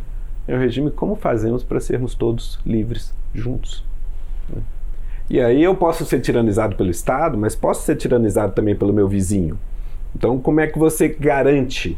é 0.47 0.55
o 0.55 0.59
regime 0.59 0.89
como 0.89 1.15
fazemos 1.15 1.63
para 1.63 1.79
sermos 1.79 2.15
todos 2.15 2.59
livres 2.65 3.13
juntos. 3.33 3.83
Né? 4.49 4.61
E 5.29 5.41
aí 5.41 5.61
eu 5.61 5.75
posso 5.75 6.05
ser 6.05 6.21
tiranizado 6.21 6.75
pelo 6.75 6.89
Estado, 6.89 7.37
mas 7.37 7.55
posso 7.55 7.85
ser 7.85 7.97
tiranizado 7.97 8.53
também 8.53 8.75
pelo 8.75 8.93
meu 8.93 9.07
vizinho. 9.07 9.59
Então, 10.15 10.39
como 10.39 10.59
é 10.61 10.67
que 10.67 10.79
você 10.79 11.09
garante 11.09 11.97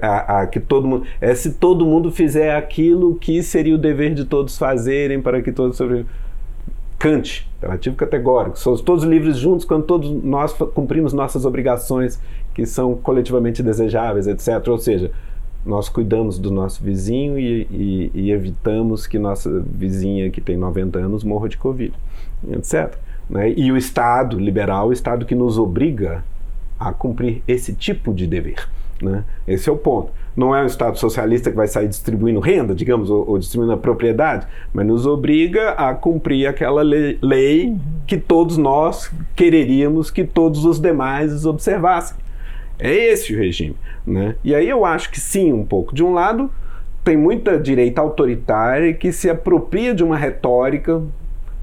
a, 0.00 0.40
a, 0.40 0.46
que 0.46 0.60
todo 0.60 0.86
mundo. 0.86 1.06
É 1.20 1.34
se 1.34 1.54
todo 1.54 1.84
mundo 1.84 2.10
fizer 2.10 2.54
aquilo 2.54 3.16
que 3.16 3.42
seria 3.42 3.74
o 3.74 3.78
dever 3.78 4.14
de 4.14 4.24
todos 4.24 4.56
fazerem 4.56 5.20
para 5.20 5.42
que 5.42 5.52
todos 5.52 5.76
sobrevivam. 5.76 6.10
Kant, 6.98 7.48
relativo 7.60 7.96
categórico. 7.96 8.56
Somos 8.58 8.80
todos 8.80 9.02
livres 9.02 9.36
juntos 9.36 9.64
quando 9.64 9.84
todos 9.84 10.08
nós 10.22 10.52
cumprimos 10.52 11.12
nossas 11.12 11.44
obrigações 11.44 12.20
que 12.54 12.64
são 12.64 12.94
coletivamente 12.94 13.60
desejáveis, 13.60 14.28
etc. 14.28 14.68
Ou 14.68 14.78
seja, 14.78 15.10
nós 15.66 15.88
cuidamos 15.88 16.38
do 16.38 16.50
nosso 16.50 16.82
vizinho 16.82 17.38
e, 17.38 17.66
e, 17.70 18.10
e 18.14 18.30
evitamos 18.30 19.06
que 19.06 19.18
nossa 19.18 19.64
vizinha 19.66 20.30
que 20.30 20.40
tem 20.40 20.56
90 20.56 20.98
anos 20.98 21.24
morra 21.24 21.48
de 21.48 21.56
Covid, 21.56 21.92
etc. 22.52 22.96
Né? 23.28 23.52
E 23.56 23.72
o 23.72 23.76
Estado 23.76 24.38
liberal, 24.38 24.88
o 24.88 24.92
Estado 24.92 25.26
que 25.26 25.34
nos 25.34 25.58
obriga 25.58 26.24
a 26.78 26.92
cumprir 26.92 27.42
esse 27.48 27.72
tipo 27.72 28.14
de 28.14 28.28
dever. 28.28 28.68
Né? 29.02 29.24
Esse 29.46 29.68
é 29.68 29.72
o 29.72 29.76
ponto. 29.76 30.12
Não 30.36 30.54
é 30.54 30.62
um 30.62 30.66
Estado 30.66 30.98
socialista 30.98 31.50
que 31.50 31.56
vai 31.56 31.66
sair 31.66 31.88
distribuindo 31.88 32.40
renda, 32.40 32.74
digamos, 32.74 33.10
ou, 33.10 33.28
ou 33.28 33.38
distribuindo 33.38 33.72
a 33.72 33.76
propriedade, 33.76 34.46
mas 34.72 34.86
nos 34.86 35.06
obriga 35.06 35.70
a 35.70 35.92
cumprir 35.92 36.46
aquela 36.46 36.82
lei, 36.82 37.18
lei 37.20 37.66
uhum. 37.66 37.80
que 38.06 38.16
todos 38.16 38.56
nós 38.56 39.10
quereríamos 39.34 40.10
que 40.10 40.24
todos 40.24 40.64
os 40.64 40.80
demais 40.80 41.44
observassem. 41.44 42.16
É 42.78 42.92
esse 43.12 43.34
o 43.34 43.38
regime. 43.38 43.76
Né? 44.06 44.36
E 44.42 44.54
aí 44.54 44.68
eu 44.68 44.84
acho 44.84 45.10
que 45.10 45.20
sim, 45.20 45.52
um 45.52 45.64
pouco. 45.64 45.94
De 45.94 46.02
um 46.02 46.14
lado, 46.14 46.50
tem 47.04 47.16
muita 47.16 47.58
direita 47.58 48.00
autoritária 48.00 48.94
que 48.94 49.12
se 49.12 49.28
apropria 49.28 49.94
de 49.94 50.02
uma 50.02 50.16
retórica 50.16 51.02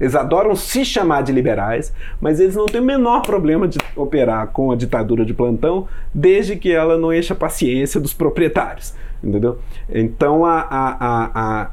eles 0.00 0.14
adoram 0.14 0.56
se 0.56 0.84
chamar 0.84 1.22
de 1.22 1.30
liberais, 1.30 1.92
mas 2.20 2.40
eles 2.40 2.56
não 2.56 2.66
têm 2.66 2.80
o 2.80 2.84
menor 2.84 3.20
problema 3.20 3.68
de 3.68 3.78
operar 3.94 4.48
com 4.48 4.72
a 4.72 4.76
ditadura 4.76 5.24
de 5.26 5.34
plantão, 5.34 5.86
desde 6.14 6.56
que 6.56 6.72
ela 6.72 6.96
não 6.96 7.12
encha 7.12 7.34
a 7.34 7.36
paciência 7.36 8.00
dos 8.00 8.14
proprietários. 8.14 8.94
Entendeu? 9.22 9.58
Então, 9.92 10.46
a, 10.46 10.60
a, 10.60 11.30
a, 11.34 11.70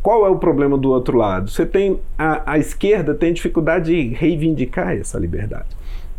qual 0.00 0.24
é 0.24 0.30
o 0.30 0.36
problema 0.36 0.78
do 0.78 0.90
outro 0.90 1.18
lado? 1.18 1.50
Você 1.50 1.66
tem 1.66 1.98
a, 2.16 2.56
esquerda 2.56 3.12
tem 3.12 3.32
dificuldade 3.32 3.86
de 3.86 4.14
reivindicar 4.14 4.96
essa 4.96 5.18
liberdade, 5.18 5.76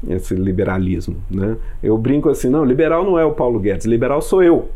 esse 0.10 0.36
liberalismo. 0.36 1.16
Né? 1.32 1.56
Eu 1.82 1.98
brinco 1.98 2.30
assim, 2.30 2.50
não, 2.50 2.66
liberal 2.66 3.06
não 3.06 3.18
é 3.18 3.24
o 3.24 3.32
Paulo 3.32 3.60
Guedes, 3.60 3.86
liberal 3.86 4.22
sou 4.22 4.43
eu. 4.43 4.70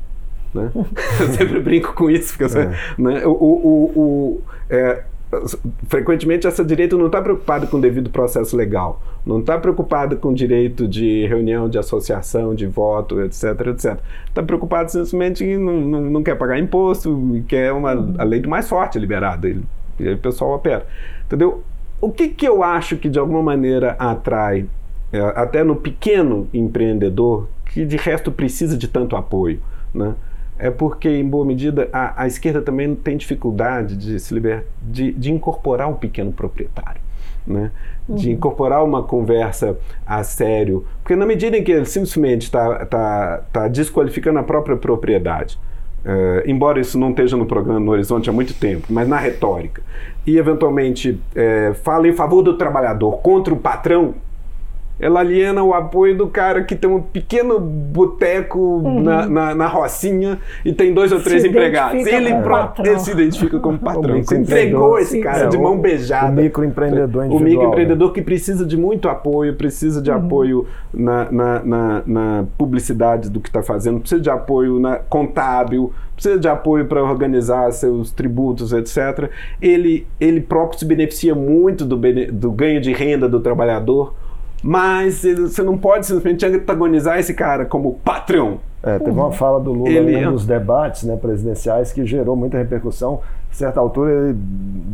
Né? 0.53 0.72
eu 1.19 1.28
sempre 1.34 1.59
brinco 1.59 1.93
com 1.93 2.09
isso, 2.09 2.38
porque 2.38 2.57
é. 2.57 2.74
né? 2.97 3.26
o, 3.26 3.32
o, 3.32 3.91
o, 3.95 4.41
é, 4.69 5.03
frequentemente 5.88 6.45
essa 6.45 6.63
direita 6.63 6.97
não 6.97 7.05
está 7.05 7.21
preocupada 7.21 7.65
com 7.65 7.77
o 7.77 7.82
devido 7.82 8.09
processo 8.09 8.55
legal, 8.55 9.01
não 9.25 9.39
está 9.39 9.57
preocupada 9.57 10.15
com 10.15 10.29
o 10.29 10.34
direito 10.34 10.88
de 10.88 11.25
reunião, 11.27 11.69
de 11.69 11.77
associação, 11.77 12.53
de 12.53 12.65
voto, 12.67 13.21
etc, 13.21 13.67
etc. 13.67 13.97
Está 14.27 14.43
preocupada 14.43 14.89
simplesmente 14.89 15.43
em 15.43 15.57
não, 15.57 15.79
não, 15.82 16.01
não, 16.01 16.23
quer 16.23 16.36
pagar 16.36 16.59
imposto 16.59 17.43
quer 17.47 17.71
uma, 17.71 17.91
a 18.17 18.23
lei 18.23 18.41
do 18.41 18.49
mais 18.49 18.67
forte 18.67 18.99
liberada. 18.99 19.47
E 19.47 20.07
aí 20.07 20.13
o 20.13 20.17
pessoal 20.17 20.53
opera. 20.53 20.86
Entendeu? 21.25 21.63
O 22.01 22.11
que, 22.11 22.29
que 22.29 22.47
eu 22.47 22.63
acho 22.63 22.97
que 22.97 23.07
de 23.07 23.19
alguma 23.19 23.43
maneira 23.43 23.95
atrai, 23.99 24.65
é, 25.13 25.19
até 25.36 25.63
no 25.63 25.75
pequeno 25.75 26.47
empreendedor, 26.53 27.47
que 27.65 27.86
de 27.86 27.95
resto 27.95 28.32
precisa 28.32 28.77
de 28.77 28.88
tanto 28.88 29.15
apoio, 29.15 29.61
né? 29.93 30.15
É 30.62 30.70
porque, 30.70 31.09
em 31.09 31.28
boa 31.28 31.43
medida, 31.43 31.89
a, 31.91 32.24
a 32.24 32.28
esquerda 32.28 32.62
também 32.62 32.93
tem 32.95 33.18
dificuldade 33.18 33.97
de 33.97 34.20
se 34.20 34.34
liber, 34.34 34.66
de, 34.82 35.12
de 35.12 35.32
incorporar 35.32 35.88
o 35.88 35.91
um 35.91 35.95
pequeno 35.95 36.32
proprietário. 36.32 37.01
Né? 37.45 37.72
de 38.07 38.28
uhum. 38.28 38.34
incorporar 38.34 38.84
uma 38.84 39.03
conversa 39.03 39.78
a 40.05 40.24
sério, 40.24 40.86
porque 41.01 41.16
na 41.16 41.26
medida 41.26 41.57
em 41.57 41.64
que 41.64 41.72
ele 41.72 41.86
simplesmente 41.86 42.43
está 42.43 42.86
tá, 42.86 43.43
tá 43.51 43.68
desqualificando 43.68 44.39
a 44.39 44.43
própria 44.43 44.76
propriedade, 44.76 45.57
uh, 46.05 46.47
embora 46.47 46.80
isso 46.80 46.99
não 46.99 47.09
esteja 47.12 47.38
no 47.38 47.45
programa 47.45 47.80
no 47.80 47.91
horizonte 47.91 48.30
há 48.30 48.34
muito 48.34 48.53
tempo, 48.53 48.88
mas 48.89 49.07
na 49.07 49.18
retórica, 49.18 49.82
e 50.26 50.38
eventualmente 50.38 51.12
uh, 51.12 51.74
fala 51.76 52.07
em 52.07 52.14
favor 52.14 52.41
do 52.41 52.57
trabalhador 52.57 53.18
contra 53.22 53.53
o 53.53 53.57
patrão, 53.57 54.16
ela 55.01 55.19
aliena 55.19 55.63
o 55.63 55.73
apoio 55.73 56.15
do 56.15 56.27
cara 56.27 56.63
que 56.63 56.75
tem 56.75 56.87
um 56.87 57.01
pequeno 57.01 57.59
boteco 57.59 58.59
uhum. 58.59 59.01
na, 59.01 59.27
na, 59.27 59.55
na, 59.55 59.67
Rocinha 59.67 60.37
e 60.63 60.71
tem 60.71 60.93
dois 60.93 61.11
ou 61.11 61.19
três 61.19 61.41
se 61.41 61.47
empregados. 61.47 62.05
Ele, 62.05 62.35
próprio, 62.35 62.85
ele 62.85 62.99
se 62.99 63.11
identifica 63.11 63.59
como 63.59 63.79
patrão. 63.81 64.23
Você 64.23 64.37
entregou 64.37 64.99
esse 64.99 65.19
cara 65.19 65.45
é, 65.45 65.47
de 65.47 65.57
mão 65.57 65.79
beijada. 65.79 66.31
O 66.31 66.43
microempreendedor 66.43 67.25
O 67.31 67.39
microempreendedor 67.39 68.09
né? 68.09 68.13
que 68.13 68.21
precisa 68.21 68.63
de 68.63 68.77
muito 68.77 69.09
apoio, 69.09 69.55
precisa 69.55 69.99
de 69.99 70.11
uhum. 70.11 70.17
apoio 70.17 70.67
na, 70.93 71.31
na, 71.31 72.03
na, 72.05 72.45
publicidade 72.55 73.27
do 73.27 73.39
que 73.39 73.49
está 73.49 73.63
fazendo, 73.63 73.99
precisa 73.99 74.21
de 74.21 74.29
apoio 74.29 74.79
na 74.79 74.97
contábil, 74.97 75.91
precisa 76.13 76.37
de 76.37 76.47
apoio 76.47 76.85
para 76.85 77.03
organizar 77.03 77.71
seus 77.71 78.11
tributos, 78.11 78.71
etc. 78.71 79.31
Ele, 79.59 80.05
ele 80.19 80.41
próprio 80.41 80.77
se 80.77 80.85
beneficia 80.85 81.33
muito 81.33 81.85
do, 81.85 81.99
do 82.31 82.51
ganho 82.51 82.79
de 82.79 82.93
renda 82.93 83.27
do 83.27 83.39
trabalhador 83.39 84.13
mas 84.62 85.24
você 85.24 85.64
não 85.64 85.78
pode 85.78 86.05
simplesmente 86.05 86.45
antagonizar 86.45 87.20
esse 87.20 87.34
cara 87.34 87.66
como 87.66 87.93
patrão. 88.03 88.59
É, 88.84 88.97
teve 88.97 89.12
uma 89.12 89.32
fala 89.32 89.59
do 89.59 89.72
Lula 89.72 89.89
ele... 89.89 90.26
nos 90.26 90.45
debates 90.45 91.03
né, 91.03 91.16
presidenciais 91.16 91.91
que 91.91 92.05
gerou 92.05 92.36
muita 92.36 92.57
repercussão. 92.57 93.22
A 93.51 93.53
certa 93.53 93.80
altura, 93.80 94.12
ele 94.12 94.38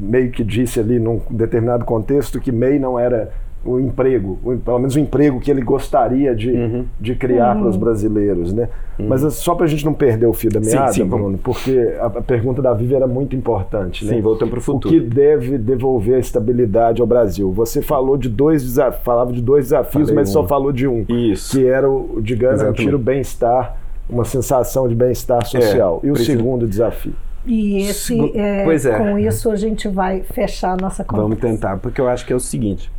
meio 0.01 0.31
que 0.31 0.43
disse 0.43 0.79
ali, 0.79 0.99
num 0.99 1.21
determinado 1.29 1.85
contexto, 1.85 2.39
que 2.39 2.51
MEI 2.51 2.79
não 2.79 2.99
era 2.99 3.31
o 3.67 3.79
emprego, 3.79 4.39
o, 4.43 4.57
pelo 4.57 4.79
menos 4.79 4.95
o 4.95 4.99
emprego 4.99 5.39
que 5.39 5.51
ele 5.51 5.61
gostaria 5.61 6.33
de, 6.33 6.51
uhum. 6.51 6.85
de 6.99 7.15
criar 7.15 7.55
uhum. 7.55 7.61
para 7.61 7.69
os 7.69 7.75
brasileiros, 7.75 8.53
né? 8.53 8.69
Uhum. 8.97 9.07
Mas 9.07 9.23
é 9.23 9.29
só 9.29 9.53
para 9.53 9.65
a 9.65 9.67
gente 9.67 9.85
não 9.85 9.93
perder 9.93 10.25
o 10.25 10.33
fio 10.33 10.49
da 10.49 10.59
meada, 10.59 10.93
sim, 10.93 11.03
sim, 11.03 11.07
Bruno, 11.07 11.37
porque 11.37 11.95
a, 11.99 12.05
a, 12.05 12.21
pergunta 12.21 12.61
da 12.61 12.73
Vivi 12.73 12.95
era 12.95 13.07
muito 13.07 13.35
importante, 13.35 14.05
né? 14.05 14.15
Sim, 14.15 14.21
voltando 14.21 14.49
para 14.49 14.59
o 14.59 14.61
futuro. 14.61 14.95
O 14.95 14.97
que 14.97 15.05
deve 15.05 15.57
devolver 15.57 16.15
a 16.15 16.19
estabilidade 16.19 17.01
ao 17.01 17.07
Brasil? 17.07 17.51
Você 17.51 17.81
falou 17.81 18.17
de 18.17 18.29
dois 18.29 18.63
desafios, 18.63 19.03
falava 19.03 19.31
de 19.33 19.41
dois 19.41 19.65
desafios, 19.65 20.09
Falei 20.09 20.15
mas 20.15 20.29
um. 20.29 20.33
só 20.33 20.47
falou 20.47 20.71
de 20.71 20.87
um, 20.87 21.05
Isso. 21.09 21.57
que 21.57 21.67
era 21.67 21.89
o 21.89 22.21
de 22.21 22.35
garantir 22.35 22.95
o 22.95 22.99
bem-estar 22.99 23.77
uma 24.09 24.23
sensação 24.23 24.87
de 24.87 24.95
bem-estar 24.95 25.45
social. 25.45 25.99
É, 26.03 26.07
e 26.07 26.11
o 26.11 26.13
precisa- 26.13 26.37
segundo 26.37 26.67
desafio? 26.67 27.13
E 27.45 27.77
esse, 27.77 28.19
é, 28.37 28.65
Pois 28.65 28.85
é. 28.85 28.97
com 28.97 29.17
isso 29.17 29.49
a 29.49 29.55
gente 29.55 29.87
vai 29.87 30.21
fechar 30.21 30.73
a 30.73 30.77
nossa 30.77 31.03
conversa. 31.03 31.29
Vamos 31.29 31.39
tentar, 31.39 31.77
porque 31.77 32.01
eu 32.01 32.09
acho 32.09 32.25
que 32.25 32.33
é 32.33 32.35
o 32.35 32.39
seguinte: 32.41 32.91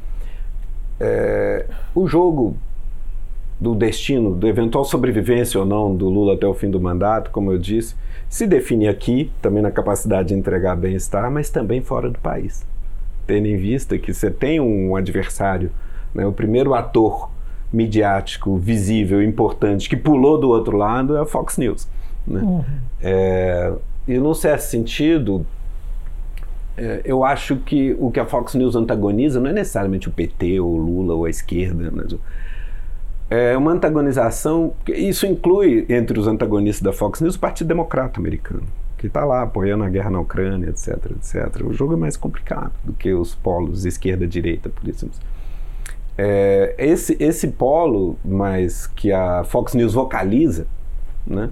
é, 1.01 1.67
o 1.95 2.07
jogo 2.07 2.57
do 3.61 3.75
destino, 3.75 4.35
do 4.35 4.47
eventual 4.47 4.85
sobrevivência 4.85 5.59
ou 5.59 5.67
não 5.67 5.95
do 5.95 6.09
Lula 6.09 6.35
até 6.35 6.47
o 6.47 6.55
fim 6.55 6.71
do 6.71 6.81
mandato, 6.81 7.31
como 7.31 7.51
eu 7.51 7.59
disse, 7.59 7.95
se 8.29 8.47
define 8.47 8.89
aqui, 8.89 9.33
também 9.43 9.63
na 9.63 9.71
capacidade 9.71 10.29
de 10.29 10.35
entregar 10.35 10.77
bem-estar, 10.77 11.31
mas 11.31 11.51
também 11.51 11.81
fora 11.81 12.11
do 12.11 12.19
país. 12.19 12.65
Tendo 13.27 13.47
em 13.47 13.57
vista 13.57 13.99
que 13.99 14.13
você 14.13 14.31
tem 14.31 14.61
um 14.61 14.95
adversário, 14.95 15.71
né, 16.15 16.27
o 16.27 16.33
primeiro 16.33 16.75
ator 16.75 17.31
midiático, 17.73 18.57
visível, 18.57 19.23
importante, 19.23 19.89
que 19.89 19.97
pulou 19.97 20.39
do 20.39 20.49
outro 20.49 20.77
lado 20.77 21.17
é 21.17 21.21
a 21.21 21.27
Fox 21.27 21.59
News. 21.59 21.89
Né? 22.27 22.65
É, 23.03 23.73
e, 24.07 24.19
num 24.19 24.35
certo 24.35 24.63
sentido, 24.63 25.47
eu 27.05 27.25
acho 27.25 27.57
que 27.57 27.97
o 27.99 28.11
que 28.11 28.21
a 28.21 28.27
Fox 28.27 28.55
News 28.55 28.77
antagoniza 28.77 29.41
não 29.41 29.51
é 29.51 29.53
necessariamente 29.53 30.09
o 30.09 30.13
PT, 30.13 30.61
ou 30.61 30.75
o 30.75 30.77
Lula, 30.77 31.15
ou 31.15 31.25
a 31.25 31.31
esquerda, 31.31 31.91
mas 31.93 32.15
é 33.31 33.57
uma 33.57 33.73
antagonização. 33.73 34.73
Isso 34.89 35.27
inclui 35.27 35.85
entre 35.89 36.19
os 36.19 36.27
antagonistas 36.27 36.83
da 36.83 36.93
Fox 36.93 37.21
News 37.21 37.35
o 37.35 37.41
Partido 37.41 37.69
Democrata 37.69 38.19
americano, 38.19 38.65
que 38.97 39.07
está 39.07 39.25
lá 39.25 39.43
apoiando 39.43 39.85
a 39.85 39.89
guerra 39.91 40.11
na 40.11 40.21
Ucrânia, 40.21 40.71
etc, 40.71 40.99
etc. 41.17 41.65
O 41.65 41.73
jogo 41.73 41.95
é 41.95 41.97
mais 41.97 42.17
complicado 42.17 42.73
do 42.83 42.93
que 42.93 43.13
os 43.13 43.35
polos 43.35 43.85
esquerda-direita, 43.85 44.71
por 44.71 44.89
isso. 44.89 45.09
É, 46.17 46.75
esse, 46.79 47.17
esse 47.21 47.49
polo, 47.49 48.19
mas 48.25 48.87
que 48.87 49.13
a 49.13 49.45
Fox 49.45 49.75
News 49.75 49.95
vocaliza, 49.95 50.67
né? 51.27 51.51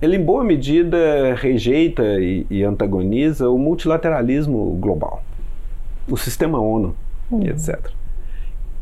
Ele 0.00 0.16
em 0.16 0.24
boa 0.24 0.42
medida 0.42 1.34
rejeita 1.34 2.02
e, 2.20 2.46
e 2.50 2.64
antagoniza 2.64 3.48
o 3.50 3.58
multilateralismo 3.58 4.76
global, 4.80 5.22
o 6.08 6.16
sistema 6.16 6.58
ONU, 6.58 6.94
e 7.38 7.48
etc. 7.48 7.90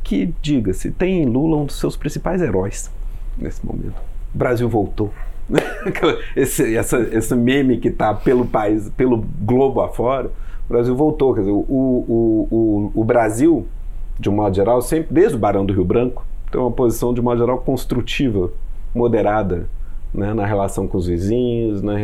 Que, 0.02 0.32
diga-se, 0.40 0.90
tem 0.90 1.22
em 1.22 1.26
Lula 1.26 1.56
um 1.56 1.66
dos 1.66 1.78
seus 1.78 1.96
principais 1.96 2.40
heróis 2.40 2.90
nesse 3.36 3.64
momento. 3.66 4.00
O 4.34 4.38
Brasil 4.38 4.68
voltou. 4.68 5.12
esse, 6.36 6.76
essa, 6.76 6.98
esse 6.98 7.34
meme 7.34 7.78
que 7.78 7.88
está 7.88 8.14
pelo 8.14 8.46
país, 8.46 8.88
pelo 8.90 9.24
globo 9.40 9.80
afora, 9.80 10.30
o 10.68 10.72
Brasil 10.72 10.94
voltou. 10.94 11.34
Quer 11.34 11.40
dizer, 11.40 11.52
o, 11.52 11.64
o, 11.68 12.48
o, 12.50 12.92
o 12.94 13.04
Brasil, 13.04 13.66
de 14.18 14.30
um 14.30 14.34
modo 14.34 14.54
geral, 14.54 14.80
sempre, 14.80 15.08
desde 15.10 15.34
o 15.34 15.38
Barão 15.38 15.66
do 15.66 15.72
Rio 15.72 15.84
Branco, 15.84 16.24
tem 16.50 16.60
uma 16.60 16.70
posição, 16.70 17.12
de 17.12 17.20
um 17.20 17.24
modo 17.24 17.38
geral, 17.38 17.58
construtiva, 17.58 18.50
moderada, 18.94 19.68
né, 20.12 20.32
na 20.34 20.46
relação 20.46 20.86
com 20.86 20.96
os 20.98 21.06
vizinhos, 21.06 21.82
na, 21.82 21.94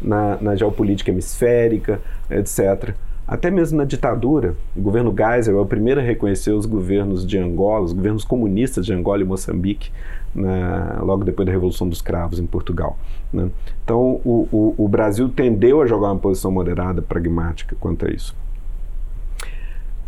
na, 0.00 0.38
na 0.40 0.56
geopolítica 0.56 1.10
hemisférica, 1.10 2.00
etc. 2.30 2.94
Até 3.26 3.50
mesmo 3.50 3.78
na 3.78 3.84
ditadura, 3.84 4.56
o 4.76 4.80
governo 4.80 5.14
Geisel 5.16 5.58
é 5.58 5.60
o 5.60 5.66
primeiro 5.66 6.00
a 6.00 6.02
reconhecer 6.02 6.50
os 6.52 6.66
governos 6.66 7.24
de 7.26 7.38
Angola, 7.38 7.84
os 7.84 7.92
governos 7.92 8.24
comunistas 8.24 8.84
de 8.84 8.92
Angola 8.92 9.22
e 9.22 9.24
Moçambique, 9.24 9.90
na- 10.34 10.98
logo 11.02 11.22
depois 11.24 11.46
da 11.46 11.52
Revolução 11.52 11.88
dos 11.88 12.02
Cravos 12.02 12.40
em 12.40 12.46
Portugal. 12.46 12.98
né. 13.32 13.48
Então, 13.84 14.20
o, 14.24 14.48
o, 14.50 14.74
o 14.84 14.88
Brasil 14.88 15.28
tendeu 15.28 15.80
a 15.80 15.86
jogar 15.86 16.08
uma 16.08 16.18
posição 16.18 16.50
moderada, 16.50 17.00
pragmática 17.02 17.76
quanto 17.78 18.06
a 18.06 18.10
isso 18.10 18.34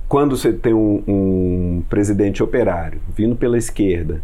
quando 0.09 0.37
você 0.37 0.53
tem 0.53 0.75
um, 0.75 1.03
um 1.09 1.83
presidente 1.89 2.43
operário 2.43 3.01
vindo 3.17 3.35
pela 3.35 3.57
esquerda, 3.57 4.21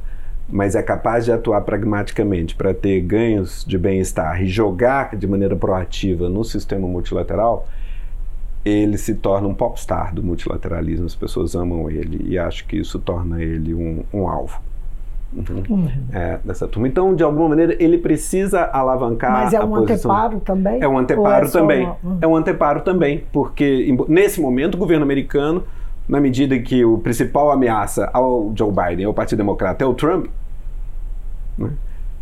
mas 0.48 0.74
é 0.74 0.82
capaz 0.82 1.24
de 1.26 1.32
atuar 1.32 1.60
pragmaticamente 1.60 2.54
para 2.54 2.72
ter 2.72 3.00
ganhos 3.00 3.64
de 3.66 3.76
bem-estar 3.76 4.42
e 4.42 4.46
jogar 4.46 5.14
de 5.14 5.26
maneira 5.26 5.54
proativa 5.54 6.28
no 6.28 6.42
sistema 6.44 6.88
multilateral, 6.88 7.66
ele 8.64 8.96
se 8.98 9.14
torna 9.14 9.46
um 9.48 9.54
popstar 9.54 10.14
do 10.14 10.22
multilateralismo. 10.22 11.06
As 11.06 11.14
pessoas 11.14 11.54
amam 11.54 11.90
ele 11.90 12.24
e 12.28 12.38
acho 12.38 12.66
que 12.66 12.76
isso 12.78 12.98
torna 12.98 13.42
ele 13.42 13.74
um, 13.74 14.02
um 14.12 14.26
alvo. 14.28 14.60
Uhum. 15.30 15.86
É, 16.10 16.38
dessa 16.42 16.66
turma. 16.66 16.88
Então, 16.88 17.14
de 17.14 17.22
alguma 17.22 17.50
maneira, 17.50 17.76
ele 17.78 17.98
precisa 17.98 18.62
alavancar 18.64 19.30
Mas 19.30 19.52
é 19.52 19.58
a 19.58 19.64
um 19.64 19.68
posição. 19.68 20.10
anteparo 20.10 20.40
também? 20.40 20.80
É 20.82 20.88
um 20.88 20.92
Ou 20.92 20.98
anteparo 20.98 21.46
é 21.46 21.50
também. 21.50 21.84
uma- 22.02 22.18
É 22.22 22.26
um 22.26 22.34
anteparo 22.34 22.80
também, 22.80 23.24
porque 23.30 23.94
nesse 24.08 24.40
momento 24.40 24.74
o 24.76 24.78
governo 24.78 25.04
americano, 25.04 25.64
na 26.08 26.20
medida 26.20 26.58
que 26.58 26.84
o 26.84 26.98
principal 26.98 27.50
ameaça 27.50 28.08
ao 28.12 28.52
Joe 28.56 28.72
Biden, 28.72 29.04
ao 29.04 29.14
Partido 29.14 29.38
Democrata, 29.38 29.84
é 29.84 29.86
o 29.86 29.94
Trump, 29.94 30.26
né? 31.56 31.70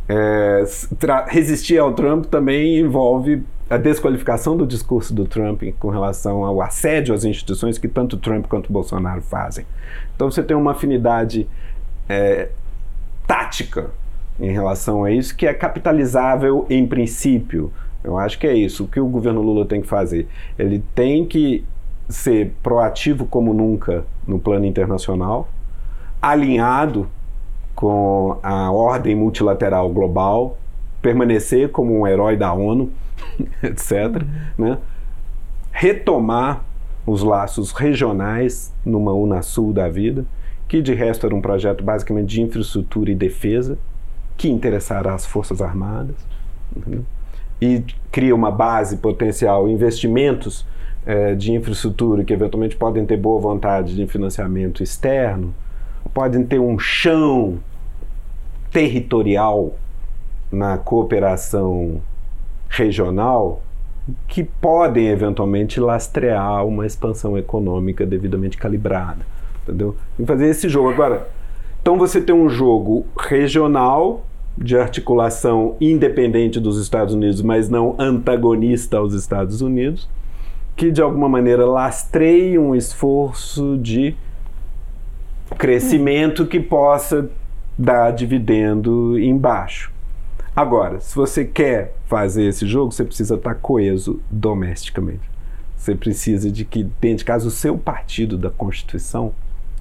É, 0.09 0.65
resistir 1.29 1.79
ao 1.79 1.93
Trump 1.93 2.27
também 2.27 2.79
envolve 2.79 3.43
a 3.69 3.77
desqualificação 3.77 4.57
do 4.57 4.65
discurso 4.65 5.13
do 5.13 5.27
Trump 5.27 5.63
com 5.81 5.89
relação 5.89 6.45
ao 6.45 6.63
assédio 6.63 7.13
às 7.13 7.25
instituições 7.25 7.77
que 7.77 7.89
tanto 7.89 8.17
Trump 8.17 8.47
quanto 8.47 8.73
Bolsonaro 8.73 9.21
fazem. 9.21 9.67
Então 10.15 10.31
você 10.31 10.43
tem 10.43 10.57
uma 10.57 10.71
afinidade 10.73 11.49
é, 12.09 12.51
tática 13.27 13.91
em 14.39 14.53
relação 14.53 15.03
a 15.03 15.11
isso 15.11 15.37
que 15.37 15.47
é 15.47 15.53
capitalizável 15.53 16.67
em 16.71 16.87
princípio. 16.87 17.73
Eu 18.05 18.17
acho 18.17 18.39
que 18.39 18.47
é 18.47 18.55
isso. 18.55 18.85
O 18.85 18.89
que 18.89 19.01
o 19.01 19.09
governo 19.09 19.43
Lula 19.43 19.67
tem 19.67 19.81
que 19.81 19.89
fazer? 19.89 20.29
Ele 20.57 20.81
tem 20.95 21.25
que 21.27 21.65
ser 22.09 22.55
proativo 22.63 23.27
como 23.27 23.53
nunca 23.53 24.05
no 24.27 24.39
plano 24.39 24.65
internacional, 24.65 25.49
alinhado 26.21 27.09
com 27.75 28.39
a 28.43 28.71
ordem 28.71 29.15
multilateral 29.15 29.89
global, 29.91 30.57
permanecer 31.03 31.71
como 31.71 32.01
um 32.01 32.07
herói 32.07 32.37
da 32.37 32.53
ONU, 32.53 32.91
etc. 33.63 34.23
Né? 34.57 34.79
Retomar 35.71 36.65
os 37.05 37.23
laços 37.23 37.73
regionais 37.73 38.73
numa 38.85 39.13
Unasul 39.13 39.73
da 39.73 39.89
vida, 39.89 40.25
que 40.67 40.83
de 40.83 40.95
resto 40.95 41.27
era 41.27 41.35
um 41.35 41.41
projeto 41.41 41.85
basicamente 41.85 42.29
de 42.29 42.43
infraestrutura 42.43 43.11
e 43.11 43.15
defesa, 43.15 43.79
que 44.37 44.49
interessará 44.49 45.15
as 45.15 45.25
Forças 45.25 45.63
Armadas, 45.63 46.17
entendeu? 46.75 47.05
e 47.61 47.83
cria 48.11 48.35
uma 48.35 48.51
base 48.51 48.99
potencial, 48.99 49.69
investimentos 49.69 50.67
eh, 51.07 51.35
de 51.35 51.53
infraestrutura 51.53 52.25
que 52.25 52.33
eventualmente 52.33 52.77
podem 52.77 53.07
ter 53.07 53.17
boa 53.17 53.41
vontade 53.41 53.95
de 53.95 54.07
financiamento 54.07 54.83
externo, 54.83 55.55
podem 56.13 56.45
ter 56.45 56.59
um 56.59 56.79
chão 56.79 57.59
territorial 58.73 59.75
na 60.51 60.77
cooperação 60.79 62.01
regional 62.69 63.63
que 64.29 64.45
podem 64.45 65.09
eventualmente 65.09 65.81
lastrear 65.81 66.65
uma 66.67 66.87
expansão 66.87 67.39
econômica 67.39 68.07
devidamente 68.07 68.57
calibrada, 68.57 69.25
entendeu? 69.63 69.97
E 70.19 70.25
fazer 70.25 70.47
esse 70.47 70.69
jogo 70.69 70.91
agora. 70.91 71.29
Então 71.81 71.97
você 71.97 72.21
tem 72.21 72.35
um 72.35 72.49
jogo 72.49 73.07
regional 73.17 74.25
de 74.57 74.77
articulação 74.77 75.77
independente 75.81 76.59
dos 76.59 76.81
Estados 76.81 77.15
Unidos, 77.15 77.43
mas 77.43 77.69
não 77.69 77.95
antagonista 77.99 78.97
aos 78.97 79.13
Estados 79.13 79.61
Unidos, 79.61 80.09
que 80.77 80.91
de 80.91 81.01
alguma 81.01 81.29
maneira 81.29 81.65
lastreia 81.65 82.61
um 82.61 82.75
esforço 82.75 83.79
de 83.79 84.15
crescimento 85.59 86.47
que 86.47 86.61
possa 86.61 87.31
dar 87.79 88.11
dividendo 88.13 89.19
embaixo. 89.19 89.91
Agora, 90.55 91.01
se 91.01 91.15
você 91.15 91.45
quer 91.45 91.95
fazer 92.07 92.45
esse 92.45 92.67
jogo, 92.67 92.93
você 92.93 93.05
precisa 93.05 93.35
estar 93.35 93.55
coeso 93.55 94.21
domesticamente. 94.31 95.29
Você 95.77 95.95
precisa 95.95 96.51
de 96.51 96.65
que, 96.65 96.83
dentro 96.83 97.19
de 97.19 97.25
casa, 97.25 97.47
o 97.47 97.51
seu 97.51 97.77
partido 97.77 98.37
da 98.39 98.51
Constituição 98.51 99.33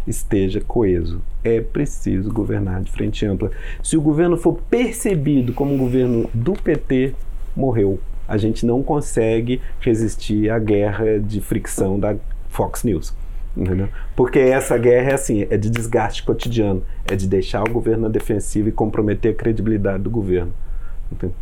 esteja 0.05 0.61
coeso. 0.61 1.21
É 1.43 1.61
preciso 1.61 2.31
governar 2.31 2.81
de 2.83 2.91
frente 2.91 3.25
ampla. 3.25 3.51
Se 3.81 3.97
o 3.97 4.01
governo 4.01 4.37
for 4.37 4.59
percebido 4.69 5.53
como 5.53 5.73
um 5.73 5.77
governo 5.77 6.29
do 6.33 6.53
PT, 6.53 7.15
morreu. 7.55 7.99
A 8.28 8.38
gente 8.38 8.65
não 8.65 8.82
consegue 8.82 9.61
resistir 9.80 10.49
à 10.49 10.59
guerra 10.59 11.19
de 11.19 11.41
fricção 11.41 11.99
da 11.99 12.15
Fox 12.49 12.84
News. 12.84 13.13
Entendeu? 13.55 13.88
Porque 14.15 14.39
essa 14.39 14.78
guerra 14.78 15.11
é 15.11 15.13
assim, 15.13 15.47
é 15.49 15.55
de 15.55 15.69
desgaste 15.69 16.23
cotidiano, 16.23 16.84
é 17.09 17.15
de 17.15 17.26
deixar 17.28 17.63
o 17.63 17.71
governo 17.71 18.03
na 18.03 18.09
defensiva 18.09 18.67
e 18.67 18.71
comprometer 18.71 19.32
a 19.32 19.36
credibilidade 19.36 20.03
do 20.03 20.09
governo 20.09 20.51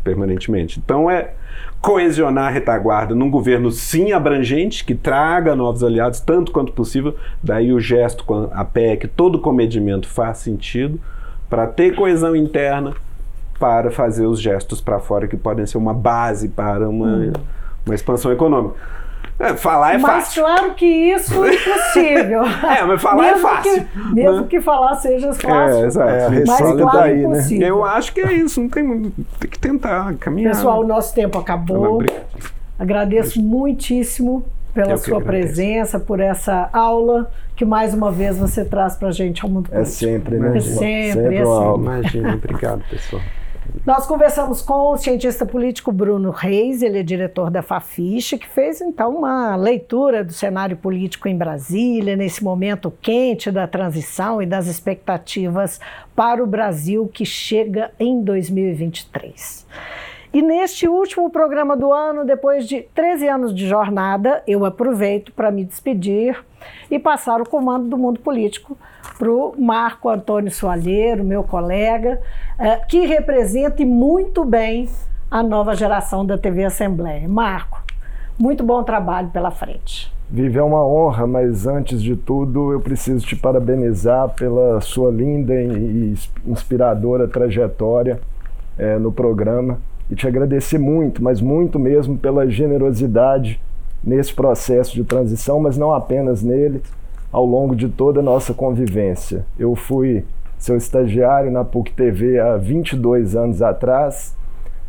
permanentemente. 0.03 0.79
Então 0.83 1.09
é 1.09 1.33
coesionar 1.81 2.47
a 2.47 2.49
retaguarda 2.49 3.15
num 3.15 3.29
governo 3.29 3.71
sim 3.71 4.11
abrangente, 4.11 4.85
que 4.85 4.93
traga 4.93 5.55
novos 5.55 5.83
aliados 5.83 6.19
tanto 6.19 6.51
quanto 6.51 6.71
possível, 6.73 7.15
daí 7.41 7.71
o 7.73 7.79
gesto 7.79 8.23
com 8.25 8.49
a 8.51 8.63
PEC, 8.65 9.07
todo 9.07 9.39
comedimento 9.39 10.07
faz 10.07 10.39
sentido, 10.39 10.99
para 11.49 11.67
ter 11.67 11.95
coesão 11.95 12.35
interna, 12.35 12.93
para 13.63 13.89
fazer 13.91 14.25
os 14.25 14.41
gestos 14.41 14.81
para 14.81 14.99
fora 14.99 15.25
que 15.25 15.37
podem 15.37 15.65
ser 15.65 15.77
uma 15.77 15.93
base 15.93 16.49
para 16.49 16.89
uma, 16.89 17.31
uma 17.85 17.95
expansão 17.95 18.29
econômica. 18.29 18.75
É, 19.39 19.53
falar 19.55 19.93
é 19.93 19.97
mas 19.97 20.25
fácil. 20.25 20.43
claro 20.43 20.73
que 20.73 20.85
isso 20.85 21.45
é 21.45 21.55
impossível. 21.55 22.41
É, 22.77 22.83
mas 22.83 23.01
falar 23.01 23.25
é 23.25 23.31
mesmo 23.31 23.47
fácil. 23.47 23.85
Que, 23.85 24.13
mesmo 24.13 24.41
né? 24.41 24.47
que 24.49 24.59
falar 24.59 24.95
seja 24.95 25.33
fácil. 25.33 25.83
É, 25.83 25.85
exato. 25.85 26.09
É, 26.09 26.25
a 26.25 26.29
mas 26.45 26.57
claro 26.59 26.85
daí, 26.91 27.15
né? 27.15 27.23
impossível. 27.23 27.67
Eu 27.69 27.85
acho 27.85 28.13
que 28.13 28.19
é 28.19 28.33
isso, 28.33 28.59
não 28.61 28.67
tem 28.67 28.83
muito. 28.83 29.13
Tem 29.39 29.49
que 29.49 29.57
tentar 29.57 30.13
caminhar. 30.15 30.53
Pessoal, 30.53 30.81
o 30.81 30.85
nosso 30.85 31.15
tempo 31.15 31.39
acabou. 31.39 31.95
obrigado. 31.95 32.25
Agradeço 32.77 33.41
muitíssimo 33.41 34.43
pela 34.73 34.97
sua 34.97 35.19
agradeço. 35.19 35.25
presença, 35.25 35.99
por 36.01 36.19
essa 36.19 36.69
aula 36.73 37.31
que 37.55 37.63
mais 37.63 37.93
uma 37.93 38.11
vez 38.11 38.37
você 38.37 38.65
traz 38.65 38.95
para 38.97 39.07
a 39.07 39.11
gente 39.11 39.41
ao 39.41 39.49
mundo 39.49 39.69
É 39.71 39.75
político. 39.75 39.97
sempre, 39.99 40.37
né? 40.37 40.57
É 40.57 40.59
João? 40.59 40.77
sempre, 40.77 41.37
é 41.37 41.45
uma 41.45 41.55
sempre. 41.55 41.67
aula. 41.67 41.77
Imagina, 41.77 42.33
obrigado, 42.33 42.83
pessoal. 42.89 43.21
Nós 43.85 44.05
conversamos 44.05 44.61
com 44.61 44.93
o 44.93 44.97
cientista 44.97 45.45
político 45.45 45.91
Bruno 45.91 46.29
Reis, 46.29 46.81
ele 46.81 46.99
é 46.99 47.03
diretor 47.03 47.49
da 47.49 47.61
Fafiche, 47.61 48.37
que 48.37 48.47
fez 48.47 48.79
então 48.79 49.17
uma 49.17 49.57
leitura 49.57 50.23
do 50.23 50.31
cenário 50.31 50.77
político 50.77 51.27
em 51.27 51.35
Brasília, 51.35 52.15
nesse 52.15 52.41
momento 52.43 52.93
quente 53.01 53.51
da 53.51 53.67
transição 53.67 54.41
e 54.41 54.45
das 54.45 54.67
expectativas 54.67 55.81
para 56.15 56.41
o 56.41 56.47
Brasil 56.47 57.09
que 57.11 57.25
chega 57.25 57.91
em 57.99 58.23
2023. 58.23 59.65
E 60.33 60.41
neste 60.41 60.87
último 60.87 61.29
programa 61.29 61.77
do 61.77 61.93
ano, 61.93 62.25
depois 62.25 62.67
de 62.67 62.81
13 62.95 63.27
anos 63.27 63.53
de 63.53 63.67
jornada, 63.67 64.41
eu 64.47 64.65
aproveito 64.65 65.31
para 65.31 65.51
me 65.51 65.63
despedir 65.63 66.43
e 66.89 66.97
passar 66.97 67.39
o 67.39 67.47
comando 67.47 67.87
do 67.87 67.95
mundo 67.95 68.19
político 68.19 68.75
para 69.19 69.31
o 69.31 69.53
Marco 69.59 70.09
Antônio 70.09 70.49
Soalheiro, 70.49 71.23
meu 71.23 71.43
colega, 71.43 72.19
eh, 72.57 72.77
que 72.89 73.05
representa 73.05 73.85
muito 73.85 74.43
bem 74.43 74.89
a 75.29 75.43
nova 75.43 75.75
geração 75.75 76.25
da 76.25 76.35
TV 76.35 76.65
Assembleia. 76.65 77.29
Marco, 77.29 77.83
muito 78.39 78.63
bom 78.63 78.81
trabalho 78.81 79.29
pela 79.29 79.51
frente. 79.51 80.11
Vive 80.31 80.57
é 80.57 80.63
uma 80.63 80.83
honra, 80.83 81.27
mas 81.27 81.67
antes 81.67 82.01
de 82.01 82.15
tudo 82.15 82.71
eu 82.71 82.79
preciso 82.79 83.23
te 83.23 83.35
parabenizar 83.35 84.29
pela 84.29 84.81
sua 84.81 85.11
linda 85.11 85.53
e 85.53 86.15
inspiradora 86.47 87.27
trajetória 87.27 88.19
eh, 88.79 88.97
no 88.97 89.11
programa 89.11 89.77
e 90.09 90.15
te 90.15 90.27
agradecer 90.27 90.77
muito, 90.77 91.23
mas 91.23 91.41
muito 91.41 91.79
mesmo 91.79 92.17
pela 92.17 92.49
generosidade 92.49 93.59
nesse 94.03 94.33
processo 94.33 94.93
de 94.93 95.03
transição, 95.03 95.59
mas 95.59 95.77
não 95.77 95.93
apenas 95.93 96.43
nele, 96.43 96.81
ao 97.31 97.45
longo 97.45 97.75
de 97.75 97.87
toda 97.87 98.19
a 98.19 98.23
nossa 98.23 98.53
convivência. 98.53 99.45
Eu 99.57 99.75
fui 99.75 100.23
seu 100.57 100.77
estagiário 100.77 101.51
na 101.51 101.63
PUC 101.63 101.91
TV 101.93 102.39
há 102.39 102.57
22 102.57 103.35
anos 103.35 103.61
atrás, 103.61 104.35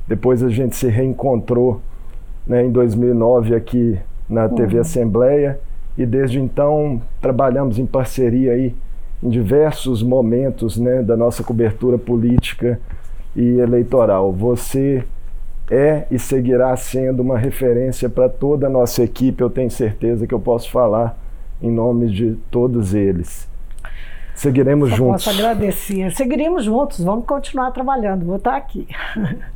depois 0.07 0.43
a 0.43 0.49
gente 0.49 0.77
se 0.77 0.89
reencontrou 0.89 1.81
né, 2.47 2.65
em 2.65 2.71
2009 2.71 3.55
aqui 3.55 3.99
na 4.29 4.49
TV 4.49 4.79
Assembleia. 4.79 5.59
E 5.97 6.05
desde 6.05 6.41
então 6.41 7.01
trabalhamos 7.21 7.79
em 7.79 7.87
parceria 7.87 8.53
aí 8.53 8.75
em 9.23 9.29
diversos 9.29 10.03
momentos 10.03 10.77
né, 10.77 11.03
da 11.03 11.17
nossa 11.17 11.43
cobertura 11.43 11.97
política 11.97 12.81
e 13.35 13.59
eleitoral. 13.59 14.33
Você 14.33 15.05
é 15.71 16.07
e 16.11 16.19
seguirá 16.19 16.77
sendo 16.77 17.21
uma 17.21 17.39
referência 17.39 18.09
para 18.09 18.29
toda 18.29 18.67
a 18.67 18.71
nossa 18.71 19.03
equipe, 19.03 19.43
eu 19.43 19.51
tenho 19.51 19.71
certeza 19.71 20.27
que 20.27 20.35
eu 20.35 20.41
posso 20.41 20.71
falar 20.71 21.19
em 21.63 21.71
nome 21.71 22.11
de 22.11 22.37
todos 22.51 22.95
eles. 22.95 23.49
Seguiremos 24.35 24.91
Só 24.91 24.97
juntos. 24.97 25.25
Posso 25.25 25.39
agradecer. 25.39 26.11
Seguiremos 26.13 26.65
juntos, 26.65 27.03
vamos 27.03 27.25
continuar 27.25 27.71
trabalhando, 27.71 28.27
vou 28.27 28.37
estar 28.37 28.57
aqui. 28.57 28.87